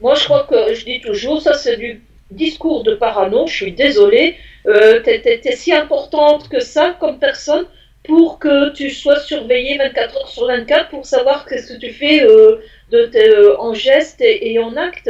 Moi, 0.01 0.15
je 0.15 0.23
crois 0.23 0.47
que 0.49 0.73
je 0.73 0.85
dis 0.85 1.01
toujours, 1.01 1.41
ça 1.41 1.53
c'est 1.53 1.77
du 1.77 2.01
discours 2.31 2.83
de 2.83 2.93
parano, 2.95 3.47
je 3.47 3.53
suis 3.55 3.71
désolée. 3.71 4.35
Euh, 4.67 5.01
si 5.55 5.73
importante 5.73 6.49
que 6.49 6.59
ça 6.59 6.95
comme 6.99 7.17
personne 7.19 7.65
pour 8.03 8.39
que 8.39 8.71
tu 8.73 8.89
sois 8.89 9.19
surveillée 9.19 9.77
24 9.77 10.17
heures 10.17 10.27
sur 10.27 10.47
24 10.47 10.89
pour 10.89 11.05
savoir 11.05 11.45
qu'est-ce 11.45 11.73
que 11.73 11.79
tu 11.79 11.91
fais 11.91 12.23
euh, 12.23 12.57
de 12.91 13.05
tes- 13.05 13.29
euh, 13.29 13.59
en 13.59 13.73
geste 13.73 14.21
et, 14.21 14.51
et 14.53 14.59
en 14.59 14.75
acte. 14.77 15.09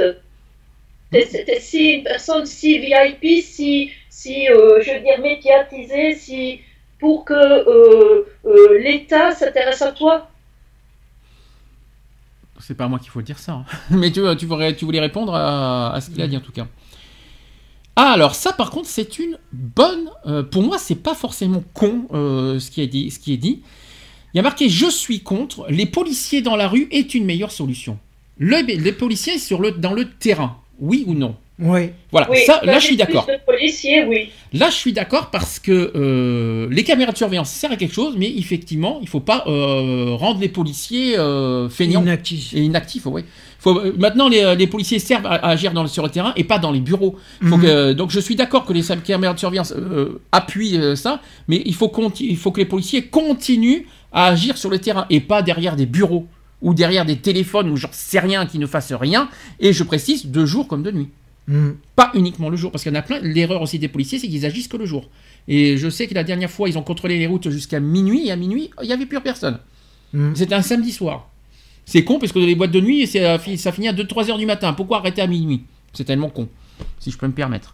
T'es, 1.12 1.26
t'es 1.26 1.60
si 1.60 1.90
une 1.92 2.04
personne 2.04 2.46
si 2.46 2.78
VIP, 2.80 3.42
si, 3.44 3.92
si 4.10 4.48
euh, 4.50 4.82
je 4.82 4.92
veux 4.92 5.00
dire 5.00 5.20
médiatisée, 5.20 6.14
si 6.16 6.62
pour 7.00 7.26
que 7.26 7.34
l'État 8.80 9.32
s'intéresse 9.32 9.82
à 9.82 9.92
toi. 9.92 10.30
C'est 12.60 12.76
pas 12.76 12.84
à 12.84 12.88
moi 12.90 13.00
qu'il 13.00 13.10
faut 13.10 13.22
dire 13.22 13.40
ça. 13.40 13.54
hein. 13.54 13.66
Mais 13.92 14.12
tu, 14.12 14.22
tu, 14.38 14.46
voulais, 14.46 14.76
tu 14.76 14.86
voulais 14.86 15.00
répondre 15.00 15.34
à, 15.34 15.94
à 15.96 16.02
ce 16.02 16.10
qu'il 16.12 16.22
a 16.22 16.28
dit 16.28 16.36
en 16.38 16.42
tout 16.42 16.52
cas. 16.52 16.68
Ah, 18.02 18.12
alors 18.14 18.34
ça 18.34 18.54
par 18.54 18.70
contre, 18.72 18.88
c'est 18.88 19.20
une 19.20 19.38
bonne. 19.52 20.10
euh, 20.26 20.42
pour 20.42 20.64
moi, 20.64 20.78
c'est 20.78 20.96
pas 21.04 21.14
forcément 21.16 21.62
con 21.74 22.06
euh, 22.14 22.58
ce, 22.58 22.72
qui 22.72 22.82
est 22.82 22.88
dit, 22.88 23.12
ce 23.12 23.20
qui 23.20 23.34
est 23.34 23.38
dit. 23.38 23.60
Il 24.34 24.38
y 24.38 24.40
a 24.40 24.44
marqué 24.44 24.70
Je 24.70 24.90
suis 24.90 25.20
contre, 25.20 25.66
les 25.70 25.86
policiers 25.86 26.42
dans 26.42 26.56
la 26.56 26.70
rue 26.70 26.88
est 26.92 27.14
une 27.14 27.26
meilleure 27.26 27.52
solution. 27.52 28.00
Le- 28.38 28.62
les 28.66 28.94
policiers 28.94 29.38
sur 29.38 29.60
le, 29.60 29.72
dans 29.72 29.92
le 29.92 30.06
terrain, 30.10 30.56
oui 30.80 31.04
ou 31.08 31.14
non? 31.14 31.36
Oui. 31.62 31.90
Voilà, 32.14 32.32
Oui, 32.32 32.38
ça, 32.46 32.62
là 32.64 32.80
je 32.80 32.86
suis 32.86 32.96
d'accord. 32.96 33.28
oui. 34.08 34.30
Là, 34.54 34.70
je 34.70 34.76
suis 34.76 34.94
d'accord 34.94 35.30
parce 35.30 35.60
que 35.60 35.92
euh, 35.94 36.70
les 36.72 36.86
caméras 36.86 37.12
de 37.12 37.18
surveillance 37.18 37.50
servent 37.50 37.74
à 37.74 37.76
quelque 37.76 37.94
chose, 37.94 38.16
mais 38.18 38.34
effectivement, 38.38 39.00
il 39.02 39.10
faut 39.10 39.20
pas 39.20 39.44
euh, 39.48 40.14
rendre 40.16 40.40
les 40.40 40.48
policiers 40.48 41.18
euh, 41.20 41.68
feignants 41.68 42.02
Inactif. 42.02 42.54
et 42.54 42.62
inactifs. 42.62 43.06
Ouais. 43.08 43.26
Faut, 43.60 43.78
euh, 43.78 43.94
maintenant, 43.98 44.30
les, 44.30 44.56
les 44.58 44.68
policiers 44.68 45.00
servent 45.00 45.26
à, 45.26 45.34
à 45.34 45.50
agir 45.50 45.74
dans 45.74 45.86
sur 45.88 46.04
le 46.04 46.10
terrain 46.10 46.34
et 46.38 46.44
pas 46.44 46.60
dans 46.60 46.72
les 46.72 46.80
bureaux. 46.80 47.18
Faut 47.44 47.58
Mhm. 47.58 47.62
que- 47.62 47.94
donc, 47.94 48.10
je 48.10 48.20
suis 48.20 48.36
d'accord 48.36 48.66
que 48.66 48.74
les 48.74 48.84
caméras 49.06 49.34
de 49.34 49.40
surveillance 49.40 49.74
euh, 49.76 50.22
appuient 50.32 50.78
euh, 50.78 50.96
ça, 50.96 51.22
mais 51.48 51.62
il 51.66 51.76
faut, 51.76 51.88
conti- 51.90 52.28
il 52.30 52.38
faut 52.38 52.52
que 52.52 52.60
les 52.62 52.66
policiers 52.66 53.04
continuent 53.04 53.84
à 54.12 54.26
agir 54.28 54.58
sur 54.58 54.70
le 54.70 54.80
terrain 54.80 55.06
et 55.10 55.20
pas 55.20 55.42
derrière 55.42 55.76
des 55.76 55.86
bureaux 55.86 56.26
ou 56.62 56.74
derrière 56.74 57.06
des 57.06 57.18
téléphones 57.18 57.70
ou 57.70 57.78
j'en 57.78 57.90
sais 57.92 58.20
rien 58.20 58.46
qui 58.46 58.60
ne 58.60 58.66
fassent 58.66 58.94
rien. 58.94 59.30
Et 59.60 59.72
je 59.74 59.84
précise, 59.84 60.26
de 60.28 60.46
jour 60.46 60.68
comme 60.68 60.84
de 60.84 60.92
nuit. 60.92 61.10
Mm. 61.48 61.70
Pas 61.96 62.12
uniquement 62.16 62.50
le 62.50 62.58
jour, 62.58 62.72
parce 62.72 62.84
qu'il 62.84 62.92
y 62.94 62.96
en 62.96 63.00
a 63.00 63.02
plein. 63.02 63.20
L'erreur 63.22 63.62
aussi 63.62 63.80
des 63.80 63.88
policiers, 63.88 64.20
c'est 64.20 64.28
qu'ils 64.28 64.46
agissent 64.46 64.68
que 64.68 64.78
le 64.78 64.86
jour. 64.86 65.10
Et 65.48 65.78
je 65.78 65.90
sais 65.90 66.06
que 66.08 66.14
la 66.14 66.24
dernière 66.24 66.52
fois, 66.52 66.70
ils 66.70 66.78
ont 66.78 66.84
contrôlé 66.84 67.18
les 67.18 67.28
routes 67.28 67.50
jusqu'à 67.50 67.80
minuit, 67.80 68.28
et 68.28 68.32
à 68.32 68.36
minuit, 68.36 68.70
il 68.82 68.88
n'y 68.88 68.94
avait 68.94 69.06
plus 69.06 69.20
personne. 69.20 69.58
Mm. 70.14 70.32
C'était 70.36 70.56
un 70.56 70.62
samedi 70.62 70.92
soir. 70.92 71.29
C'est 71.90 72.04
con, 72.04 72.20
parce 72.20 72.32
que 72.32 72.38
les 72.38 72.54
boîtes 72.54 72.70
de 72.70 72.82
nuit, 72.82 73.08
c'est, 73.08 73.26
euh, 73.26 73.40
ça 73.58 73.72
finit 73.72 73.88
à 73.88 73.94
2-3 73.94 74.30
heures 74.30 74.38
du 74.38 74.46
matin. 74.46 74.74
Pourquoi 74.74 74.98
arrêter 74.98 75.24
à 75.24 75.28
minuit? 75.28 75.64
C'est 75.92 76.04
tellement 76.04 76.30
con, 76.30 76.48
si 77.00 77.10
je 77.10 77.18
peux 77.18 77.26
me 77.26 77.34
permettre. 77.34 77.74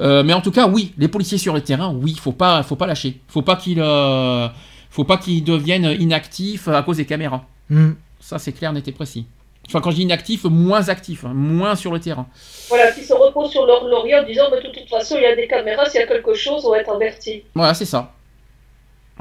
Euh, 0.00 0.22
mais 0.22 0.34
en 0.34 0.42
tout 0.42 0.50
cas, 0.50 0.68
oui, 0.68 0.92
les 0.98 1.08
policiers 1.08 1.38
sur 1.38 1.54
le 1.54 1.62
terrain, 1.62 1.94
oui, 1.98 2.14
faut 2.14 2.32
pas, 2.32 2.62
faut 2.62 2.76
pas 2.76 2.86
lâcher. 2.86 3.22
Faut 3.26 3.40
pas 3.40 3.56
qu'ils, 3.56 3.80
euh, 3.80 4.48
faut 4.90 5.04
pas 5.04 5.16
qu'ils 5.16 5.44
deviennent 5.44 5.96
inactifs 5.98 6.68
à 6.68 6.82
cause 6.82 6.98
des 6.98 7.06
caméras. 7.06 7.46
Mm. 7.70 7.92
Ça, 8.20 8.38
c'est 8.38 8.52
clair, 8.52 8.70
net 8.74 8.86
et 8.86 8.92
précis. 8.92 9.24
Enfin, 9.66 9.80
quand 9.80 9.92
je 9.92 9.96
dis 9.96 10.02
inactifs, 10.02 10.44
moins 10.44 10.90
actifs, 10.90 11.24
hein, 11.24 11.32
moins 11.32 11.74
sur 11.74 11.90
le 11.90 12.00
terrain. 12.00 12.26
Voilà, 12.68 12.92
qui 12.92 13.02
se 13.02 13.14
reposent 13.14 13.50
sur 13.50 13.64
leur 13.64 13.82
laurier 13.84 14.14
en 14.14 14.24
disant, 14.24 14.44
mais 14.50 14.60
de 14.60 14.74
toute 14.74 14.90
façon, 14.90 15.14
il 15.16 15.22
y 15.22 15.26
a 15.26 15.34
des 15.34 15.48
caméras, 15.48 15.86
s'il 15.86 16.00
y 16.00 16.04
a 16.04 16.06
quelque 16.06 16.34
chose, 16.34 16.66
on 16.66 16.72
va 16.72 16.80
être 16.80 16.90
averti. 16.90 17.44
Voilà, 17.54 17.72
c'est 17.72 17.86
ça. 17.86 18.12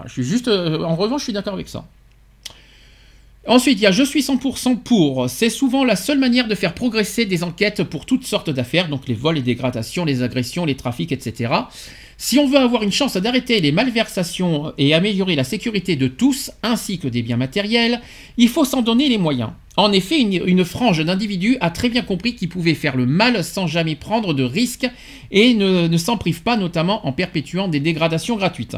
Je 0.04 0.12
suis 0.12 0.24
juste. 0.24 0.50
en 0.50 0.98
revanche, 0.98 1.22
je 1.22 1.24
suis 1.28 1.34
d'accord 1.34 1.54
avec 1.54 1.70
ça. 1.70 1.86
Ensuite, 3.48 3.80
il 3.80 3.84
y 3.84 3.88
a 3.88 3.92
Je 3.92 4.04
suis 4.04 4.20
100% 4.20 4.80
pour. 4.80 5.30
C'est 5.30 5.50
souvent 5.50 5.86
la 5.86 5.96
seule 5.96 6.20
manière 6.20 6.50
de 6.50 6.56
faire 6.56 6.74
progresser 6.74 7.26
des 7.26 7.44
enquêtes 7.46 7.84
pour 7.84 8.06
toutes 8.06 8.26
sortes 8.26 8.50
d'affaires, 8.50 8.90
donc 8.90 9.08
les 9.08 9.14
vols, 9.14 9.36
les 9.36 9.42
dégradations, 9.42 10.04
les 10.04 10.22
agressions, 10.22 10.66
les 10.66 10.76
trafics, 10.76 11.14
etc. 11.14 11.54
Si 12.18 12.40
on 12.40 12.48
veut 12.48 12.58
avoir 12.58 12.84
une 12.84 12.92
chance 12.92 13.16
d'arrêter 13.16 13.62
les 13.62 13.72
malversations 13.72 14.74
et 14.78 14.94
améliorer 14.94 15.36
la 15.36 15.46
sécurité 15.46 15.96
de 15.96 16.08
tous, 16.08 16.52
ainsi 16.62 17.00
que 17.00 17.08
des 17.08 17.22
biens 17.22 17.38
matériels, 17.38 18.02
il 18.38 18.50
faut 18.50 18.66
s'en 18.66 18.82
donner 18.82 19.08
les 19.08 19.18
moyens. 19.18 19.52
En 19.78 19.94
effet, 19.94 20.20
une, 20.20 20.66
frange 20.66 21.06
d'individus 21.06 21.58
a 21.62 21.70
très 21.70 21.88
bien 21.88 22.02
compris 22.02 22.36
qu'ils 22.36 22.50
pouvaient 22.50 22.74
faire 22.74 22.98
le 22.98 23.06
mal 23.06 23.46
sans 23.46 23.68
jamais 23.68 23.96
prendre 23.96 24.34
de 24.34 24.44
risques 24.44 24.90
et 25.32 25.54
ne, 25.54 25.88
ne 25.88 25.98
s'en 25.98 26.18
privent 26.18 26.42
pas, 26.42 26.58
notamment 26.58 27.08
en 27.08 27.14
perpétuant 27.14 27.70
des 27.70 27.80
dégradations 27.80 28.36
gratuites. 28.36 28.76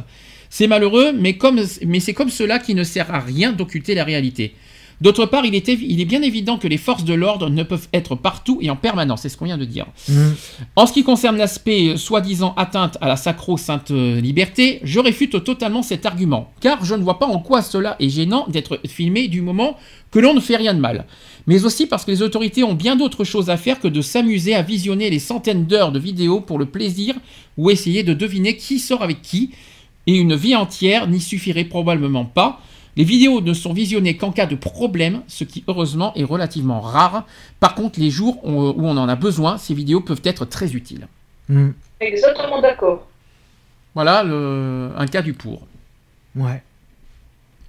C'est 0.49 0.67
malheureux, 0.67 1.11
mais, 1.13 1.37
comme, 1.37 1.61
mais 1.85 1.99
c'est 1.99 2.13
comme 2.13 2.29
cela 2.29 2.59
qui 2.59 2.75
ne 2.75 2.83
sert 2.83 3.13
à 3.13 3.19
rien 3.19 3.51
d'occulter 3.51 3.93
la 3.95 4.03
réalité. 4.03 4.55
D'autre 5.01 5.25
part, 5.25 5.45
il 5.45 5.55
est, 5.55 5.69
évi- 5.69 5.85
il 5.87 6.01
est 6.01 6.05
bien 6.05 6.21
évident 6.21 6.57
que 6.57 6.67
les 6.67 6.77
forces 6.77 7.05
de 7.05 7.13
l'ordre 7.13 7.49
ne 7.49 7.63
peuvent 7.63 7.87
être 7.93 8.15
partout 8.15 8.57
et 8.61 8.69
en 8.69 8.75
permanence, 8.75 9.21
c'est 9.21 9.29
ce 9.29 9.37
qu'on 9.37 9.45
vient 9.45 9.57
de 9.57 9.63
dire. 9.63 9.85
Mm. 10.09 10.31
En 10.75 10.85
ce 10.87 10.91
qui 10.91 11.03
concerne 11.03 11.37
l'aspect 11.37 11.89
euh, 11.91 11.95
soi-disant 11.95 12.53
atteinte 12.57 12.97
à 12.99 13.07
la 13.07 13.15
sacro-sainte 13.15 13.91
euh, 13.91 14.19
liberté, 14.19 14.81
je 14.83 14.99
réfute 14.99 15.41
totalement 15.45 15.83
cet 15.83 16.05
argument, 16.05 16.51
car 16.59 16.83
je 16.83 16.95
ne 16.95 17.01
vois 17.01 17.17
pas 17.17 17.27
en 17.27 17.39
quoi 17.39 17.61
cela 17.61 17.95
est 18.01 18.09
gênant 18.09 18.45
d'être 18.49 18.81
filmé 18.87 19.29
du 19.29 19.41
moment 19.41 19.77
que 20.11 20.19
l'on 20.19 20.33
ne 20.33 20.41
fait 20.41 20.57
rien 20.57 20.73
de 20.73 20.81
mal. 20.81 21.05
Mais 21.47 21.63
aussi 21.63 21.85
parce 21.87 22.03
que 22.03 22.11
les 22.11 22.21
autorités 22.21 22.65
ont 22.65 22.73
bien 22.73 22.97
d'autres 22.97 23.23
choses 23.23 23.49
à 23.49 23.55
faire 23.55 23.79
que 23.79 23.87
de 23.87 24.01
s'amuser 24.01 24.53
à 24.53 24.63
visionner 24.63 25.09
les 25.09 25.19
centaines 25.19 25.65
d'heures 25.65 25.93
de 25.93 25.99
vidéos 25.99 26.41
pour 26.41 26.59
le 26.59 26.65
plaisir 26.65 27.15
ou 27.57 27.69
essayer 27.69 28.03
de 28.03 28.13
deviner 28.13 28.57
qui 28.57 28.79
sort 28.79 29.01
avec 29.01 29.21
qui, 29.21 29.51
et 30.09 30.15
une 30.25 30.35
vie 30.35 30.55
entière 30.55 31.07
n'y 31.07 31.19
suffirait 31.21 31.65
probablement 31.75 32.25
pas. 32.25 32.51
Les 32.97 33.03
vidéos 33.13 33.39
ne 33.49 33.53
sont 33.53 33.73
visionnées 33.73 34.17
qu'en 34.17 34.31
cas 34.31 34.45
de 34.53 34.55
problème, 34.55 35.21
ce 35.27 35.43
qui 35.43 35.63
heureusement 35.67 36.11
est 36.15 36.23
relativement 36.23 36.81
rare. 36.81 37.25
Par 37.59 37.73
contre, 37.75 37.99
les 37.99 38.09
jours 38.09 38.35
où 38.43 38.51
on 38.91 38.97
en 38.97 39.07
a 39.07 39.15
besoin, 39.15 39.57
ces 39.57 39.73
vidéos 39.73 40.01
peuvent 40.01 40.21
être 40.33 40.45
très 40.45 40.69
utiles. 40.79 41.07
Mm. 41.47 41.69
Exactement 42.01 42.59
d'accord. 42.61 42.99
Voilà 43.95 44.23
le- 44.23 44.89
un 44.97 45.07
cas 45.07 45.21
du 45.21 45.33
pour. 45.33 45.59
Ouais. 46.35 46.61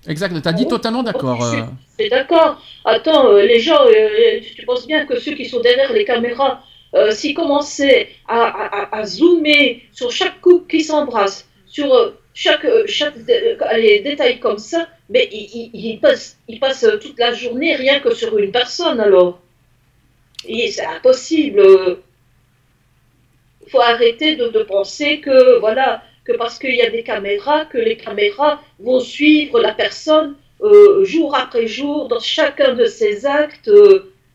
Exact, 0.07 0.33
t'as 0.43 0.53
dit 0.53 0.67
totalement 0.67 1.03
d'accord. 1.03 1.43
euh. 1.45 1.63
C'est 1.99 2.09
d'accord. 2.09 2.53
Attends, 2.85 3.27
euh, 3.27 3.43
les 3.43 3.61
gens, 3.61 3.81
euh, 3.87 4.41
tu 4.57 4.65
penses 4.65 4.87
bien 4.87 5.05
que 5.05 5.19
ceux 5.21 5.35
qui 5.35 5.45
sont 5.47 5.61
derrière 5.61 5.93
les 5.93 6.05
caméras, 6.07 6.63
euh, 6.95 7.11
s'ils 7.11 7.35
commençaient 7.35 8.09
à, 8.27 8.41
à- 8.99 9.05
zoomer 9.05 9.83
sur 9.93 10.11
chaque 10.11 10.41
couple 10.41 10.67
qui 10.71 10.83
s'embrasse, 10.83 11.47
sur 11.67 11.87
chaque, 12.35 12.65
euh, 12.65 12.85
chaque 12.87 13.15
euh, 13.29 13.57
les 13.77 14.01
détails 14.01 14.39
comme 14.39 14.59
ça, 14.59 14.89
mais 15.09 15.29
passent, 16.01 16.39
ils 16.49 16.61
passent 16.61 16.85
euh, 16.85 16.99
toute 16.99 17.19
la 17.19 17.33
journée 17.33 17.75
rien 17.75 18.01
que 18.01 18.15
sur 18.15 18.37
une 18.39 18.53
personne 18.53 19.01
alors. 19.01 19.41
C'est 20.45 20.87
impossible. 20.87 21.63
Il 23.63 23.71
faut 23.71 23.81
arrêter 23.81 24.37
de, 24.37 24.49
de 24.49 24.63
penser 24.63 25.21
que 25.21 25.59
voilà 25.59 26.03
que 26.25 26.33
parce 26.33 26.59
qu'il 26.59 26.75
y 26.75 26.83
a 26.83 26.91
des 26.91 27.03
caméras, 27.03 27.67
que 27.67 27.79
les 27.79 27.97
caméras 27.97 28.63
vont 28.79 29.01
suivre 29.01 29.61
la 29.61 29.73
personne 29.73 30.35
euh, 30.63 31.05
jour 31.05 31.35
après 31.35 31.67
jour 31.67 32.09
dans 32.09 32.21
chacun 32.21 32.75
de 32.75 32.87
ses 32.87 33.27
actes. 33.27 33.71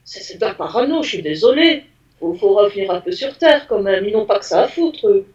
c'est 0.03 0.39
de 0.39 0.53
parano, 0.53 1.01
je 1.01 1.09
suis 1.09 1.21
désolé. 1.21 1.83
Faut, 2.19 2.33
faut 2.35 2.53
revenir 2.55 2.91
un 2.91 3.01
peu 3.01 3.11
sur 3.11 3.37
terre 3.37 3.67
quand 3.67 3.81
même. 3.81 4.05
Ils 4.05 4.13
n'ont 4.13 4.25
pas 4.25 4.39
que 4.39 4.45
ça 4.45 4.63
à 4.63 4.67
foutre. 4.67 5.07
eux. 5.07 5.25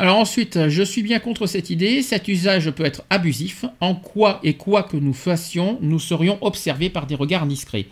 Alors 0.00 0.18
ensuite, 0.18 0.56
euh, 0.56 0.70
je 0.70 0.84
suis 0.84 1.02
bien 1.02 1.18
contre 1.18 1.48
cette 1.48 1.70
idée. 1.70 2.02
Cet 2.02 2.28
usage 2.28 2.70
peut 2.70 2.84
être 2.84 3.02
abusif. 3.10 3.64
En 3.80 3.96
quoi 3.96 4.38
et 4.44 4.54
quoi 4.54 4.84
que 4.84 4.96
nous 4.96 5.12
fassions, 5.12 5.76
nous 5.82 5.98
serions 5.98 6.38
observés 6.40 6.88
par 6.88 7.08
des 7.08 7.16
regards 7.16 7.48
discrets. 7.48 7.86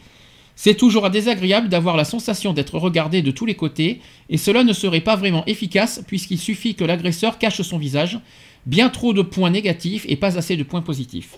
C'est 0.54 0.76
toujours 0.76 1.10
désagréable 1.10 1.68
d'avoir 1.68 1.96
la 1.96 2.04
sensation 2.04 2.52
d'être 2.52 2.78
regardé 2.78 3.22
de 3.22 3.32
tous 3.32 3.44
les 3.44 3.56
côtés, 3.56 4.00
et 4.30 4.38
cela 4.38 4.62
ne 4.62 4.72
serait 4.72 5.00
pas 5.00 5.16
vraiment 5.16 5.44
efficace 5.46 6.00
puisqu'il 6.06 6.38
suffit 6.38 6.76
que 6.76 6.84
l'agresseur 6.84 7.38
cache 7.38 7.60
son 7.60 7.76
visage. 7.76 8.20
Bien 8.66 8.88
trop 8.88 9.12
de 9.12 9.22
points 9.22 9.50
négatifs 9.50 10.06
et 10.08 10.16
pas 10.16 10.38
assez 10.38 10.56
de 10.56 10.62
points 10.62 10.82
positifs. 10.82 11.36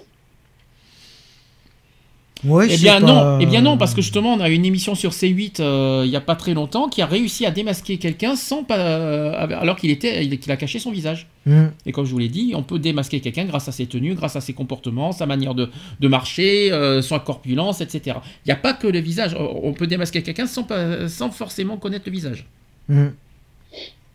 Ouais, 2.44 2.68
Eh 2.70 2.76
bien 2.76 3.00
pas- 3.00 3.06
non, 3.06 3.38
eh 3.40 3.46
bien 3.46 3.60
non, 3.62 3.76
parce 3.76 3.94
que 3.94 4.00
justement 4.00 4.34
on 4.34 4.40
a 4.40 4.48
une 4.48 4.64
émission 4.64 4.94
sur 4.94 5.10
C8 5.10 5.60
euh, 5.60 6.02
il 6.04 6.10
y 6.10 6.14
a 6.14 6.20
pas 6.20 6.36
très 6.36 6.54
longtemps 6.54 6.88
qui 6.88 7.02
a 7.02 7.06
réussi 7.06 7.44
à 7.44 7.50
démasquer 7.50 7.98
quelqu'un 7.98 8.36
sans 8.36 8.62
pas, 8.62 8.78
euh, 8.78 9.32
alors 9.60 9.74
qu'il 9.74 9.90
était, 9.90 10.24
il- 10.24 10.38
qu'il 10.38 10.52
a 10.52 10.56
caché 10.56 10.78
son 10.78 10.92
visage. 10.92 11.26
Hum. 11.48 11.72
Et 11.84 11.90
comme 11.90 12.04
je 12.04 12.12
vous 12.12 12.18
l'ai 12.18 12.28
dit, 12.28 12.52
on 12.54 12.62
peut 12.62 12.78
démasquer 12.78 13.20
quelqu'un 13.20 13.44
grâce 13.44 13.66
à 13.68 13.72
ses 13.72 13.86
tenues, 13.86 14.14
grâce 14.14 14.36
à 14.36 14.40
ses 14.40 14.52
comportements, 14.52 15.10
sa 15.10 15.26
manière 15.26 15.54
de, 15.54 15.68
de 15.98 16.08
marcher, 16.08 16.70
euh, 16.70 17.02
sa 17.02 17.18
corpulence, 17.18 17.80
etc. 17.80 18.18
Il 18.44 18.48
n'y 18.48 18.52
a 18.52 18.56
pas 18.56 18.72
que 18.72 18.86
le 18.86 19.00
visage. 19.00 19.34
On 19.38 19.72
peut 19.72 19.88
démasquer 19.88 20.22
quelqu'un 20.22 20.46
sans, 20.46 20.62
pas- 20.62 21.08
sans 21.08 21.30
forcément 21.30 21.76
connaître 21.76 22.04
le 22.06 22.12
visage. 22.12 22.46
Hum. 22.88 23.14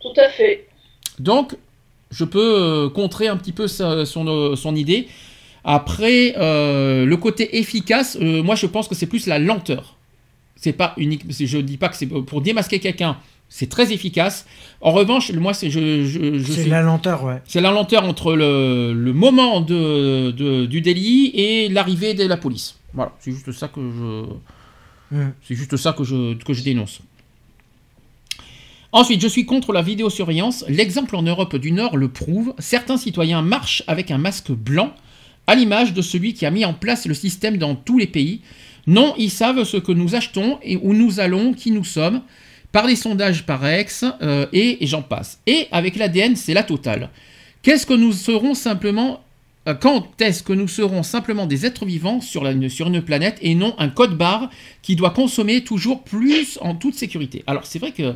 Tout 0.01 0.13
à 0.17 0.29
fait. 0.29 0.67
Donc, 1.19 1.55
je 2.11 2.23
peux 2.23 2.39
euh, 2.85 2.89
contrer 2.89 3.27
un 3.27 3.35
petit 3.37 3.51
peu 3.51 3.67
sa- 3.67 4.05
son, 4.05 4.27
euh, 4.27 4.55
son 4.55 4.75
idée. 4.75 5.07
Après, 5.63 6.35
euh, 6.37 7.05
le 7.05 7.17
côté 7.17 7.57
efficace, 7.57 8.17
euh, 8.21 8.43
moi 8.43 8.55
je 8.55 8.65
pense 8.65 8.87
que 8.87 8.95
c'est 8.95 9.05
plus 9.07 9.27
la 9.27 9.39
lenteur. 9.39 9.97
C'est 10.55 10.73
pas 10.73 10.93
unique. 10.97 11.23
Je 11.29 11.57
dis 11.57 11.77
pas 11.77 11.89
que 11.89 11.95
c'est 11.95 12.05
pour 12.07 12.41
démasquer 12.41 12.79
quelqu'un, 12.79 13.17
c'est 13.49 13.69
très 13.69 13.91
efficace. 13.93 14.45
En 14.81 14.91
revanche, 14.91 15.31
moi 15.31 15.53
c'est 15.53 15.69
je, 15.69 16.05
je, 16.05 16.37
je 16.39 16.51
C'est 16.51 16.65
la 16.67 16.81
lenteur, 16.81 17.23
ouais. 17.23 17.41
c'est 17.45 17.61
la 17.61 17.71
lenteur 17.71 18.03
entre 18.05 18.33
le, 18.35 18.93
le 18.93 19.13
moment 19.13 19.61
de, 19.61 20.31
de- 20.31 20.65
du 20.65 20.81
délit 20.81 21.31
et 21.33 21.69
l'arrivée 21.69 22.13
de 22.13 22.25
la 22.25 22.37
police. 22.37 22.77
Voilà, 22.93 23.13
c'est 23.19 23.31
juste 23.31 23.51
ça 23.51 23.67
que 23.69 23.79
je, 23.81 24.25
Hum. 25.15 25.31
c'est 25.47 25.53
juste 25.55 25.77
ça 25.77 25.93
que 25.93 26.03
je, 26.03 26.33
que 26.43 26.53
je 26.53 26.63
dénonce. 26.63 26.99
Ensuite, 28.91 29.21
je 29.21 29.27
suis 29.27 29.45
contre 29.45 29.73
la 29.73 29.81
vidéosurveillance. 29.81 30.65
L'exemple 30.67 31.15
en 31.15 31.21
Europe 31.23 31.55
du 31.55 31.71
Nord 31.71 31.97
le 31.97 32.07
prouve. 32.09 32.53
Certains 32.59 32.97
citoyens 32.97 33.41
marchent 33.41 33.83
avec 33.87 34.11
un 34.11 34.17
masque 34.17 34.51
blanc, 34.51 34.93
à 35.47 35.55
l'image 35.55 35.93
de 35.93 36.01
celui 36.01 36.33
qui 36.33 36.45
a 36.45 36.51
mis 36.51 36.65
en 36.65 36.73
place 36.73 37.05
le 37.05 37.13
système 37.13 37.57
dans 37.57 37.75
tous 37.75 37.97
les 37.97 38.07
pays. 38.07 38.41
Non, 38.87 39.13
ils 39.17 39.29
savent 39.29 39.63
ce 39.63 39.77
que 39.77 39.91
nous 39.91 40.15
achetons 40.15 40.59
et 40.63 40.77
où 40.77 40.93
nous 40.93 41.19
allons, 41.19 41.53
qui 41.53 41.71
nous 41.71 41.83
sommes, 41.85 42.21
par 42.71 42.87
les 42.87 42.95
sondages 42.95 43.45
par 43.45 43.65
ex, 43.67 44.03
euh, 44.21 44.45
et, 44.51 44.83
et 44.83 44.87
j'en 44.87 45.01
passe. 45.01 45.39
Et 45.47 45.67
avec 45.71 45.95
l'ADN, 45.95 46.35
c'est 46.35 46.53
la 46.53 46.63
totale. 46.63 47.09
Qu'est-ce 47.61 47.85
que 47.85 47.93
nous 47.93 48.11
serons 48.11 48.55
simplement 48.55 49.21
euh, 49.69 49.73
quand 49.73 50.19
est-ce 50.19 50.43
que 50.43 50.51
nous 50.51 50.67
serons 50.67 51.03
simplement 51.03 51.45
des 51.45 51.65
êtres 51.65 51.85
vivants 51.85 52.19
sur, 52.19 52.43
la- 52.43 52.67
sur 52.69 52.87
une 52.87 53.01
planète 53.01 53.37
et 53.41 53.55
non 53.55 53.73
un 53.77 53.87
code 53.89 54.17
barre 54.17 54.49
qui 54.81 54.97
doit 54.97 55.11
consommer 55.11 55.63
toujours 55.63 56.03
plus 56.03 56.57
en 56.61 56.75
toute 56.75 56.95
sécurité? 56.95 57.43
Alors 57.47 57.65
c'est 57.65 57.79
vrai 57.79 57.91
que 57.91 58.15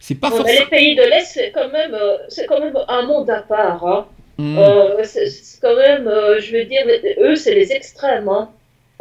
c'est 0.00 0.16
pas 0.16 0.30
mais 0.30 0.36
forcément... 0.38 0.60
les 0.60 0.66
pays 0.66 0.96
de 0.96 1.02
l'Est, 1.02 1.26
c'est 1.32 1.52
quand 1.54 1.70
même, 1.70 1.94
euh, 1.94 2.16
c'est 2.28 2.46
quand 2.46 2.58
même 2.58 2.74
un 2.88 3.06
monde 3.06 3.30
à 3.30 3.42
part. 3.42 3.86
hein. 3.86 4.06
Hmm. 4.40 4.56
Euh, 4.58 5.04
c'est 5.04 5.60
quand 5.60 5.76
même, 5.76 6.08
euh, 6.08 6.40
je 6.40 6.56
veux 6.56 6.64
dire, 6.64 6.86
eux, 7.18 7.36
c'est 7.36 7.54
les 7.54 7.72
extrêmes. 7.72 8.28
hein. 8.30 8.50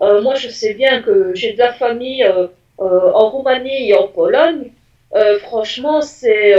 Euh, 0.01 0.21
moi, 0.21 0.35
je 0.35 0.49
sais 0.49 0.73
bien 0.73 1.01
que 1.01 1.33
j'ai 1.33 1.53
de 1.53 1.59
la 1.59 1.71
famille 1.71 2.25
en 2.77 3.29
Roumanie 3.29 3.89
et 3.89 3.95
en 3.95 4.07
Pologne. 4.07 4.71
Franchement, 5.43 6.01
c'est 6.01 6.55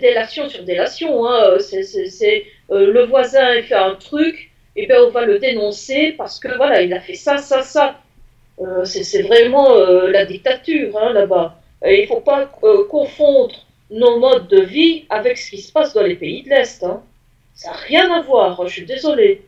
délation 0.00 0.48
sur 0.48 0.64
délation. 0.64 1.28
Hein. 1.28 1.58
C'est, 1.58 2.44
le 2.70 3.02
voisin 3.04 3.54
il 3.54 3.62
fait 3.64 3.74
un 3.74 3.94
truc, 3.94 4.50
et 4.76 4.86
ben 4.86 4.98
on 5.06 5.10
va 5.10 5.24
le 5.24 5.38
dénoncer 5.38 6.14
parce 6.18 6.38
que 6.38 6.54
voilà, 6.56 6.82
il 6.82 6.92
a 6.92 7.00
fait 7.00 7.14
ça, 7.14 7.38
ça, 7.38 7.62
ça. 7.62 7.96
C'est, 8.84 9.22
vraiment 9.22 9.74
la 10.16 10.24
dictature 10.24 10.96
hein, 10.98 11.12
là-bas. 11.12 11.56
Il 11.86 12.06
faut 12.06 12.20
pas 12.20 12.50
confondre 12.90 13.54
nos 13.90 14.18
modes 14.18 14.48
de 14.48 14.60
vie 14.60 15.04
avec 15.08 15.38
ce 15.38 15.50
qui 15.50 15.62
se 15.62 15.72
passe 15.72 15.94
dans 15.94 16.02
les 16.02 16.16
pays 16.16 16.42
de 16.42 16.50
l'Est. 16.50 16.84
hein. 16.84 17.00
Ça 17.54 17.70
n'a 17.70 17.76
rien 17.76 18.12
à 18.12 18.22
voir, 18.22 18.66
je 18.66 18.72
suis 18.72 18.86
désolée. 18.86 19.42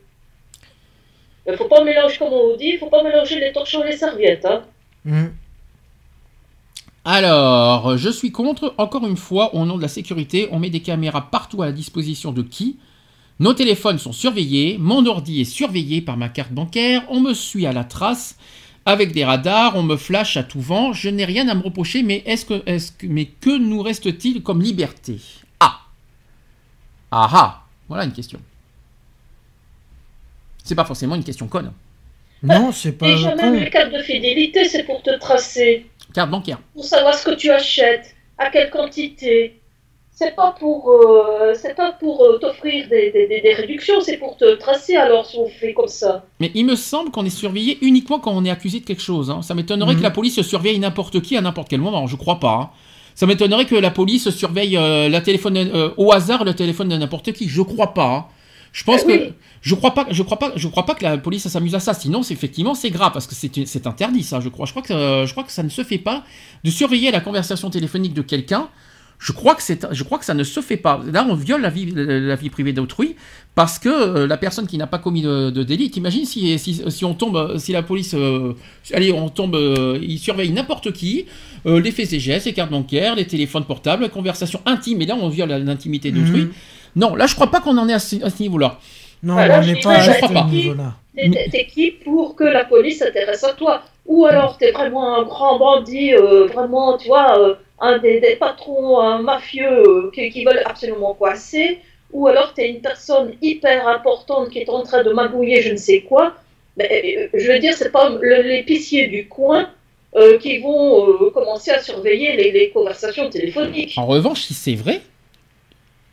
Il 1.47 1.55
faut 1.55 1.67
pas 1.67 1.83
mélanger, 1.83 2.17
comme 2.17 2.33
on 2.33 2.55
dit, 2.55 2.77
faut 2.77 2.89
pas 2.89 3.03
mélanger 3.03 3.39
les 3.39 3.51
torchons 3.51 3.83
et 3.83 3.91
les 3.91 3.97
serviettes. 3.97 4.45
Hein. 4.45 4.63
Hum. 5.07 5.33
Alors, 7.03 7.97
je 7.97 8.09
suis 8.09 8.31
contre, 8.31 8.75
encore 8.77 9.07
une 9.07 9.17
fois, 9.17 9.55
au 9.55 9.65
nom 9.65 9.77
de 9.77 9.81
la 9.81 9.87
sécurité, 9.87 10.47
on 10.51 10.59
met 10.59 10.69
des 10.69 10.81
caméras 10.81 11.29
partout 11.31 11.63
à 11.63 11.65
la 11.65 11.71
disposition 11.71 12.31
de 12.31 12.43
qui? 12.43 12.77
Nos 13.39 13.53
téléphones 13.53 13.97
sont 13.97 14.11
surveillés, 14.11 14.77
mon 14.77 15.03
ordi 15.07 15.41
est 15.41 15.45
surveillé 15.45 16.01
par 16.01 16.15
ma 16.15 16.29
carte 16.29 16.51
bancaire, 16.51 17.03
on 17.09 17.19
me 17.19 17.33
suit 17.33 17.65
à 17.65 17.73
la 17.73 17.83
trace 17.83 18.37
avec 18.85 19.11
des 19.11 19.23
radars, 19.23 19.75
on 19.75 19.83
me 19.83 19.95
flash 19.95 20.37
à 20.37 20.43
tout 20.43 20.61
vent, 20.61 20.91
je 20.93 21.09
n'ai 21.09 21.25
rien 21.25 21.47
à 21.47 21.53
me 21.53 21.61
reprocher, 21.61 22.01
mais 22.03 22.23
est-ce 22.25 22.45
que, 22.45 22.63
est-ce 22.65 22.91
que, 22.91 23.05
mais 23.07 23.25
que 23.25 23.57
nous 23.57 23.81
reste-t-il 23.81 24.41
comme 24.43 24.61
liberté? 24.61 25.19
Ah 25.59 25.81
Ah 27.11 27.29
ah 27.31 27.63
Voilà 27.87 28.05
une 28.05 28.13
question. 28.13 28.39
C'est 30.63 30.75
pas 30.75 30.85
forcément 30.85 31.15
une 31.15 31.23
question 31.23 31.47
conne. 31.47 31.71
Non, 32.43 32.71
c'est 32.71 32.93
pas 32.93 33.07
même 33.07 33.37
con. 33.37 33.51
les 33.59 33.69
cartes 33.69 33.93
de 33.93 34.01
fidélité, 34.01 34.65
c'est 34.65 34.83
pour 34.83 35.03
te 35.03 35.15
tracer, 35.19 35.85
Carte 36.13 36.31
bancaire. 36.31 36.59
pour 36.73 36.83
savoir 36.85 37.13
ce 37.13 37.25
que 37.25 37.35
tu 37.35 37.51
achètes, 37.51 38.15
à 38.37 38.49
quelle 38.49 38.71
quantité. 38.71 39.60
C'est 40.23 40.35
pas 40.35 40.53
pour, 40.59 40.91
euh, 40.91 41.53
c'est 41.59 41.75
pas 41.75 41.93
pour 41.93 42.23
euh, 42.23 42.37
t'offrir 42.37 42.87
des, 42.89 43.11
des- 43.11 43.27
des- 43.27 43.41
des 43.41 43.53
réductions, 43.53 44.01
c'est 44.01 44.17
pour 44.17 44.37
te 44.37 44.53
tracer 44.55 44.95
alors 44.95 45.25
si 45.25 45.37
on 45.39 45.47
fait 45.49 45.73
comme 45.73 45.87
ça. 45.87 46.23
Mais 46.39 46.51
il 46.53 46.65
me 46.65 46.75
semble 46.75 47.09
qu'on 47.09 47.25
est 47.25 47.29
surveillé 47.43 47.79
uniquement 47.81 48.19
quand 48.19 48.31
on 48.31 48.45
est 48.45 48.51
accusé 48.51 48.79
de 48.81 48.85
quelque 48.85 49.01
chose. 49.01 49.31
hein. 49.31 49.41
Ça 49.41 49.55
m'étonnerait 49.55 49.93
Mhm. 49.93 49.97
que 49.99 50.03
la 50.03 50.11
police 50.11 50.39
surveille 50.43 50.77
n'importe 50.77 51.21
qui 51.21 51.35
à 51.37 51.41
n'importe 51.41 51.69
quel 51.69 51.81
moment. 51.81 52.05
Je 52.05 52.15
crois 52.15 52.39
pas. 52.39 52.53
hein. 52.53 52.69
Ça 53.15 53.25
m'étonnerait 53.25 53.65
que 53.65 53.75
la 53.75 53.89
police 53.89 54.29
surveille 54.29 54.77
euh, 54.77 55.09
la 55.09 55.21
téléphone 55.21 55.57
euh, 55.57 55.89
au 55.97 56.11
hasard 56.13 56.43
le 56.43 56.53
téléphone 56.53 56.89
de 56.89 56.97
n'importe 56.97 57.31
qui. 57.33 57.49
Je 57.49 57.61
crois 57.63 57.93
pas. 57.95 58.05
hein. 58.15 58.25
Je 58.73 58.83
pense 58.85 59.01
Ah 59.03 59.07
que 59.07 59.11
oui. 59.11 59.33
je 59.61 59.73
crois 59.75 59.93
pas. 59.95 60.05
Je 60.11 60.21
crois 60.23 60.37
pas. 60.37 60.51
Je 60.55 60.67
crois 60.67 60.85
pas 60.85 60.93
que 60.93 61.03
la 61.03 61.17
police 61.17 61.47
s'amuse 61.47 61.73
à 61.75 61.79
ça. 61.79 61.93
Sinon, 61.95 62.21
c'est 62.23 62.33
effectivement 62.35 62.73
c'est 62.75 62.91
grave 62.91 63.11
parce 63.11 63.25
que 63.27 63.33
c'est 63.35 63.87
interdit 63.87 64.23
ça. 64.23 64.39
Je 64.39 64.49
crois. 64.49 64.65
Je 64.67 64.71
crois 64.71 64.83
que 64.83 64.93
euh, 64.93 65.25
je 65.25 65.31
crois 65.33 65.43
que 65.43 65.51
ça 65.51 65.63
ne 65.63 65.69
se 65.69 65.83
fait 65.83 65.97
pas 65.97 66.23
de 66.63 66.69
surveiller 66.69 67.09
la 67.11 67.19
conversation 67.21 67.69
téléphonique 67.71 68.13
de 68.13 68.21
quelqu'un. 68.21 68.69
Je 69.23 69.33
crois 69.33 69.53
que 69.53 69.61
c'est, 69.61 69.85
je 69.91 70.03
crois 70.03 70.17
que 70.17 70.25
ça 70.25 70.33
ne 70.33 70.43
se 70.43 70.61
fait 70.61 70.77
pas. 70.77 70.99
Là, 71.13 71.23
on 71.29 71.35
viole 71.35 71.61
la 71.61 71.69
vie, 71.69 71.91
la 71.95 72.35
vie 72.35 72.49
privée 72.49 72.73
d'autrui 72.73 73.15
parce 73.53 73.77
que 73.77 73.89
euh, 73.89 74.25
la 74.25 74.35
personne 74.35 74.65
qui 74.65 74.79
n'a 74.79 74.87
pas 74.87 74.97
commis 74.97 75.21
de, 75.21 75.51
de 75.51 75.61
délit. 75.61 75.91
T'imagines 75.91 76.25
si, 76.25 76.57
si, 76.57 76.81
si 76.89 77.05
on 77.05 77.13
tombe, 77.13 77.35
euh, 77.37 77.57
si 77.59 77.71
la 77.71 77.83
police, 77.83 78.15
euh, 78.15 78.53
allez, 78.93 79.11
on 79.11 79.29
tombe, 79.29 79.53
euh, 79.55 79.99
il 80.01 80.17
surveille 80.17 80.51
n'importe 80.51 80.91
qui, 80.91 81.27
euh, 81.67 81.79
les 81.79 81.91
faits 81.91 82.11
et 82.13 82.19
gestes, 82.19 82.47
les 82.47 82.53
cartes 82.53 82.71
bancaires, 82.71 83.13
les 83.15 83.27
téléphones 83.27 83.65
portables, 83.65 84.01
les 84.03 84.09
conversations 84.09 84.61
intimes. 84.65 85.03
Et 85.03 85.05
là, 85.05 85.15
on 85.21 85.29
viole 85.29 85.49
l'intimité 85.51 86.09
d'autrui. 86.11 86.41
Mhm. 86.45 86.51
Non, 86.95 87.15
là, 87.15 87.27
je 87.27 87.35
crois 87.35 87.51
pas 87.51 87.59
qu'on 87.59 87.77
en 87.77 87.87
est 87.87 87.93
à 87.93 87.99
ce, 87.99 88.15
à 88.25 88.31
ce 88.31 88.41
niveau-là. 88.41 88.79
Non, 89.21 89.33
Voilà, 89.35 89.59
on 89.59 89.61
je 89.61 89.71
n'est 89.73 89.81
pas 89.81 89.97
à 89.97 90.13
crois 90.15 90.29
ce 90.29 90.33
pas. 90.33 90.43
niveau-là. 90.45 90.95
T'es- 91.51 91.67
qui 91.71 91.91
pour 91.91 92.35
que 92.35 92.43
la 92.45 92.65
police 92.65 92.99
s'intéresse 92.99 93.43
à 93.43 93.53
toi? 93.53 93.83
Ou 94.07 94.25
alors 94.25 94.57
t'es 94.57 94.71
vraiment 94.71 95.19
un 95.19 95.23
grand 95.23 95.59
bandit, 95.59 96.11
euh, 96.15 96.47
vraiment, 96.47 96.97
tu 96.97 97.07
vois, 97.07 97.37
euh, 97.39 97.53
un 97.81 97.97
des, 97.97 98.37
patrons, 98.39 99.21
mafieux 99.21 99.67
euh, 99.67 100.11
qui, 100.11 100.45
veulent 100.45 100.61
absolument 100.65 101.13
coincer 101.13 101.79
Ou 102.11 102.27
alors 102.27 102.53
t'es 102.53 102.69
une 102.69 102.81
personne 102.81 103.35
hyper 103.41 103.87
importante 103.87 104.49
qui 104.51 104.59
est 104.59 104.69
en 104.69 104.83
train 104.83 105.03
de 105.03 105.11
magouiller 105.11 105.61
je 105.61 105.71
ne 105.71 105.77
sais 105.77 106.01
quoi 106.01 106.35
Mais 106.77 107.17
euh, 107.17 107.37
je 107.37 107.51
veux 107.51 107.59
dire, 107.59 107.73
c'est 107.73 107.91
pas 107.91 108.09
l'épicier 108.21 109.07
du 109.07 109.27
coin 109.27 109.69
euh, 110.15 110.37
qui 110.37 110.59
vont 110.59 111.29
commencer 111.33 111.71
à 111.71 111.81
surveiller 111.81 112.35
les, 112.35 112.51
les 112.51 112.69
conversations 112.69 113.29
téléphoniques. 113.29 113.93
En 113.97 114.05
revanche, 114.05 114.41
si 114.41 114.53
c'est 114.53 114.75
vrai, 114.75 115.01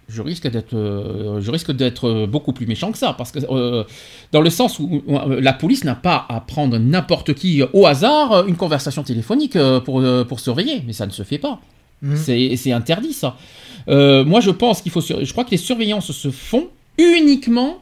je 0.08 0.22
risque 0.22 0.48
d'être, 0.48 0.74
euh, 0.74 1.40
je 1.40 1.50
risque 1.50 1.70
d'être 1.72 2.08
euh, 2.08 2.26
beaucoup 2.26 2.52
plus 2.52 2.66
méchant 2.66 2.90
que 2.92 2.98
ça, 2.98 3.12
parce 3.12 3.30
que 3.30 3.40
euh, 3.50 3.84
dans 4.32 4.40
le 4.40 4.50
sens 4.50 4.78
où 4.78 5.02
la 5.40 5.52
police 5.52 5.84
n'a 5.84 5.94
pas 5.94 6.24
à 6.28 6.40
prendre 6.40 6.78
n'importe 6.78 7.34
qui 7.34 7.62
au 7.72 7.86
hasard 7.86 8.46
une 8.48 8.56
conversation 8.56 9.02
téléphonique 9.02 9.58
pour, 9.84 10.02
pour 10.28 10.40
surveiller, 10.40 10.82
mais 10.86 10.92
ça 10.92 11.06
ne 11.06 11.12
se 11.12 11.22
fait 11.22 11.38
pas. 11.38 11.60
Mhm. 12.02 12.16
C'est 12.16 12.72
interdit 12.72 13.12
ça. 13.12 13.36
Euh, 13.88 14.24
moi, 14.24 14.40
je 14.40 14.50
pense 14.50 14.82
qu'il 14.82 14.92
faut, 14.92 15.00
je 15.00 15.30
crois 15.32 15.44
que 15.44 15.50
les 15.50 15.56
surveillances 15.56 16.12
se 16.12 16.30
font 16.30 16.68
uniquement 16.96 17.78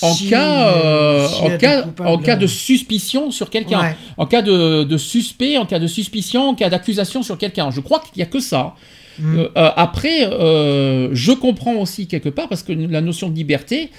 en 0.00 0.14
Si- 0.14 0.30
cas, 0.30 1.28
en 1.42 1.58
cas, 1.58 1.84
en 2.00 2.16
cas 2.18 2.36
de 2.36 2.46
suspicion 2.46 3.30
sur 3.30 3.50
quelqu'un, 3.50 3.80
ouais. 3.82 3.96
en 4.16 4.24
cas 4.26 4.40
de, 4.40 4.84
de 4.84 4.96
suspect, 4.96 5.58
en 5.58 5.66
cas 5.66 5.78
de 5.78 5.86
suspicion, 5.86 6.48
en 6.48 6.54
cas 6.54 6.70
d'accusation 6.70 7.22
sur 7.22 7.36
quelqu'un. 7.36 7.70
Je 7.70 7.80
crois 7.80 8.00
qu'il 8.00 8.18
y 8.20 8.22
a 8.22 8.26
que 8.26 8.40
ça. 8.40 8.74
Mhm. 9.18 9.38
Euh, 9.56 9.70
après, 9.76 10.24
euh, 10.26 11.08
je 11.12 11.32
comprends 11.32 11.74
aussi 11.74 12.06
quelque 12.06 12.28
part 12.30 12.48
parce 12.48 12.62
que 12.62 12.72
la 12.72 13.00
notion 13.00 13.28
de 13.28 13.34
liberté, 13.36 13.90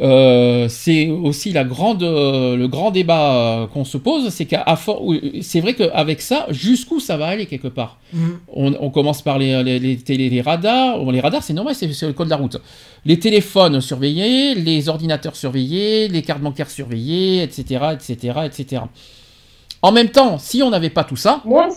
Euh, 0.00 0.68
c'est 0.68 1.08
aussi 1.08 1.50
la 1.52 1.64
grande, 1.64 2.04
euh, 2.04 2.54
le 2.56 2.68
grand 2.68 2.92
débat 2.92 3.32
euh, 3.62 3.66
qu'on 3.66 3.84
se 3.84 3.98
pose, 3.98 4.28
c'est 4.28 4.44
qu'à 4.44 4.64
c'est 5.42 5.58
vrai 5.60 5.74
qu'avec 5.74 6.20
ça, 6.20 6.46
jusqu'où 6.50 7.00
ça 7.00 7.16
va 7.16 7.26
aller 7.26 7.46
quelque 7.46 7.66
part? 7.66 7.98
Mm. 8.12 8.18
on, 8.54 8.74
on 8.78 8.90
commence 8.90 9.22
par 9.22 9.40
les, 9.40 9.60
les, 9.64 9.80
les 9.80 9.96
télé- 9.96 10.30
les 10.30 10.40
radars. 10.40 11.02
Bon, 11.04 11.10
les 11.10 11.18
radars, 11.18 11.42
c'est 11.42 11.52
normal, 11.52 11.74
c'est 11.74 11.88
le 12.06 12.12
code 12.12 12.28
de 12.28 12.30
la 12.30 12.36
route. 12.36 12.58
Les 13.04 13.18
téléphones 13.18 13.80
surveillés, 13.80 14.54
les 14.54 14.88
ordinateurs 14.88 15.34
surveillés, 15.34 16.06
les 16.06 16.22
cartes 16.22 16.42
bancaires 16.42 16.70
surveillées, 16.70 17.42
etc., 17.42 17.86
etc., 17.94 18.38
etc. 18.46 18.82
En 19.82 19.90
même 19.90 20.10
temps, 20.10 20.38
si 20.38 20.62
on 20.62 20.70
n'avait 20.70 20.90
pas 20.90 21.02
tout 21.02 21.16
ça, 21.16 21.42
moi, 21.44 21.68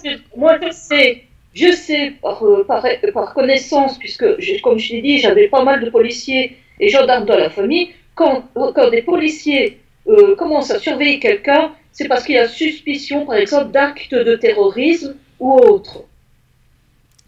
je 0.61 0.71
sais, 0.71 1.23
je 1.53 1.71
sais 1.71 2.13
par, 2.21 2.43
euh, 2.45 2.63
par, 2.63 2.85
par 3.13 3.33
connaissance, 3.33 3.97
puisque, 3.97 4.25
comme 4.61 4.77
je 4.79 4.93
l'ai 4.93 5.01
dit, 5.01 5.17
j'avais 5.19 5.47
pas 5.47 5.63
mal 5.63 5.83
de 5.83 5.89
policiers 5.89 6.57
et 6.79 6.89
gendarmes 6.89 7.25
dans 7.25 7.37
la 7.37 7.49
famille, 7.49 7.89
quand, 8.15 8.43
quand 8.53 8.89
des 8.89 9.01
policiers 9.01 9.79
euh, 10.07 10.35
commencent 10.35 10.71
à 10.71 10.79
surveiller 10.79 11.19
quelqu'un, 11.19 11.73
c'est 11.91 12.07
parce 12.07 12.23
qu'il 12.23 12.35
y 12.35 12.39
a 12.39 12.47
suspicion, 12.47 13.25
par 13.25 13.35
exemple, 13.35 13.71
d'actes 13.71 14.15
de 14.15 14.35
terrorisme 14.35 15.15
ou 15.39 15.53
autre. 15.53 16.03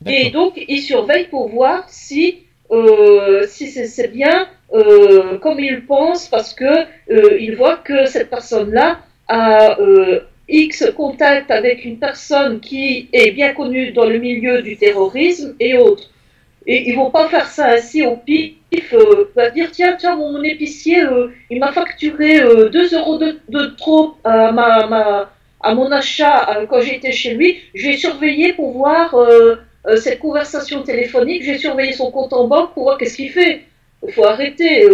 Et 0.05 0.31
donc, 0.31 0.53
ils 0.67 0.81
surveillent 0.81 1.27
pour 1.29 1.49
voir 1.49 1.85
si, 1.87 2.39
euh, 2.71 3.45
si 3.47 3.67
c'est 3.67 4.11
bien 4.11 4.47
euh, 4.73 5.37
comme 5.37 5.59
ils 5.59 5.85
pensent, 5.85 6.27
parce 6.27 6.53
que 6.53 6.65
euh, 6.65 7.37
ils 7.39 7.55
voient 7.55 7.77
que 7.77 8.05
cette 8.05 8.29
personne-là 8.29 8.99
a 9.27 9.77
X 10.47 10.91
contact 10.95 11.51
avec 11.51 11.85
une 11.85 11.97
personne 11.97 12.59
qui 12.59 13.09
est 13.13 13.31
bien 13.31 13.53
connue 13.53 13.91
dans 13.91 14.05
le 14.05 14.17
milieu 14.17 14.61
du 14.61 14.77
terrorisme 14.77 15.55
et 15.59 15.77
autres. 15.77 16.09
Et 16.65 16.89
ils 16.89 16.95
vont 16.95 17.11
pas 17.11 17.27
faire 17.27 17.47
ça 17.47 17.71
ainsi 17.71 18.05
au 18.05 18.15
pif, 18.15 18.93
euh, 18.93 19.29
va 19.35 19.49
dire 19.49 19.69
tiens, 19.71 19.95
tiens, 19.97 20.15
mon, 20.15 20.41
épicier, 20.43 21.03
euh, 21.03 21.27
il 21.49 21.59
m'a 21.59 21.71
facturé 21.71 22.39
euh, 22.39 22.69
2 22.69 22.95
euros 22.95 23.17
de, 23.17 23.75
trop 23.77 24.15
à, 24.23 24.51
ma, 24.51 25.29
à 25.61 25.75
mon 25.75 25.91
achat 25.91 26.49
euh, 26.49 26.65
quand 26.65 26.81
j'étais 26.81 27.11
chez 27.11 27.33
lui. 27.33 27.59
Je 27.73 27.87
vais 27.87 27.97
surveiller 27.97 28.53
pour 28.53 28.71
voir 28.71 29.13
euh, 29.15 29.57
cette 29.97 30.19
conversation 30.19 30.83
téléphonique, 30.83 31.43
je 31.43 31.51
vais 31.51 31.57
surveiller 31.57 31.93
son 31.93 32.11
compte 32.11 32.31
en 32.31 32.47
banque 32.47 32.73
pour 32.73 32.83
voir 32.83 32.97
qu'est-ce 32.97 33.17
qu'il 33.17 33.31
fait. 33.31 33.63
Il 34.05 34.13
faut 34.13 34.25
arrêter. 34.25 34.87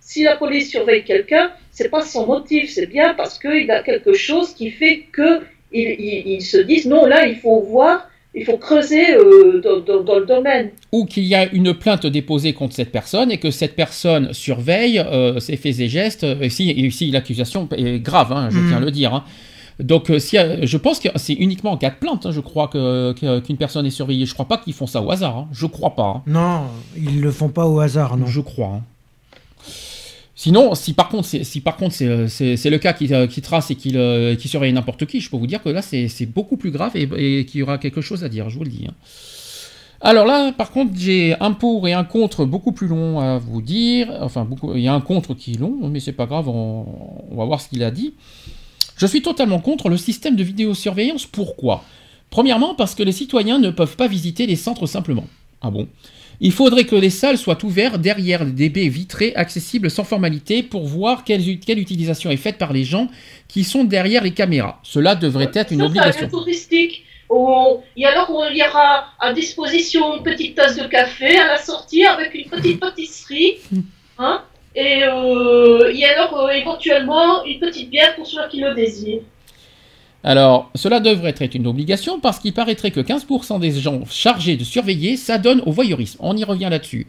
si 0.00 0.22
la 0.22 0.36
police 0.36 0.70
surveille 0.70 1.02
quelqu'un, 1.04 1.50
c'est 1.72 1.88
pas 1.90 2.02
sans 2.02 2.26
motif, 2.26 2.70
c'est 2.70 2.86
bien 2.86 3.14
parce 3.14 3.38
qu'il 3.38 3.70
a 3.70 3.82
quelque 3.82 4.12
chose 4.14 4.54
qui 4.54 4.70
fait 4.70 5.04
que 5.12 5.40
ils, 5.72 5.94
ils- 5.98 6.22
ils 6.34 6.42
se 6.42 6.56
disent 6.58 6.86
non, 6.86 7.06
là, 7.06 7.26
il 7.26 7.36
faut 7.36 7.60
voir, 7.60 8.08
il 8.34 8.44
faut 8.44 8.56
creuser 8.58 9.14
euh, 9.14 9.60
dans, 9.62 9.80
dans- 9.80 10.02
dans 10.02 10.18
le 10.18 10.26
domaine. 10.26 10.70
ou 10.92 11.04
qu'il 11.04 11.24
y 11.24 11.34
a 11.34 11.46
une 11.52 11.74
plainte 11.74 12.06
déposée 12.06 12.52
contre 12.52 12.74
cette 12.74 12.90
personne 12.92 13.30
et 13.30 13.38
que 13.38 13.50
cette 13.52 13.76
personne 13.76 14.32
surveille 14.32 14.98
euh, 14.98 15.38
ses 15.40 15.56
faits 15.56 15.78
et 15.80 15.88
gestes, 15.88 16.24
euh, 16.24 16.40
et 16.40 16.48
si, 16.50 16.70
et 16.70 16.90
si 16.90 17.10
l'accusation 17.12 17.68
est 17.76 18.00
grave, 18.00 18.32
hein, 18.32 18.48
je 18.50 18.58
Mhm. 18.58 18.68
tiens 18.68 18.76
à 18.78 18.80
le 18.80 18.90
dire. 18.90 19.14
hein. 19.14 19.24
Donc, 19.78 20.12
si, 20.18 20.36
je 20.62 20.76
pense 20.76 20.98
que 21.00 21.08
c'est 21.16 21.32
uniquement 21.32 21.70
en 21.72 21.76
cas 21.78 21.88
de 21.88 21.94
plainte, 21.94 22.26
hein, 22.26 22.32
je 22.32 22.40
crois, 22.40 22.68
que- 22.68 23.12
que- 23.18 23.40
qu'une 23.40 23.56
personne 23.56 23.86
est 23.86 23.90
surveillée. 23.90 24.26
Je 24.26 24.34
crois 24.34 24.44
pas 24.46 24.58
qu'ils 24.58 24.74
font 24.74 24.86
ça 24.86 25.00
au 25.00 25.10
hasard. 25.10 25.36
hein. 25.38 25.48
Je 25.52 25.64
crois 25.66 25.94
pas. 25.94 26.02
hein. 26.16 26.22
Non, 26.26 26.64
ils 26.98 27.22
le 27.22 27.30
font 27.30 27.48
pas 27.48 27.66
au 27.66 27.80
hasard, 27.80 28.18
non. 28.18 28.26
Je 28.26 28.42
crois. 28.42 28.82
Sinon, 30.42 30.74
si 30.74 30.94
par 30.94 31.10
contre, 31.10 31.26
c'est, 31.26 31.42
euh, 32.02 32.26
le 32.70 32.76
cas 32.78 32.94
qui, 32.94 33.12
euh, 33.12 33.26
qui 33.26 33.42
trace 33.42 33.70
et 33.70 33.74
qui, 33.74 33.94
qui 34.38 34.48
surveille 34.48 34.72
n'importe 34.72 35.04
qui, 35.04 35.20
je 35.20 35.28
peux 35.28 35.36
vous 35.36 35.46
dire 35.46 35.62
que 35.62 35.68
là, 35.68 35.82
c'est, 35.82 36.24
beaucoup 36.24 36.56
plus 36.56 36.70
grave 36.70 36.92
et, 36.94 37.44
qu'il 37.44 37.60
y 37.60 37.62
aura 37.62 37.76
quelque 37.76 38.00
chose 38.00 38.24
à 38.24 38.30
dire, 38.30 38.48
je 38.48 38.56
vous 38.56 38.64
le 38.64 38.70
dis. 38.70 38.86
hein. 38.88 38.94
Alors 40.00 40.24
là, 40.24 40.50
par 40.52 40.70
contre, 40.70 40.92
j'ai 40.96 41.36
un 41.40 41.52
pour 41.52 41.86
et 41.88 41.92
un 41.92 42.04
contre 42.04 42.46
beaucoup 42.46 42.72
plus 42.72 42.88
long 42.88 43.20
à 43.20 43.36
vous 43.36 43.60
dire. 43.60 44.16
Enfin, 44.22 44.48
il 44.74 44.80
y 44.80 44.88
a 44.88 44.94
un 44.94 45.02
contre 45.02 45.34
qui 45.34 45.52
est 45.52 45.58
long, 45.58 45.76
mais 45.90 46.00
c'est 46.00 46.12
pas 46.12 46.24
grave, 46.24 46.48
on 46.48 46.86
va 47.36 47.44
voir 47.44 47.60
ce 47.60 47.68
qu'il 47.68 47.84
a 47.84 47.90
dit. 47.90 48.14
Je 48.96 49.04
suis 49.04 49.20
totalement 49.20 49.58
contre 49.58 49.90
le 49.90 49.98
système 49.98 50.36
de 50.36 50.42
vidéosurveillance. 50.42 51.26
Pourquoi? 51.26 51.84
Premièrement, 52.30 52.74
parce 52.74 52.94
que 52.94 53.02
les 53.02 53.12
citoyens 53.12 53.58
ne 53.58 53.68
peuvent 53.68 53.96
pas 53.96 54.08
visiter 54.08 54.46
les 54.46 54.56
centres 54.56 54.86
simplement. 54.86 55.26
Ah 55.60 55.70
bon? 55.70 55.86
Il 56.40 56.52
faudrait 56.52 56.84
que 56.84 56.96
les 56.96 57.10
salles 57.10 57.36
soient 57.36 57.62
ouvertes 57.64 58.00
derrière 58.00 58.46
des 58.46 58.70
baies 58.70 58.88
vitrées 58.88 59.32
accessibles 59.36 59.90
sans 59.90 60.04
formalité 60.04 60.62
pour 60.62 60.86
voir 60.86 61.24
quelle, 61.24 61.60
quelle 61.60 61.78
utilisation 61.78 62.30
est 62.30 62.38
faite 62.38 62.56
par 62.56 62.72
les 62.72 62.84
gens 62.84 63.08
qui 63.46 63.62
sont 63.62 63.84
derrière 63.84 64.24
les 64.24 64.32
caméras. 64.32 64.80
Cela 64.82 65.14
devrait 65.14 65.50
être 65.52 65.72
une 65.72 65.82
obligation. 65.82 66.28
touristique. 66.28 67.04
et 67.96 68.04
alors, 68.06 68.46
il 68.50 68.56
y 68.56 68.62
aura 68.62 69.06
à 69.20 69.32
disposition 69.34 70.16
une 70.16 70.22
petite 70.22 70.54
tasse 70.54 70.76
de 70.76 70.86
café 70.86 71.38
à 71.38 71.46
la 71.46 71.58
sortie 71.58 72.04
avec 72.04 72.34
une 72.34 72.48
petite 72.48 72.80
pâtisserie. 72.80 73.58
Hein, 74.22 74.42
et, 74.74 75.02
euh, 75.04 75.90
et 75.94 76.04
alors, 76.04 76.38
euh, 76.40 76.50
éventuellement, 76.50 77.42
une 77.44 77.58
petite 77.58 77.88
bière 77.88 78.14
pour 78.16 78.26
ceux 78.26 78.46
qui 78.50 78.60
le 78.60 78.74
désirent. 78.74 79.22
Alors, 80.22 80.70
cela 80.74 81.00
devrait 81.00 81.34
être 81.38 81.54
une 81.54 81.66
obligation 81.66 82.20
parce 82.20 82.38
qu'il 82.38 82.52
paraîtrait 82.52 82.90
que 82.90 83.00
15% 83.00 83.58
des 83.58 83.72
gens 83.72 84.02
chargés 84.10 84.56
de 84.56 84.64
surveiller 84.64 85.16
s'adonnent 85.16 85.62
au 85.64 85.72
voyeurisme. 85.72 86.18
On 86.20 86.36
y 86.36 86.44
revient 86.44 86.68
là-dessus. 86.70 87.06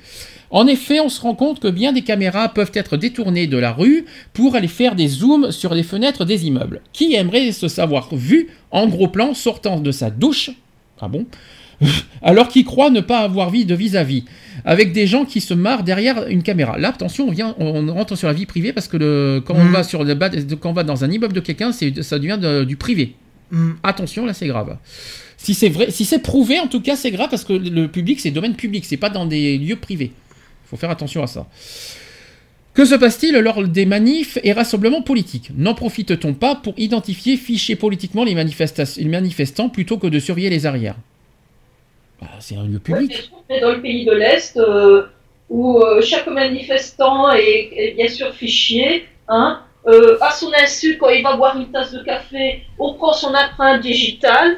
En 0.49 0.65
effet, 0.65 1.01
on 1.01 1.09
se 1.09 1.21
rend 1.21 1.35
compte 1.35 1.59
que 1.59 1.67
bien 1.67 1.91
des 1.91 2.03
caméras 2.03 2.49
peuvent 2.49 2.71
être 2.73 2.95
détournées 2.95 3.47
de 3.47 3.57
la 3.57 3.73
rue 3.73 4.05
pour 4.33 4.55
aller 4.55 4.69
faire 4.69 4.95
des 4.95 5.07
zooms 5.07 5.51
sur 5.51 5.73
les 5.73 5.83
fenêtres 5.83 6.23
des 6.23 6.47
immeubles. 6.47 6.81
Qui 6.93 7.13
aimerait 7.15 7.51
se 7.51 7.67
savoir 7.67 8.15
vu 8.15 8.49
en 8.71 8.87
gros 8.87 9.09
plan 9.09 9.33
sortant 9.33 9.79
de 9.79 9.91
sa 9.91 10.09
douche? 10.09 10.51
Ah 11.01 11.09
bon? 11.09 11.25
alors 12.21 12.47
qu'il 12.47 12.65
croit 12.65 12.89
ne 12.89 13.01
pas 13.01 13.19
avoir 13.19 13.49
vie 13.49 13.65
de 13.65 13.75
vis-à-vis, 13.75 14.25
avec 14.65 14.91
des 14.91 15.07
gens 15.07 15.25
qui 15.25 15.41
se 15.41 15.53
marrent 15.53 15.83
derrière 15.83 16.27
une 16.27 16.43
caméra. 16.43 16.77
Là, 16.77 16.89
attention, 16.89 17.27
on, 17.27 17.31
vient, 17.31 17.55
on 17.59 17.91
rentre 17.93 18.15
sur 18.15 18.27
la 18.27 18.33
vie 18.33 18.45
privée 18.45 18.73
parce 18.73 18.87
que 18.87 18.97
le, 18.97 19.43
quand, 19.45 19.55
on 19.55 19.65
va 19.65 19.83
sur 19.83 20.03
le 20.03 20.13
bas, 20.13 20.29
quand 20.59 20.69
on 20.69 20.73
va 20.73 20.83
dans 20.83 21.03
un 21.03 21.11
immeuble 21.11 21.33
de 21.33 21.39
quelqu'un, 21.39 21.71
ça 21.71 22.19
devient 22.19 22.37
de- 22.39 22.63
du 22.63 22.75
privé. 22.75 23.15
Mm. 23.51 23.71
Attention, 23.83 24.25
là, 24.25 24.33
c'est 24.33 24.47
grave. 24.47 24.77
Si 25.37 25.53
c'est 25.53 25.69
vrai, 25.69 25.89
si 25.89 26.05
c'est 26.05 26.19
prouvé, 26.19 26.59
en 26.59 26.67
tout 26.67 26.81
cas, 26.81 26.95
c'est 26.95 27.11
grave 27.11 27.29
parce 27.29 27.43
que 27.43 27.53
le 27.53 27.87
public, 27.87 28.19
c'est 28.19 28.31
domaine 28.31 28.55
public, 28.55 28.85
c'est 28.85 28.97
pas 28.97 29.09
dans 29.09 29.25
des 29.25 29.57
lieux 29.57 29.75
privés. 29.75 30.11
Il 30.65 30.69
faut 30.69 30.77
faire 30.77 30.91
attention 30.91 31.23
à 31.23 31.27
ça. 31.27 31.47
Que 32.73 32.85
se 32.85 32.95
passe-t-il 32.95 33.35
lors 33.35 33.67
des 33.67 33.85
manifs 33.85 34.37
et 34.43 34.53
rassemblements 34.53 35.01
politiques? 35.01 35.51
N'en 35.57 35.73
profite-t-on 35.73 36.33
pas 36.33 36.55
pour 36.55 36.73
identifier, 36.77 37.35
ficher 37.35 37.75
politiquement 37.75 38.23
les 38.23 38.33
manifestants 38.35 39.67
plutôt 39.67 39.97
que 39.97 40.07
de 40.07 40.19
surveiller 40.19 40.49
les 40.49 40.65
arrières? 40.65 40.95
Bah, 42.21 42.27
C'est 42.39 42.55
un 42.55 42.63
lieu 42.63 42.79
public. 42.79 43.31
On 43.49 43.53
est 43.53 43.59
dans 43.59 43.71
le 43.71 43.81
pays 43.81 44.05
de 44.05 44.11
l'Est 44.11 44.57
euh, 44.57 45.03
où 45.49 45.79
euh, 45.81 46.01
chaque 46.01 46.27
manifestant 46.27 47.31
est, 47.31 47.69
est 47.75 47.91
bien 47.95 48.07
sûr 48.07 48.33
fichier. 48.33 49.07
Hein, 49.27 49.61
euh, 49.87 50.17
à 50.21 50.31
son 50.31 50.51
insu, 50.53 50.97
quand 50.97 51.09
il 51.09 51.23
va 51.23 51.35
boire 51.35 51.57
une 51.57 51.71
tasse 51.71 51.91
de 51.93 52.03
café, 52.03 52.63
on 52.77 52.93
prend 52.93 53.13
son 53.13 53.33
empreinte 53.33 53.81
digitale 53.81 54.57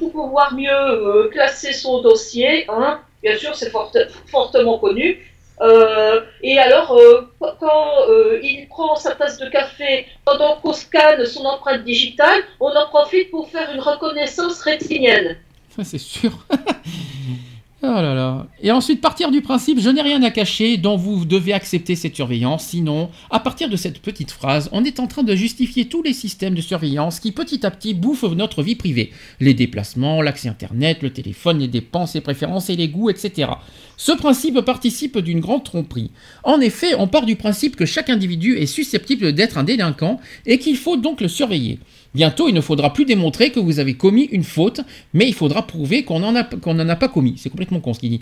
pour 0.00 0.10
pouvoir 0.10 0.52
mieux 0.54 1.28
classer 1.30 1.72
son 1.72 2.02
dossier. 2.02 2.64
Hein. 2.68 2.98
Bien 3.22 3.36
sûr, 3.36 3.54
c'est 3.54 3.70
forte- 3.70 4.08
fortement 4.26 4.78
connu. 4.78 5.24
Euh, 5.60 6.22
et 6.42 6.58
alors, 6.58 6.90
euh, 6.96 7.20
quand 7.38 8.08
euh, 8.08 8.40
il 8.42 8.66
prend 8.68 8.96
sa 8.96 9.14
tasse 9.14 9.38
de 9.38 9.48
café, 9.48 10.06
pendant 10.24 10.56
qu'on 10.56 10.72
scanne 10.72 11.24
son 11.24 11.44
empreinte 11.44 11.84
digitale, 11.84 12.40
on 12.58 12.70
en 12.70 12.88
profite 12.88 13.30
pour 13.30 13.48
faire 13.48 13.70
une 13.72 13.80
reconnaissance 13.80 14.60
rétinienne. 14.62 15.36
C'est 15.84 15.98
sûr. 15.98 16.46
oh. 17.82 18.40
Et 18.62 18.70
ensuite, 18.70 19.00
partir 19.00 19.30
du 19.30 19.40
principe, 19.40 19.80
je 19.80 19.88
n'ai 19.88 20.02
rien 20.02 20.22
à 20.22 20.30
cacher, 20.30 20.76
dont 20.76 20.96
vous 20.96 21.24
devez 21.24 21.52
accepter 21.52 21.96
cette 21.96 22.14
surveillance. 22.14 22.64
Sinon, 22.64 23.10
à 23.30 23.40
partir 23.40 23.68
de 23.68 23.76
cette 23.76 24.00
petite 24.00 24.30
phrase, 24.30 24.68
on 24.72 24.84
est 24.84 25.00
en 25.00 25.06
train 25.06 25.22
de 25.22 25.34
justifier 25.34 25.86
tous 25.86 26.02
les 26.02 26.12
systèmes 26.12 26.54
de 26.54 26.60
surveillance 26.60 27.20
qui, 27.20 27.32
petit 27.32 27.64
à 27.64 27.70
petit, 27.70 27.94
bouffent 27.94 28.24
notre 28.24 28.62
vie 28.62 28.76
privée. 28.76 29.12
Les 29.40 29.54
déplacements, 29.54 30.22
l'accès 30.22 30.48
Internet, 30.48 30.98
le 31.02 31.10
téléphone, 31.10 31.58
les 31.58 31.68
dépenses, 31.68 32.14
les 32.14 32.20
préférences 32.20 32.70
et 32.70 32.76
les 32.76 32.88
goûts, 32.88 33.10
etc. 33.10 33.50
Ce 33.96 34.12
principe 34.12 34.60
participe 34.60 35.18
d'une 35.18 35.40
grande 35.40 35.64
tromperie. 35.64 36.10
En 36.42 36.60
effet, 36.60 36.94
on 36.98 37.06
part 37.06 37.26
du 37.26 37.36
principe 37.36 37.76
que 37.76 37.86
chaque 37.86 38.10
individu 38.10 38.56
est 38.56 38.66
susceptible 38.66 39.32
d'être 39.32 39.58
un 39.58 39.64
délinquant 39.64 40.20
et 40.46 40.58
qu'il 40.58 40.76
faut 40.76 40.96
donc 40.96 41.20
le 41.20 41.28
surveiller. 41.28 41.78
Bientôt, 42.12 42.48
il 42.48 42.54
ne 42.54 42.60
faudra 42.60 42.92
plus 42.92 43.04
démontrer 43.04 43.50
que 43.50 43.60
vous 43.60 43.78
avez 43.78 43.94
commis 43.94 44.24
une 44.32 44.42
faute, 44.42 44.80
mais 45.14 45.28
il 45.28 45.32
faudra 45.34 45.66
prouver 45.66 46.02
qu'on 46.02 46.18
n'en 46.18 46.34
a, 46.34 46.42
qu'on 46.42 46.74
n'en 46.74 46.88
a 46.88 46.96
pas 46.96 47.06
commis. 47.06 47.34
C'est 47.36 47.50
complètement 47.50 47.78
con 47.78 47.94
ce 47.94 48.00
qu'il 48.00 48.10
dit. 48.10 48.20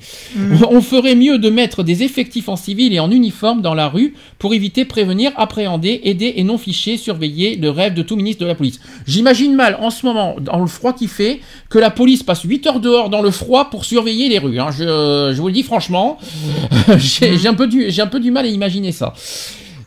On 0.71 0.83
ferait 0.83 1.15
mieux 1.15 1.39
de 1.39 1.49
mettre 1.49 1.83
des 1.83 2.03
effectifs 2.03 2.51
en 2.51 2.57
civil 2.57 2.93
et 2.93 3.01
en 3.01 3.11
uniforme 3.11 3.63
dans 3.63 3.75
la 3.75 3.89
rue 3.89 4.13
pour 4.39 4.53
éviter, 4.53 4.85
prévenir, 4.85 5.33
appréhender, 5.37 6.03
aider 6.05 6.35
et 6.37 6.45
non 6.45 6.59
ficher, 6.59 6.99
surveiller 6.99 7.57
le 7.57 7.71
rêve 7.71 7.95
de 7.95 8.03
tout 8.03 8.15
ministre 8.17 8.43
de 8.43 8.47
la 8.47 8.55
police. 8.55 8.79
J'imagine 9.07 9.55
mal 9.55 9.79
en 9.81 9.89
ce 9.89 10.05
moment, 10.05 10.37
dans 10.39 10.61
le 10.61 10.67
froid 10.67 10.93
qui 10.93 11.07
fait, 11.09 11.41
que 11.71 11.79
la 11.79 11.91
police 11.91 12.23
passe 12.23 12.43
8 12.43 12.67
heures 12.67 12.81
dehors 12.81 13.09
dans 13.09 13.23
le 13.23 13.31
froid 13.31 13.71
pour 13.71 13.87
surveiller 13.87 14.29
les 14.29 14.39
rues. 14.39 14.61
hein. 14.61 14.69
Je, 14.71 15.33
je 15.35 15.41
vous 15.41 15.47
le 15.49 15.55
dis 15.55 15.63
franchement, 15.63 16.19
j'ai 16.99 17.39
j'ai 17.39 17.49
un, 17.49 17.55
peu 17.55 17.67
du- 17.67 17.87
j'ai 17.91 18.03
un 18.03 18.07
peu 18.07 18.21
du 18.21 18.31
mal 18.31 18.45
à 18.45 18.49
imaginer 18.49 18.93
ça. 18.93 19.15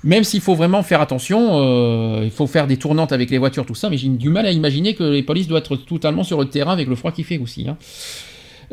Même 0.04 0.24
s'il 0.24 0.41
faut 0.41 0.56
vraiment 0.56 0.82
faire 0.84 0.99
attention, 1.02 1.60
euh, 1.62 2.22
il 2.24 2.32
faut 2.32 2.47
faire 2.47 2.66
des 2.68 2.78
tournantes 2.78 3.12
avec 3.12 3.30
les 3.30 3.38
voitures, 3.38 3.66
tout 3.66 3.76
ça, 3.76 3.89
mais 3.89 3.97
j'ai 3.97 4.08
du 4.08 4.30
mal 4.30 4.45
à 4.45 4.52
imaginer 4.52 4.95
que 4.95 5.04
les 5.04 5.22
polices 5.24 5.47
doivent 5.47 5.62
être 5.62 5.76
totalement 5.76 6.24
sur 6.24 6.39
le 6.39 6.45
terrain 6.45 6.74
avec 6.74 6.88
le 6.88 6.95
froid 6.95 7.12
qu'il 7.12 7.26
fait 7.26 7.38
aussi. 7.38 7.68
hein. 7.70 7.78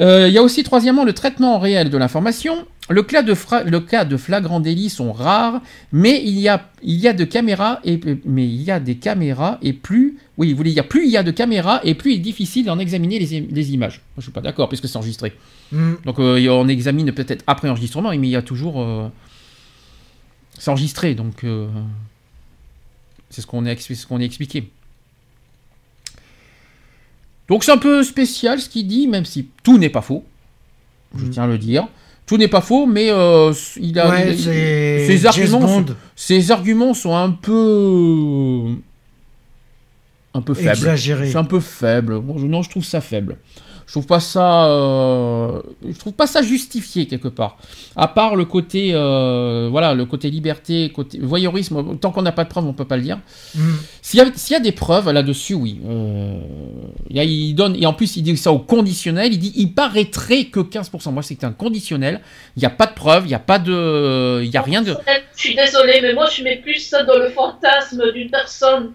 Euh, 0.00 0.28
Il 0.28 0.32
y 0.32 0.38
a 0.38 0.42
aussi, 0.42 0.62
troisièmement, 0.62 1.04
le 1.04 1.12
traitement 1.12 1.58
réel 1.58 1.90
de 1.90 1.98
l'information. 1.98 2.64
Le 2.88 3.02
cas 3.02 3.22
de, 3.22 3.34
le 3.66 3.80
cas 3.80 4.06
de 4.06 4.16
flagrant 4.16 4.60
délit 4.60 4.88
sont 4.88 5.12
rares, 5.12 5.60
mais 5.92 6.22
il 6.24 6.38
y 6.38 6.48
a, 6.48 6.70
il 6.82 6.94
y 6.94 7.06
a 7.08 7.12
de 7.12 7.24
caméras 7.24 7.80
et 7.84 8.00
mais 8.24 8.44
il 8.46 8.62
y 8.62 8.70
a 8.70 8.80
des 8.80 8.94
caméras 8.94 9.58
et 9.60 9.74
plus, 9.74 10.16
oui, 10.38 10.52
vous 10.52 10.56
voulez 10.56 10.72
dire 10.72 10.88
plus 10.88 11.04
il 11.04 11.10
y 11.10 11.18
a 11.18 11.22
de 11.22 11.30
caméras 11.30 11.80
et 11.84 11.94
plus 11.94 12.12
il 12.12 12.16
est 12.16 12.20
difficile 12.20 12.64
d'en 12.64 12.78
examiner 12.78 13.18
les, 13.18 13.46
les 13.50 13.72
images. 13.74 14.00
Moi, 14.16 14.18
je 14.18 14.22
suis 14.22 14.32
pas 14.32 14.40
d'accord 14.40 14.68
puisque 14.70 14.88
c'est 14.88 14.96
enregistré. 14.96 15.34
Mm. 15.72 15.94
Donc 16.06 16.18
euh, 16.20 16.48
on 16.48 16.66
examine 16.68 17.12
peut-être 17.12 17.44
après 17.46 17.68
enregistrement, 17.68 18.08
mais 18.10 18.16
il 18.16 18.26
y 18.30 18.36
a 18.36 18.40
toujours, 18.42 18.80
euh, 18.80 19.08
c'est 20.58 20.70
enregistré, 20.70 21.14
donc 21.14 21.44
euh, 21.44 21.68
c'est 23.30 23.40
ce 23.40 23.46
qu'on 23.46 23.64
ce 23.64 24.06
est 24.20 24.24
expliqué. 24.24 24.70
Donc 27.48 27.64
c'est 27.64 27.72
un 27.72 27.78
peu 27.78 28.02
spécial 28.02 28.60
ce 28.60 28.68
qu'il 28.68 28.86
dit, 28.86 29.08
même 29.08 29.24
si 29.24 29.48
tout 29.62 29.78
n'est 29.78 29.88
pas 29.90 30.02
faux. 30.02 30.24
Je 31.16 31.24
Mm. 31.24 31.30
tiens 31.30 31.42
à 31.44 31.46
le 31.46 31.58
dire. 31.58 31.88
Tout 32.26 32.36
n'est 32.36 32.48
pas 32.48 32.60
faux, 32.60 32.84
mais 32.84 33.08
euh, 33.10 33.54
il 33.80 33.98
a, 33.98 34.10
Ouais, 34.10 34.32
il- 34.34 34.38
c'est 34.38 35.06
ses 35.06 35.24
arguments, 35.26 35.66
sont, 35.66 35.86
ses 36.14 36.50
arguments 36.50 36.92
sont 36.92 37.16
un 37.16 37.30
peu, 37.30 38.74
un 40.34 40.42
peu 40.42 40.52
faibles. 40.52 40.68
Exagéré. 40.68 41.30
C'est 41.30 41.38
un 41.38 41.44
peu 41.44 41.60
faible. 41.60 42.20
Bon, 42.20 42.36
je- 42.36 42.46
non, 42.46 42.62
je 42.62 42.68
trouve 42.68 42.84
ça 42.84 43.00
faible. 43.00 43.38
Je 43.88 43.92
trouve 43.94 44.06
pas 44.06 44.20
ça, 44.20 44.66
euh, 44.66 45.62
je 45.82 45.98
trouve 45.98 46.12
pas 46.12 46.26
ça 46.26 46.42
justifié 46.42 47.06
quelque 47.06 47.28
part. 47.28 47.56
À 47.96 48.06
part 48.06 48.36
le 48.36 48.44
côté, 48.44 48.90
euh, 48.92 49.68
voilà, 49.70 49.94
le 49.94 50.04
côté 50.04 50.28
liberté, 50.28 50.90
côté 50.94 51.18
voyeurisme. 51.22 51.96
Tant 51.96 52.10
qu'on 52.10 52.20
n'a 52.20 52.32
pas 52.32 52.44
de 52.44 52.50
preuves, 52.50 52.66
on 52.66 52.74
peut 52.74 52.84
pas 52.84 52.98
le 52.98 53.02
dire. 53.02 53.18
Mm. 53.54 53.60
S'il 54.02 54.18
y, 54.18 54.22
a- 54.22 54.30
s'il 54.34 54.52
y 54.52 54.56
a 54.56 54.60
des 54.60 54.72
preuves 54.72 55.10
là-dessus, 55.10 55.54
oui. 55.54 55.80
Euh, 55.88 56.38
il 57.08 57.16
y 57.16 57.20
a- 57.20 57.24
il 57.24 57.54
donne 57.54 57.76
et 57.76 57.86
en 57.86 57.94
plus 57.94 58.14
il 58.18 58.22
dit 58.22 58.36
ça 58.36 58.52
au 58.52 58.58
conditionnel. 58.58 59.32
Il 59.32 59.38
dit 59.38 59.54
il 59.56 59.72
paraîtrait 59.72 60.44
que 60.44 60.60
15%. 60.60 61.10
Moi, 61.10 61.22
c'est 61.22 61.42
un 61.44 61.52
conditionnel. 61.52 62.20
Il 62.56 62.60
n'y 62.60 62.66
a 62.66 62.70
pas 62.70 62.84
de 62.86 62.92
preuves. 62.92 63.24
Il 63.24 63.28
n'y 63.28 63.34
a 63.34 63.38
pas 63.38 63.58
de, 63.58 64.42
il 64.44 64.50
y 64.50 64.56
a 64.58 64.62
rien 64.62 64.82
de. 64.82 64.94
Je 65.34 65.40
suis 65.40 65.54
désolée, 65.54 66.00
mais 66.02 66.12
moi 66.12 66.26
je 66.30 66.42
mets 66.44 66.56
plus 66.56 66.78
ça 66.78 67.04
dans 67.04 67.16
le 67.16 67.30
fantasme 67.30 68.12
d'une 68.12 68.28
personne 68.30 68.92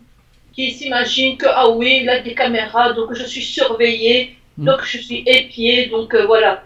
qui 0.56 0.70
s'imagine 0.70 1.36
que 1.36 1.48
ah 1.50 1.68
oui, 1.72 2.02
il 2.04 2.10
a 2.10 2.20
des 2.22 2.36
caméras, 2.36 2.94
donc 2.94 3.16
je 3.16 3.24
suis 3.24 3.42
surveillée, 3.42 4.36
Mm. 4.58 4.66
donc 4.66 4.80
je 4.84 4.98
suis 4.98 5.24
épiée, 5.26 5.88
donc 5.90 6.14
euh, 6.14 6.26
voilà. 6.26 6.64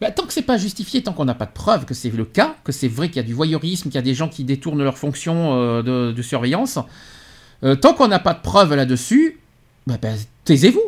Bah, 0.00 0.10
tant 0.12 0.24
que 0.24 0.32
c'est 0.32 0.42
pas 0.42 0.58
justifié, 0.58 1.02
tant 1.02 1.12
qu'on 1.12 1.24
n'a 1.24 1.34
pas 1.34 1.46
de 1.46 1.52
preuves 1.52 1.84
que 1.84 1.92
c'est 1.94 2.10
le 2.10 2.24
cas, 2.24 2.54
que 2.64 2.70
c'est 2.72 2.86
vrai 2.88 3.08
qu'il 3.08 3.16
y 3.16 3.20
a 3.20 3.24
du 3.24 3.34
voyeurisme, 3.34 3.88
qu'il 3.90 3.96
y 3.96 3.98
a 3.98 4.02
des 4.02 4.14
gens 4.14 4.28
qui 4.28 4.44
détournent 4.44 4.82
leur 4.82 4.96
fonction 4.96 5.54
euh, 5.60 5.82
de, 5.82 6.12
de 6.12 6.22
surveillance, 6.22 6.78
euh, 7.64 7.74
tant 7.74 7.94
qu'on 7.94 8.06
n'a 8.08 8.20
pas 8.20 8.34
de 8.34 8.40
preuves 8.40 8.74
là-dessus, 8.76 9.40
bah, 9.86 9.96
bah, 10.00 10.10
taisez-vous. 10.44 10.82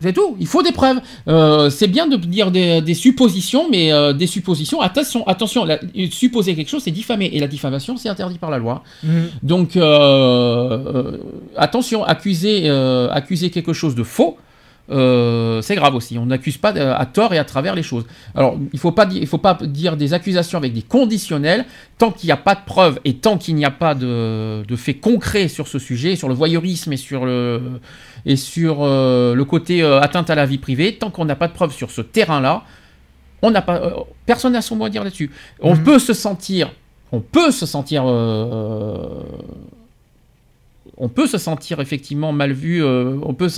C'est 0.00 0.12
tout. 0.12 0.36
Il 0.40 0.46
faut 0.46 0.62
des 0.62 0.72
preuves. 0.72 1.00
Euh, 1.28 1.70
c'est 1.70 1.86
bien 1.86 2.06
de 2.08 2.16
dire 2.16 2.50
des, 2.50 2.82
des 2.82 2.94
suppositions, 2.94 3.68
mais 3.70 3.92
euh, 3.92 4.12
des 4.12 4.26
suppositions. 4.26 4.80
Attention, 4.80 5.26
attention. 5.26 5.64
la- 5.64 5.78
supposer 6.10 6.54
quelque 6.56 6.68
chose, 6.68 6.82
c'est 6.82 6.90
diffamer, 6.90 7.26
et 7.32 7.38
la 7.38 7.46
diffamation, 7.46 7.96
c'est 7.96 8.08
interdit 8.08 8.38
par 8.38 8.50
la 8.50 8.58
loi. 8.58 8.82
Mm. 9.04 9.08
Donc, 9.42 9.76
euh, 9.76 9.82
euh, 9.84 11.18
attention, 11.56 12.02
accuser, 12.04 12.62
euh, 12.68 13.08
accuser 13.12 13.50
quelque 13.50 13.72
chose 13.72 13.94
de 13.94 14.02
faux, 14.02 14.36
euh, 14.90 15.62
c'est 15.62 15.74
grave 15.76 15.94
aussi. 15.94 16.18
On 16.18 16.26
n'accuse 16.26 16.58
pas 16.58 16.74
euh, 16.76 16.94
à 16.96 17.06
tort 17.06 17.32
et 17.32 17.38
à 17.38 17.44
travers 17.44 17.74
les 17.74 17.82
choses. 17.82 18.04
Alors, 18.34 18.54
il 18.58 18.68
ne 18.74 18.78
faut, 18.78 18.92
pas 18.92 19.06
di- 19.06 19.18
il 19.18 19.26
faut 19.26 19.38
pas 19.38 19.56
dire 19.62 19.96
des 19.96 20.12
accusations 20.12 20.58
avec 20.58 20.72
des 20.74 20.82
conditionnels. 20.82 21.64
Tant 21.98 22.10
qu'il 22.10 22.26
n'y 22.28 22.32
a 22.32 22.36
pas 22.36 22.54
de 22.54 22.60
preuves 22.66 23.00
et 23.04 23.14
tant 23.14 23.38
qu'il 23.38 23.54
n'y 23.54 23.64
a 23.64 23.70
pas 23.70 23.94
de, 23.94 24.62
de 24.66 24.76
faits 24.76 25.00
concrets 25.00 25.48
sur 25.48 25.68
ce 25.68 25.78
sujet, 25.78 26.16
sur 26.16 26.28
le 26.28 26.34
voyeurisme 26.34 26.92
et 26.92 26.96
sur 26.98 27.24
le, 27.24 27.80
et 28.26 28.36
sur, 28.36 28.78
euh, 28.82 29.34
le 29.34 29.44
côté 29.44 29.82
euh, 29.82 30.00
atteinte 30.00 30.28
à 30.30 30.34
la 30.34 30.44
vie 30.44 30.58
privée, 30.58 30.96
tant 30.96 31.10
qu'on 31.10 31.24
n'a 31.24 31.36
pas 31.36 31.48
de 31.48 31.52
preuves 31.54 31.72
sur 31.72 31.90
ce 31.90 32.00
terrain-là, 32.02 32.62
on 33.42 33.50
n'a 33.50 33.62
pas, 33.62 33.80
personne 34.26 34.52
n'a 34.54 34.62
son 34.62 34.76
mot 34.76 34.84
à 34.86 34.90
dire 34.90 35.04
là-dessus. 35.04 35.30
On 35.60 35.74
Mhm. 35.76 35.82
peut 35.84 35.98
se 35.98 36.12
sentir, 36.14 36.72
on 37.12 37.20
peut 37.20 37.50
se 37.50 37.64
sentir, 37.66 38.04
on 40.96 41.08
peut 41.08 41.26
se 41.26 41.38
sentir 41.38 41.80
effectivement 41.80 42.32
mal 42.32 42.52
vu, 42.52 42.82
euh, 42.84 43.16
on 43.22 43.34
peut, 43.34 43.48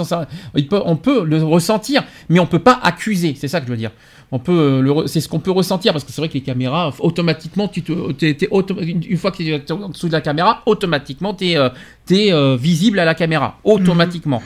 peut- 0.68 0.82
on 0.84 0.97
peut 0.97 1.24
le 1.24 1.43
ressentir, 1.43 2.03
mais 2.28 2.41
on 2.41 2.47
peut 2.47 2.59
pas 2.59 2.78
accuser. 2.82 3.34
C'est 3.39 3.49
ça 3.49 3.61
que 3.61 3.66
je 3.66 3.70
veux 3.72 3.76
dire. 3.76 3.91
On 4.32 4.39
peut, 4.41 4.82
euh, 4.84 5.07
c'est 5.07 5.20
ce 5.20 5.28
qu'on 5.28 5.39
peut 5.39 5.51
ressentir 5.53 5.93
parce 5.93 6.05
que 6.05 6.11
c'est 6.12 6.20
vrai 6.20 6.28
que 6.28 6.34
les 6.34 6.41
caméras, 6.41 6.93
automatiquement, 6.99 7.68
tu 7.68 7.82
te, 7.82 8.12
t'es- 8.12 8.34
t'es 8.34 8.49
auto- 8.51 8.80
une 8.80 9.03
une 9.09 9.16
fois 9.16 9.30
que 9.30 9.37
tu 9.37 9.49
es 9.51 9.72
en 9.72 9.89
dessous 9.89 10.09
de 10.09 10.12
la 10.12 10.20
caméra, 10.20 10.62
automatiquement, 10.66 11.32
tu 11.34 11.53
es 11.53 12.57
visible 12.57 12.99
à 12.99 13.05
la 13.05 13.14
caméra, 13.14 13.59
automatiquement. 13.64 14.43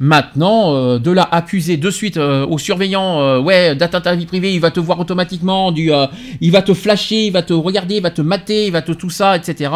Maintenant, 0.00 0.74
euh, 0.76 0.98
de 1.00 1.10
là 1.10 1.26
accuser 1.32 1.76
de 1.76 1.90
suite 1.90 2.18
euh, 2.18 2.46
au 2.46 2.56
surveillant, 2.58 3.20
euh, 3.20 3.40
ouais, 3.40 3.74
d'atteinte 3.74 4.06
à 4.06 4.10
la 4.10 4.16
vie 4.16 4.26
privée, 4.26 4.54
il 4.54 4.60
va 4.60 4.70
te 4.70 4.78
voir 4.78 5.00
automatiquement, 5.00 5.72
du, 5.72 5.92
euh, 5.92 6.06
il 6.40 6.52
va 6.52 6.62
te 6.62 6.72
flasher, 6.72 7.24
il 7.26 7.32
va 7.32 7.42
te 7.42 7.52
regarder, 7.52 7.96
il 7.96 8.02
va 8.02 8.10
te 8.12 8.22
mater, 8.22 8.66
il 8.66 8.72
va 8.72 8.80
te 8.82 8.92
tout 8.92 9.10
ça, 9.10 9.34
etc. 9.36 9.72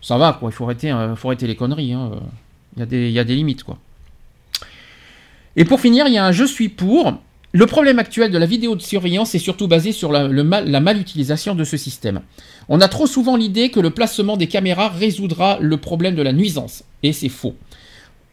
Ça 0.00 0.16
va, 0.18 0.36
quoi. 0.38 0.50
Il 0.50 0.52
faut 0.54 0.64
arrêter, 0.64 0.90
euh, 0.90 1.14
faut 1.16 1.28
arrêter 1.28 1.46
les 1.46 1.56
conneries. 1.56 1.92
hein. 1.92 2.10
Il 2.76 2.80
y, 2.80 2.82
a 2.82 2.86
des- 2.86 3.06
il 3.08 3.12
y 3.12 3.18
a 3.18 3.24
des 3.24 3.34
limites, 3.34 3.64
quoi. 3.64 3.78
Et 5.56 5.64
pour 5.64 5.80
finir, 5.80 6.06
il 6.06 6.14
y 6.14 6.18
a 6.18 6.24
un 6.24 6.32
je 6.32 6.44
suis 6.44 6.68
pour. 6.68 7.14
Le 7.52 7.66
problème 7.66 7.98
actuel 7.98 8.30
de 8.30 8.38
la 8.38 8.46
vidéo 8.46 8.76
de 8.76 8.80
surveillance 8.82 9.34
est 9.34 9.40
surtout 9.40 9.66
basé 9.66 9.90
sur 9.90 10.12
la, 10.12 10.28
le 10.28 10.44
mal, 10.44 10.70
la 10.70 10.78
malutilisation 10.78 11.56
de 11.56 11.64
ce 11.64 11.76
système. 11.76 12.20
On 12.68 12.80
a 12.80 12.86
trop 12.86 13.08
souvent 13.08 13.36
l'idée 13.36 13.70
que 13.70 13.80
le 13.80 13.90
placement 13.90 14.36
des 14.36 14.46
caméras 14.46 14.88
résoudra 14.88 15.58
le 15.60 15.76
problème 15.76 16.14
de 16.14 16.22
la 16.22 16.32
nuisance. 16.32 16.84
Et 17.02 17.12
c'est 17.12 17.28
faux. 17.28 17.56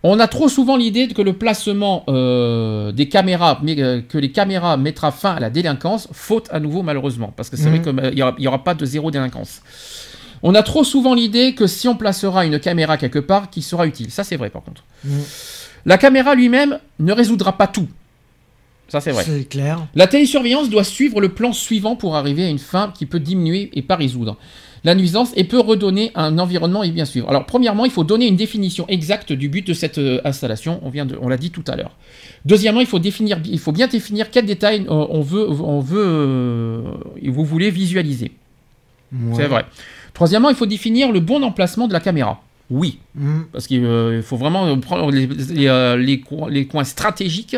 On 0.03 0.19
a 0.19 0.27
trop 0.27 0.47
souvent 0.47 0.77
l'idée 0.77 1.07
que 1.07 1.23
le 1.23 1.33
placement 1.33 2.03
euh, 2.07 2.91
des 2.91 3.09
caméras, 3.09 3.59
mais, 3.63 3.81
euh, 3.81 4.01
que 4.07 4.19
les 4.19 4.31
caméras 4.31 4.77
mettra 4.77 5.11
fin 5.11 5.33
à 5.33 5.39
la 5.39 5.49
délinquance, 5.49 6.07
faute 6.11 6.47
à 6.51 6.59
nouveau 6.59 6.83
malheureusement, 6.83 7.33
parce 7.35 7.49
que 7.49 7.57
c'est 7.57 7.69
vrai 7.69 7.79
Mhm. 7.79 7.83
qu'il 8.11 8.13
n'y 8.15 8.21
aura, 8.21 8.35
il 8.37 8.43
y 8.43 8.47
aura 8.47 8.63
pas 8.63 8.75
de 8.75 8.85
zéro 8.85 9.09
délinquance. 9.09 9.61
On 10.43 10.55
a 10.55 10.63
trop 10.63 10.83
souvent 10.83 11.13
l'idée 11.13 11.55
que 11.55 11.67
si 11.67 11.87
on 11.87 11.95
placera 11.95 12.45
une 12.45 12.59
caméra 12.59 12.97
quelque 12.97 13.19
part, 13.19 13.49
qui 13.49 13.61
sera 13.61 13.87
utile. 13.87 14.11
Ça 14.11 14.23
c'est 14.23 14.37
vrai 14.37 14.49
par 14.49 14.63
contre. 14.63 14.83
Mm. 15.03 15.19
La 15.85 15.97
caméra 15.97 16.35
lui-même 16.35 16.79
ne 16.99 17.13
résoudra 17.13 17.57
pas 17.57 17.67
tout. 17.67 17.87
Ça 18.87 19.01
c'est 19.01 19.11
vrai. 19.11 19.23
C'est 19.25 19.45
clair. 19.45 19.85
La 19.95 20.07
télésurveillance 20.07 20.69
doit 20.69 20.83
suivre 20.83 21.19
le 21.21 21.29
plan 21.29 21.53
suivant 21.53 21.95
pour 21.95 22.15
arriver 22.15 22.45
à 22.45 22.49
une 22.49 22.59
fin 22.59 22.93
qui 22.95 23.05
peut 23.05 23.19
diminuer 23.19 23.69
et 23.73 23.81
pas 23.81 23.95
résoudre 23.95 24.37
la 24.83 24.95
nuisance 24.95 25.31
et 25.35 25.43
peut 25.43 25.59
redonner 25.59 26.11
un 26.15 26.37
environnement 26.39 26.83
et 26.83 26.91
bien 26.91 27.05
suivre. 27.05 27.29
Alors 27.29 27.45
premièrement, 27.45 27.85
il 27.85 27.91
faut 27.91 28.03
donner 28.03 28.27
une 28.27 28.35
définition 28.35 28.85
exacte 28.87 29.33
du 29.33 29.49
but 29.49 29.65
de 29.67 29.73
cette 29.73 29.97
euh, 29.97 30.21
installation. 30.23 30.79
On 30.83 30.89
vient 30.89 31.05
de, 31.05 31.17
on 31.21 31.27
l'a 31.27 31.37
dit 31.37 31.51
tout 31.51 31.63
à 31.67 31.75
l'heure. 31.75 31.91
Deuxièmement, 32.45 32.79
il 32.79 32.87
faut 32.87 32.99
définir, 32.99 33.39
il 33.45 33.59
faut 33.59 33.71
bien 33.71 33.87
définir 33.87 34.31
quels 34.31 34.45
détails 34.45 34.85
euh, 34.87 35.05
on 35.09 35.21
veut, 35.21 35.49
on 35.49 35.79
veut, 35.81 36.05
euh, 36.05 36.81
vous 37.25 37.43
voulez 37.43 37.69
visualiser. 37.69 38.31
Ouais. 39.11 39.35
C'est 39.35 39.47
vrai. 39.47 39.65
Troisièmement, 40.17 40.49
il 40.49 40.55
faut 40.55 40.65
définir 40.65 41.11
le 41.11 41.19
bon 41.19 41.43
emplacement 41.43 41.87
de 41.87 41.93
la 41.93 41.99
caméra. 41.99 42.41
Oui, 42.71 42.97
Mm. 43.15 43.41
parce 43.53 43.67
qu'il 43.67 43.85
euh, 43.85 44.23
faut 44.23 44.35
vraiment 44.35 44.75
prendre 44.79 45.11
les, 45.11 45.27
les, 45.27 45.67
euh, 45.67 45.95
les 45.95 46.19
coins, 46.21 46.49
les 46.49 46.65
coins 46.65 46.83
stratégiques 46.83 47.55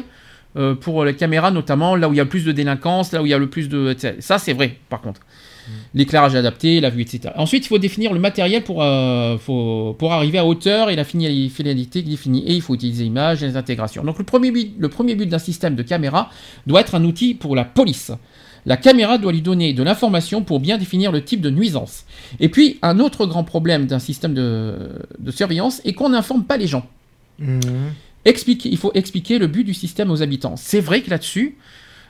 euh, 0.57 0.76
pour 0.76 1.05
les 1.05 1.16
caméras, 1.16 1.51
notamment 1.51 1.95
là 1.95 2.10
où 2.10 2.14
il 2.14 2.18
y 2.18 2.20
a 2.20 2.24
le 2.24 2.30
plus 2.30 2.43
de 2.43 2.51
délinquance, 2.51 3.14
là 3.14 3.22
où 3.22 3.26
il 3.26 3.30
y 3.30 3.34
a 3.34 3.38
le 3.38 3.49
plus 3.49 3.70
de... 3.70 3.95
Ça, 4.20 4.38
c'est 4.39 4.51
vrai, 4.51 4.76
par 4.89 4.99
contre. 4.99 5.22
L'éclairage 5.93 6.36
adapté, 6.36 6.82
la 6.82 6.89
vue, 6.89 7.01
etc. 7.03 7.30
Ensuite, 7.38 7.64
il 7.66 7.68
faut 7.70 7.78
définir 7.78 8.12
le 8.12 8.20
matériel 8.20 8.64
pour, 8.64 8.84
euh, 8.84 9.38
faut- 9.38 9.95
pour 9.97 10.12
arriver 10.12 10.38
à 10.39 10.45
hauteur 10.45 10.89
et 10.89 10.95
la 10.97 11.03
finalité 11.05 12.01
définie. 12.01 12.43
Et 12.45 12.55
il 12.55 12.62
faut 12.62 12.74
utiliser 12.76 13.03
l'image 13.05 13.41
et 13.41 13.47
les 13.47 13.55
intégrations. 13.55 14.03
Donc, 14.03 14.18
le 14.18 14.26
premier 14.26 14.51
but, 14.51 14.74
le 14.78 14.89
premier 14.89 15.16
but 15.16 15.28
d'un 15.28 15.39
système 15.39 15.76
de 15.76 15.84
caméra 15.84 16.30
doit 16.68 16.82
être 16.82 16.95
un 16.95 17.03
outil 17.05 17.36
pour 17.36 17.55
la 17.55 17.64
police. 17.66 18.12
La 18.66 18.78
caméra 18.78 19.18
doit 19.18 19.32
lui 19.32 19.41
donner 19.41 19.74
de 19.74 19.84
l'information 19.84 20.43
pour 20.43 20.60
bien 20.60 20.78
définir 20.78 21.12
le 21.12 21.24
type 21.24 21.41
de 21.41 21.49
nuisance. 21.49 22.05
Et 22.39 22.49
puis, 22.49 22.80
un 22.82 22.99
autre 22.99 23.26
grand 23.26 23.43
problème 23.43 23.86
d'un 23.86 23.99
système 23.99 24.34
de, 24.34 24.76
de 25.18 25.32
surveillance 25.32 25.82
est 25.86 25.93
qu'on 25.93 26.10
n'informe 26.10 26.43
pas 26.43 26.57
les 26.57 26.68
gens. 26.68 26.86
Mm. 27.39 27.60
Expliquer, 28.26 28.70
il 28.70 28.78
faut 28.78 28.91
expliquer 28.93 29.39
le 29.39 29.47
but 29.47 29.64
du 29.64 29.74
système 29.74 30.12
aux 30.12 30.22
habitants. 30.22 30.55
C'est 30.57 30.82
vrai 30.82 31.01
que 31.01 31.10
là-dessus, 31.10 31.57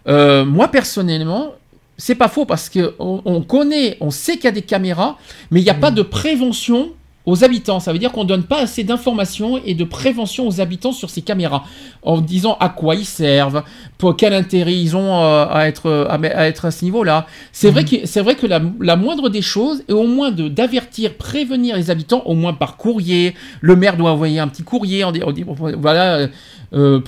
euh, 0.08 0.44
moi 0.44 0.70
personnellement, 0.70 1.54
c'est 1.98 2.16
pas 2.16 2.30
faux 2.30 2.46
parce 2.46 2.70
que 2.70 2.96
on, 3.00 3.22
on 3.26 3.42
connaît, 3.42 3.98
on 4.00 4.10
sait 4.10 4.36
qu'il 4.36 4.46
y 4.46 4.48
a 4.48 4.52
des 4.52 4.64
caméras, 4.64 5.18
mais 5.52 5.62
il 5.62 5.64
n'y 5.64 5.70
a 5.70 5.76
pas 5.76 5.92
de 5.92 6.02
prévention 6.02 6.94
aux 7.30 7.44
habitants. 7.44 7.80
Ça 7.80 7.94
veut 7.94 8.00
dire 8.00 8.12
qu'on 8.12 8.24
donne 8.24 8.44
pas 8.44 8.62
assez 8.62 8.84
d'informations 8.84 9.58
et 9.64 9.74
de 9.76 9.84
prévention 9.84 10.48
aux 10.48 10.60
habitants 10.62 10.92
sur 10.92 11.10
ces 11.10 11.22
caméras, 11.22 11.64
en 12.02 12.20
disant 12.22 12.58
à 12.60 12.70
quoi 12.70 12.96
ils 12.96 13.06
servent, 13.06 13.64
pour 13.98 14.16
quel 14.18 14.34
intérêt 14.34 14.74
ils 14.76 14.96
ont 14.96 15.24
euh, 15.24 15.46
à 15.50 15.68
être 15.68 16.08
à, 16.10 16.18
me- 16.18 16.36
à 16.36 16.48
être 16.48 16.66
à 16.66 16.72
ce 16.72 16.84
niveau-là. 16.86 17.28
C'est 17.52 17.72
vrai 17.72 17.86
que 17.86 18.06
c'est 18.06 18.22
vrai 18.22 18.36
que 18.36 18.48
la, 18.48 18.62
la 18.82 18.96
moindre 18.96 19.30
des 19.30 19.42
choses 19.42 19.84
est 19.88 19.94
au 19.94 20.08
moins 20.08 20.32
de 20.32 20.48
d'avertir, 20.48 21.16
prévenir 21.16 21.76
les 21.78 21.90
habitants, 21.90 22.24
au 22.26 22.34
moins 22.34 22.54
par 22.54 22.78
courrier. 22.78 23.36
Le 23.62 23.76
maire 23.76 23.96
doit 23.98 24.12
envoyer 24.12 24.40
un 24.40 24.48
petit 24.48 24.64
courrier. 24.64 25.04
On 25.06 25.12
dit, 25.12 25.22
on 25.26 25.32
dit, 25.32 25.46
voilà. 25.78 26.16
euh, 26.18 26.28
euh, 26.74 27.02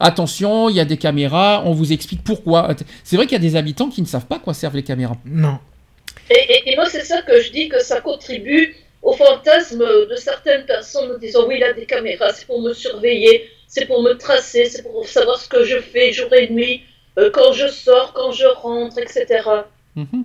Attention, 0.00 0.68
il 0.68 0.74
y 0.76 0.80
a 0.80 0.84
des 0.84 0.96
caméras, 0.96 1.62
on 1.64 1.72
vous 1.72 1.92
explique 1.92 2.22
pourquoi. 2.24 2.68
C'est 3.04 3.16
vrai 3.16 3.26
qu'il 3.26 3.34
y 3.34 3.40
a 3.40 3.48
des 3.50 3.54
habitants 3.56 3.88
qui 3.88 4.02
ne 4.02 4.06
savent 4.06 4.26
pas 4.26 4.36
à 4.36 4.38
quoi 4.40 4.52
servent 4.52 4.74
les 4.76 4.82
caméras. 4.82 5.16
Non. 5.24 5.58
Et, 6.30 6.34
et- 6.34 6.72
et 6.72 6.76
moi, 6.76 6.86
c'est 6.86 7.04
ça 7.04 7.22
que 7.22 7.40
je 7.40 7.52
dis 7.52 7.68
que 7.68 7.80
ça 7.82 8.00
contribue 8.00 8.74
au 9.04 9.12
fantasme 9.12 9.84
de 10.10 10.16
certaines 10.16 10.64
personnes 10.64 11.12
en 11.12 11.18
disant 11.18 11.46
oui, 11.46 11.56
il 11.58 11.64
a 11.64 11.72
des 11.72 11.86
caméras, 11.86 12.32
c'est 12.32 12.46
pour 12.46 12.60
me 12.60 12.72
surveiller, 12.72 13.44
c'est 13.68 13.86
pour 13.86 14.02
me 14.02 14.14
tracer, 14.14 14.64
c'est 14.64 14.82
pour 14.82 15.06
savoir 15.06 15.38
ce 15.38 15.48
que 15.48 15.62
je 15.64 15.78
fais 15.78 16.12
jour 16.12 16.32
et 16.32 16.50
nuit. 16.50 16.82
euh, 17.18 17.30
quand 17.32 17.52
je 17.52 17.68
sors, 17.68 18.12
quand 18.12 18.32
je 18.32 18.44
rentre, 18.44 18.98
etc. 18.98 19.24
Mhm. 19.94 20.24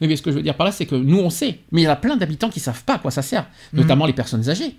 Oui, 0.00 0.08
mais 0.08 0.16
ce 0.16 0.22
que 0.22 0.30
je 0.30 0.36
veux 0.36 0.42
dire 0.42 0.54
par 0.56 0.66
là, 0.66 0.72
c'est 0.72 0.86
que 0.86 0.94
nous, 0.94 1.18
on 1.18 1.28
sait. 1.28 1.58
Mais 1.70 1.82
il 1.82 1.84
y 1.84 1.88
a 1.88 1.96
plein 1.96 2.16
d'habitants 2.16 2.48
qui 2.48 2.60
savent 2.60 2.84
pas 2.84 2.94
à 2.94 2.98
quoi 2.98 3.10
ça 3.10 3.20
sert. 3.22 3.46
Mhm. 3.72 3.80
Notamment 3.80 4.06
les 4.06 4.14
personnes 4.14 4.48
âgées. 4.48 4.74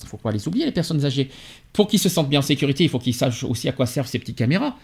Il 0.00 0.06
faut 0.06 0.16
pas 0.16 0.30
les 0.30 0.46
oublier, 0.46 0.64
les 0.64 0.70
personnes 0.70 1.04
âgées. 1.04 1.28
Pour 1.72 1.88
qu'ils 1.88 1.98
se 1.98 2.08
sentent 2.08 2.28
bien 2.28 2.38
en 2.38 2.42
sécurité, 2.42 2.84
il 2.84 2.90
faut 2.90 3.00
qu'ils 3.00 3.14
sachent 3.14 3.42
aussi 3.42 3.68
à 3.68 3.72
quoi 3.72 3.86
servent 3.86 4.06
ces 4.06 4.20
petites 4.20 4.36
caméras. 4.36 4.76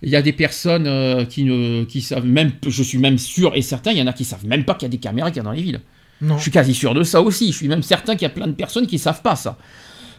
Il 0.00 0.08
y 0.08 0.16
a 0.16 0.22
des 0.22 0.32
personnes 0.32 0.86
euh, 0.86 1.26
qui 1.26 1.44
ne 1.44 1.84
qui 1.84 2.00
savent 2.00 2.24
même, 2.24 2.52
je 2.66 2.82
suis 2.82 2.96
même 2.98 3.18
sûr 3.18 3.54
et 3.54 3.60
certain, 3.60 3.92
il 3.92 3.98
y 3.98 4.02
en 4.02 4.06
a 4.06 4.14
qui 4.14 4.24
savent 4.24 4.46
même 4.46 4.64
pas 4.64 4.74
qu'il 4.74 4.86
y 4.86 4.90
a 4.90 4.94
des 4.96 4.98
caméras 4.98 5.30
qu'il 5.30 5.36
y 5.38 5.40
a 5.40 5.44
dans 5.44 5.52
les 5.52 5.62
villes. 5.62 5.80
Non. 6.22 6.36
Je 6.38 6.42
suis 6.42 6.50
quasi 6.50 6.72
sûr 6.72 6.94
de 6.94 7.02
ça 7.02 7.20
aussi. 7.20 7.52
Je 7.52 7.56
suis 7.58 7.68
même 7.68 7.82
certain 7.82 8.14
qu'il 8.14 8.22
y 8.22 8.30
a 8.30 8.30
plein 8.30 8.46
de 8.46 8.52
personnes 8.52 8.86
qui 8.86 8.98
savent 8.98 9.20
pas 9.22 9.36
ça. 9.36 9.58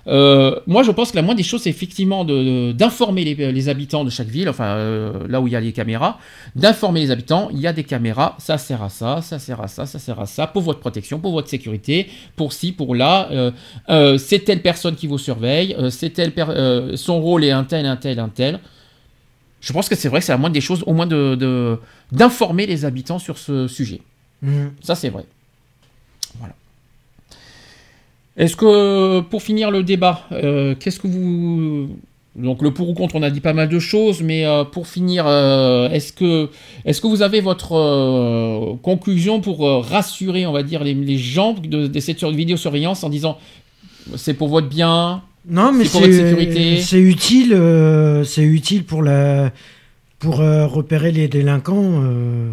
Euh, 0.05 0.59
moi, 0.67 0.83
je 0.83 0.91
pense 0.91 1.11
que 1.11 1.15
la 1.15 1.21
moindre 1.21 1.37
des 1.37 1.43
choses, 1.43 1.61
c'est 1.61 1.69
effectivement 1.69 2.25
d'informer 2.25 3.23
les, 3.23 3.53
les 3.53 3.69
habitants 3.69 4.03
de 4.03 4.09
chaque 4.09 4.27
ville, 4.27 4.49
enfin 4.49 4.65
euh, 4.75 5.25
là 5.29 5.39
où 5.39 5.47
il 5.47 5.53
y 5.53 5.55
a 5.55 5.61
les 5.61 5.71
caméras, 5.71 6.19
d'informer 6.57 6.99
les 6.99 7.09
habitants. 7.09 7.47
Il 7.53 7.59
y 7.61 7.67
a 7.67 7.71
des 7.71 7.85
caméras, 7.85 8.35
ça 8.37 8.57
sert 8.57 8.83
à 8.83 8.89
ça, 8.89 9.21
ça 9.21 9.39
sert 9.39 9.61
à 9.61 9.69
ça, 9.69 9.85
ça 9.85 9.99
sert 9.99 10.19
à 10.19 10.25
ça, 10.25 10.45
pour 10.45 10.61
votre 10.61 10.81
protection, 10.81 11.19
pour 11.19 11.31
votre 11.31 11.47
sécurité, 11.47 12.07
pour 12.35 12.51
ci, 12.51 12.73
pour 12.73 12.95
là. 12.95 13.29
Euh, 13.89 14.17
c'est 14.17 14.39
telle 14.39 14.61
personne 14.61 14.95
qui 14.97 15.07
vous 15.07 15.17
surveille, 15.17 15.73
c'est 15.89 16.09
telle 16.09 16.33
son 16.95 17.21
rôle 17.21 17.45
est 17.45 17.51
un 17.51 17.63
tel, 17.63 17.85
un 17.85 17.95
tel, 17.95 18.19
un 18.19 18.27
tel. 18.27 18.59
Je 19.61 19.71
pense 19.71 19.87
que 19.87 19.95
c'est 19.95 20.09
vrai 20.09 20.19
que 20.19 20.25
c'est 20.25 20.33
la 20.33 20.37
moindre 20.37 20.53
des 20.53 20.59
choses, 20.59 20.83
au 20.85 20.91
moins 20.91 21.07
de 21.07 21.35
de- 21.35 21.79
d'informer 22.11 22.65
les 22.67 22.83
habitants 22.83 23.19
sur 23.19 23.37
ce 23.37 23.69
sujet. 23.69 24.01
Mhm. 24.41 24.73
Ça, 24.81 24.95
c'est 24.95 25.07
vrai. 25.07 25.23
Voilà. 26.39 26.53
Est-ce 28.37 28.55
que, 28.55 29.21
pour 29.21 29.41
finir 29.43 29.69
le 29.71 29.83
débat, 29.83 30.21
euh, 30.31 30.75
qu'est-ce 30.79 30.99
que 30.99 31.07
vous... 31.07 31.89
Donc 32.35 32.63
le 32.63 32.71
pour 32.71 32.89
ou 32.89 32.95
contre, 32.95 33.13
on 33.15 33.21
a 33.21 33.29
dit 33.29 33.41
pas 33.41 33.53
mal 33.53 33.69
de 33.69 33.77
choses, 33.77 34.23
mais 34.23 34.43
euh, 34.43 34.63
pour 34.63 34.87
finir, 34.87 35.25
euh, 35.27 35.87
est-ce 35.91 36.11
que, 36.11 36.49
est 36.83 36.99
que 36.99 37.05
vous 37.05 37.21
avez 37.21 37.41
votre 37.41 38.75
conclusion 38.81 39.39
pour 39.39 39.59
rassurer, 39.83 40.47
on 40.47 40.51
va 40.51 40.63
dire, 40.63 40.83
les, 40.83 40.95
les 40.95 41.17
gens 41.19 41.53
de, 41.53 41.85
de 41.85 41.99
cette 41.99 42.17
sur- 42.17 42.31
vidéosurveillance 42.31 43.03
en 43.03 43.09
disant 43.09 43.37
c'est 44.15 44.33
pour 44.33 44.47
votre 44.47 44.67
bien, 44.67 45.21
Non, 45.47 45.71
mais 45.71 45.85
C'est 45.85 45.91
pour 45.91 46.01
votre 46.01 46.13
c'est 46.13 46.29
sécurité. 46.29 46.81
c'est 46.81 46.99
utile, 47.01 47.53
euh, 47.53 48.23
c'est 48.23 48.41
utile 48.43 48.83
pour 48.83 49.03
la 49.03 49.51
pour 50.17 50.41
euh, 50.41 50.65
repérer 50.65 51.11
les 51.11 51.27
délinquants. 51.27 52.01
euh, 52.03 52.51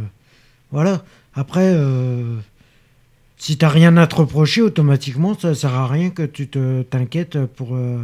voilà. 0.73 1.03
Après, 1.35 1.73
si 3.41 3.57
t'as 3.57 3.69
rien 3.71 3.97
à 3.97 4.07
te 4.07 4.17
reprocher, 4.17 4.61
automatiquement, 4.61 5.37
ça 5.37 5.55
sert 5.55 5.73
à 5.75 5.89
rien 5.89 6.11
que 6.11 6.23
tu 6.25 6.47
te 6.49 6.83
t'inquiètes 6.83 7.39
pour. 7.47 7.75
euh, 7.75 7.99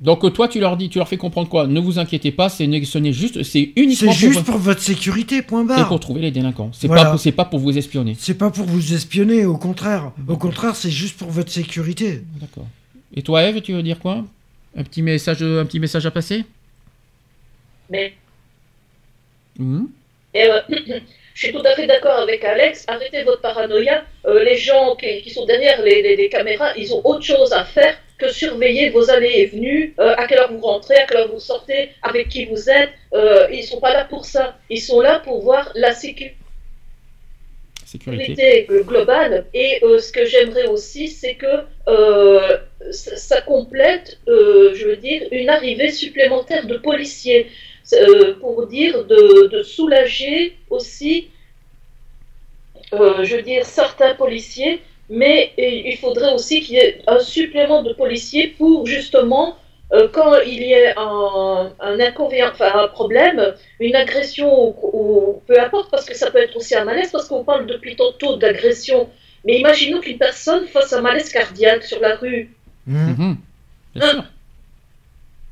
Donc 0.00 0.30
toi, 0.32 0.48
tu 0.48 0.58
leur 0.58 0.76
dis, 0.76 0.88
tu 0.88 0.98
leur 0.98 1.06
fais 1.08 1.16
comprendre 1.16 1.48
quoi? 1.48 1.68
Ne 1.68 1.78
vous 1.78 2.00
inquiétez 2.00 2.32
pas, 2.32 2.48
c'est 2.48 2.64
ce 2.84 2.98
n'est 2.98 3.12
juste, 3.12 3.44
c'est 3.44 3.50
C'est 3.52 3.72
uniquement 3.76 4.10
juste 4.12 4.42
pour, 4.42 4.54
pour 4.54 4.58
votre 4.58 4.80
sécurité, 4.82 5.40
point 5.42 5.62
et 5.62 5.68
barre. 5.68 5.86
pour 5.88 6.00
trouver 6.00 6.20
les 6.20 6.32
délinquants. 6.32 6.70
C'est 6.72 6.88
Voilà. 6.88 7.04
pas, 7.04 7.10
pour- 7.12 7.20
c'est 7.20 7.30
pas 7.32 7.44
pour 7.44 7.60
vous 7.60 7.78
espionner. 7.78 8.16
C'est 8.18 8.34
pas 8.34 8.50
pour 8.50 8.66
vous 8.66 8.92
espionner, 8.92 9.44
au 9.46 9.56
contraire. 9.56 10.10
Au 10.26 10.36
contraire, 10.36 10.74
c'est 10.74 10.90
juste 10.90 11.16
pour 11.16 11.30
votre 11.30 11.52
sécurité. 11.52 12.24
D'accord. 12.40 12.66
Et 13.14 13.22
toi, 13.22 13.44
Eve, 13.44 13.60
tu 13.60 13.72
veux 13.72 13.82
dire 13.84 14.00
quoi? 14.00 14.24
Un 14.76 14.82
petit 14.82 15.02
message, 15.02 15.42
un 15.44 15.64
petit 15.64 15.78
message 15.80 16.06
à 16.06 16.10
passer? 16.10 16.44
Mais 17.88 18.14
Mhm. 19.58 19.88
Et, 20.34 20.44
euh, 20.44 20.60
je 21.34 21.46
suis 21.46 21.52
tout 21.52 21.62
à 21.64 21.72
fait 21.74 21.86
d'accord 21.86 22.18
avec 22.18 22.44
Alex. 22.44 22.84
Arrêtez 22.88 23.22
votre 23.22 23.40
paranoïa. 23.40 24.04
Euh, 24.26 24.42
les 24.44 24.56
gens 24.56 24.96
qui, 24.96 25.22
qui 25.22 25.30
sont 25.30 25.46
derrière 25.46 25.80
les, 25.82 26.02
les- 26.02 26.16
les 26.16 26.28
caméras, 26.28 26.72
ils 26.76 26.92
ont 26.94 27.00
autre 27.04 27.22
chose 27.24 27.52
à 27.52 27.64
faire 27.64 27.96
que 28.18 28.28
surveiller 28.30 28.90
vos 28.90 29.08
allées 29.10 29.32
et 29.36 29.46
venues, 29.46 29.94
euh, 29.98 30.14
à 30.18 30.26
quelle 30.26 30.38
heure 30.40 30.52
vous 30.52 30.60
rentrez, 30.60 30.96
à 30.96 31.06
quelle 31.06 31.18
heure 31.18 31.32
vous 31.32 31.40
sortez, 31.40 31.90
avec 32.02 32.28
qui 32.28 32.44
vous 32.44 32.68
êtes. 32.68 32.90
Euh, 33.14 33.46
ils 33.50 33.64
sont 33.64 33.80
pas 33.80 33.94
là 33.94 34.04
pour 34.04 34.24
ça. 34.26 34.58
Ils 34.68 34.82
sont 34.82 35.00
là 35.00 35.20
pour 35.20 35.40
voir 35.42 35.72
la 35.74 35.92
sécurité 35.92 36.36
Sécurité. 37.86 38.66
globale. 38.84 39.46
Et 39.52 39.80
ce 39.82 40.12
que 40.12 40.24
j'aimerais 40.24 40.66
aussi, 40.66 41.08
c'est 41.08 41.34
que 41.34 41.54
ça, 42.92 43.16
ça 43.16 43.40
complète, 43.40 44.18
je 44.28 44.86
veux 44.86 44.96
dire, 44.96 45.22
une 45.32 45.48
arrivée 45.48 45.90
supplémentaire 45.90 46.66
de 46.66 46.76
policiers. 46.76 47.48
Euh, 47.92 48.34
pour 48.38 48.66
dire 48.66 49.04
de, 49.04 49.48
de 49.48 49.62
soulager 49.62 50.56
aussi, 50.68 51.28
euh, 52.92 53.24
je 53.24 53.36
veux 53.36 53.42
dire, 53.42 53.64
certains 53.64 54.14
policiers, 54.14 54.82
mais 55.08 55.52
il 55.58 55.96
faudrait 55.96 56.32
aussi 56.32 56.60
qu'il 56.60 56.76
y 56.76 56.78
ait 56.78 57.02
un 57.06 57.18
supplément 57.20 57.82
de 57.82 57.92
policiers 57.92 58.48
pour 58.48 58.86
justement, 58.86 59.56
euh, 59.92 60.08
quand 60.12 60.38
il 60.46 60.62
y 60.62 60.72
ait 60.72 60.94
un, 60.96 61.72
un 61.80 62.00
inconvénient, 62.00 62.50
enfin 62.52 62.70
un 62.74 62.88
problème, 62.88 63.54
une 63.80 63.96
agression 63.96 64.48
ou, 64.68 64.74
ou 64.92 65.42
peu 65.46 65.58
importe, 65.60 65.90
parce 65.90 66.04
que 66.04 66.14
ça 66.14 66.30
peut 66.30 66.38
être 66.38 66.56
aussi 66.56 66.74
un 66.76 66.84
malaise, 66.84 67.10
parce 67.10 67.26
qu'on 67.28 67.44
parle 67.44 67.66
depuis 67.66 67.96
tantôt 67.96 68.36
d'agression. 68.36 69.08
Mais 69.44 69.58
imaginons 69.58 70.00
qu'une 70.00 70.18
personne 70.18 70.66
fasse 70.66 70.92
un 70.92 71.00
malaise 71.00 71.30
cardiaque 71.32 71.84
sur 71.84 72.00
la 72.00 72.14
rue, 72.16 72.54
Mhm. 72.86 73.16
Mhm. 73.18 73.36
Bien 73.94 74.10
sûr. 74.10 74.24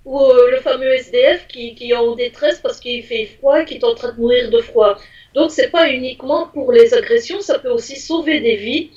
Ou 0.08 0.22
euh, 0.22 0.50
le 0.52 0.60
fameux 0.60 0.94
SDF 0.94 1.46
qui, 1.48 1.76
est 1.78 1.94
en 1.94 2.14
détresse 2.14 2.60
parce 2.62 2.80
qu'il 2.80 3.02
fait 3.02 3.26
froid 3.26 3.60
et 3.60 3.66
qui 3.66 3.74
est 3.74 3.84
en 3.84 3.94
train 3.94 4.12
de 4.12 4.18
mourir 4.18 4.50
de 4.50 4.60
froid. 4.62 4.96
Donc 5.34 5.50
c'est 5.50 5.70
pas 5.70 5.90
uniquement 5.90 6.46
pour 6.46 6.72
les 6.72 6.94
agressions, 6.94 7.40
ça 7.42 7.58
peut 7.58 7.68
aussi 7.68 7.96
sauver 7.96 8.40
des 8.40 8.56
vies. 8.56 8.90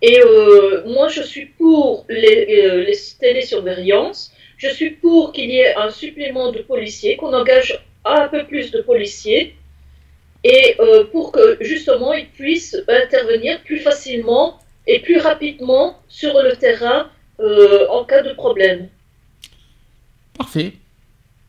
Et 0.00 0.18
euh, 0.22 0.82
moi 0.94 1.08
je 1.08 1.20
suis 1.20 1.44
pour 1.60 2.06
les, 2.08 2.38
euh, 2.58 2.84
les 2.88 2.96
télésurveillances, 3.20 4.32
je 4.56 4.70
suis 4.70 4.92
pour 4.92 5.32
qu'il 5.32 5.50
y 5.50 5.58
ait 5.58 5.74
un 5.74 5.90
supplément 5.90 6.50
de 6.50 6.60
policiers, 6.60 7.16
qu'on 7.18 7.34
engage 7.34 7.78
un 8.06 8.28
peu 8.28 8.46
plus 8.46 8.70
de 8.70 8.80
policiers, 8.80 9.54
et 10.42 10.76
pour 11.12 11.32
que 11.32 11.58
justement 11.60 12.12
ils 12.14 12.28
puissent 12.28 12.78
intervenir 12.88 13.60
plus 13.62 13.80
facilement 13.80 14.58
et 14.86 15.00
plus 15.00 15.18
rapidement 15.18 15.98
sur 16.08 16.32
le 16.40 16.54
terrain 16.56 17.10
en 17.90 18.04
cas 18.04 18.22
de 18.22 18.32
problème. 18.32 18.88
Parfait. 20.38 20.74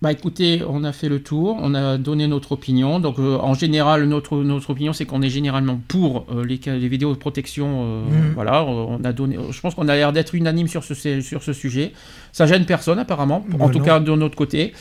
Bah 0.01 0.13
écoutez, 0.13 0.61
on 0.65 0.85
a 0.85 0.93
fait 0.93 1.09
le 1.09 1.21
tour, 1.21 1.57
on 1.59 1.75
a 1.75 1.97
donné 1.97 2.25
notre 2.27 2.53
opinion. 2.53 3.01
Donc 3.01 3.19
euh, 3.19 3.37
en 3.37 3.53
général, 3.53 4.05
notre, 4.05 4.37
notre 4.37 4.69
opinion, 4.69 4.93
c'est 4.93 5.05
qu'on 5.05 5.21
est 5.21 5.29
généralement 5.29 5.77
pour 5.89 6.25
euh, 6.31 6.45
les, 6.45 6.55
vidéos 6.87 7.11
de 7.13 7.17
protection. 7.19 7.83
euh, 7.83 8.03
Mhm. 8.09 8.31
Voilà, 8.33 8.63
on 8.63 9.03
a 9.03 9.11
donné. 9.11 9.37
Je 9.51 9.59
pense 9.59 9.75
qu'on 9.75 9.89
a 9.89 9.95
l'air 9.95 10.13
d'être 10.13 10.35
unanime 10.35 10.69
sur 10.69 10.85
ce, 10.85 10.93
sur 11.21 11.43
ce 11.43 11.51
sujet. 11.51 11.91
Ça 12.31 12.47
gêne 12.47 12.65
personne 12.65 12.97
apparemment, 12.97 13.45
en 13.53 13.57
Bah 13.57 13.69
tout 13.73 13.79
non. 13.79 13.85
cas 13.85 13.99
de 13.99 14.15
notre 14.15 14.37
côté. 14.37 14.73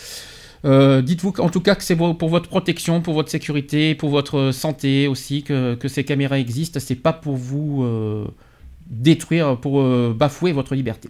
Dites-vous 0.65 1.35
en 1.39 1.49
tout 1.51 1.61
cas 1.61 1.75
que 1.75 1.83
c'est 1.85 1.97
pour 1.97 2.29
votre 2.29 2.49
protection, 2.49 3.01
pour 3.01 3.15
votre 3.15 3.31
sécurité, 3.31 3.95
pour 3.97 4.11
votre 4.11 4.51
santé 4.53 5.07
aussi 5.09 5.43
que, 5.43 5.75
que 5.75 5.89
ces 5.89 6.05
caméras 6.05 6.39
existent. 6.39 6.79
C'est 6.81 6.95
pas 6.97 7.13
pour 7.13 7.37
vous 7.37 7.85
détruire, 8.89 9.57
pour 9.57 9.83
bafouer 10.15 10.53
votre 10.53 10.75
liberté. 10.77 11.09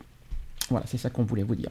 Voilà, 0.71 0.85
c'est 0.87 0.99
ça 0.99 1.09
qu'on 1.11 1.25
voulait 1.25 1.43
vous 1.45 1.55
dire. 1.57 1.71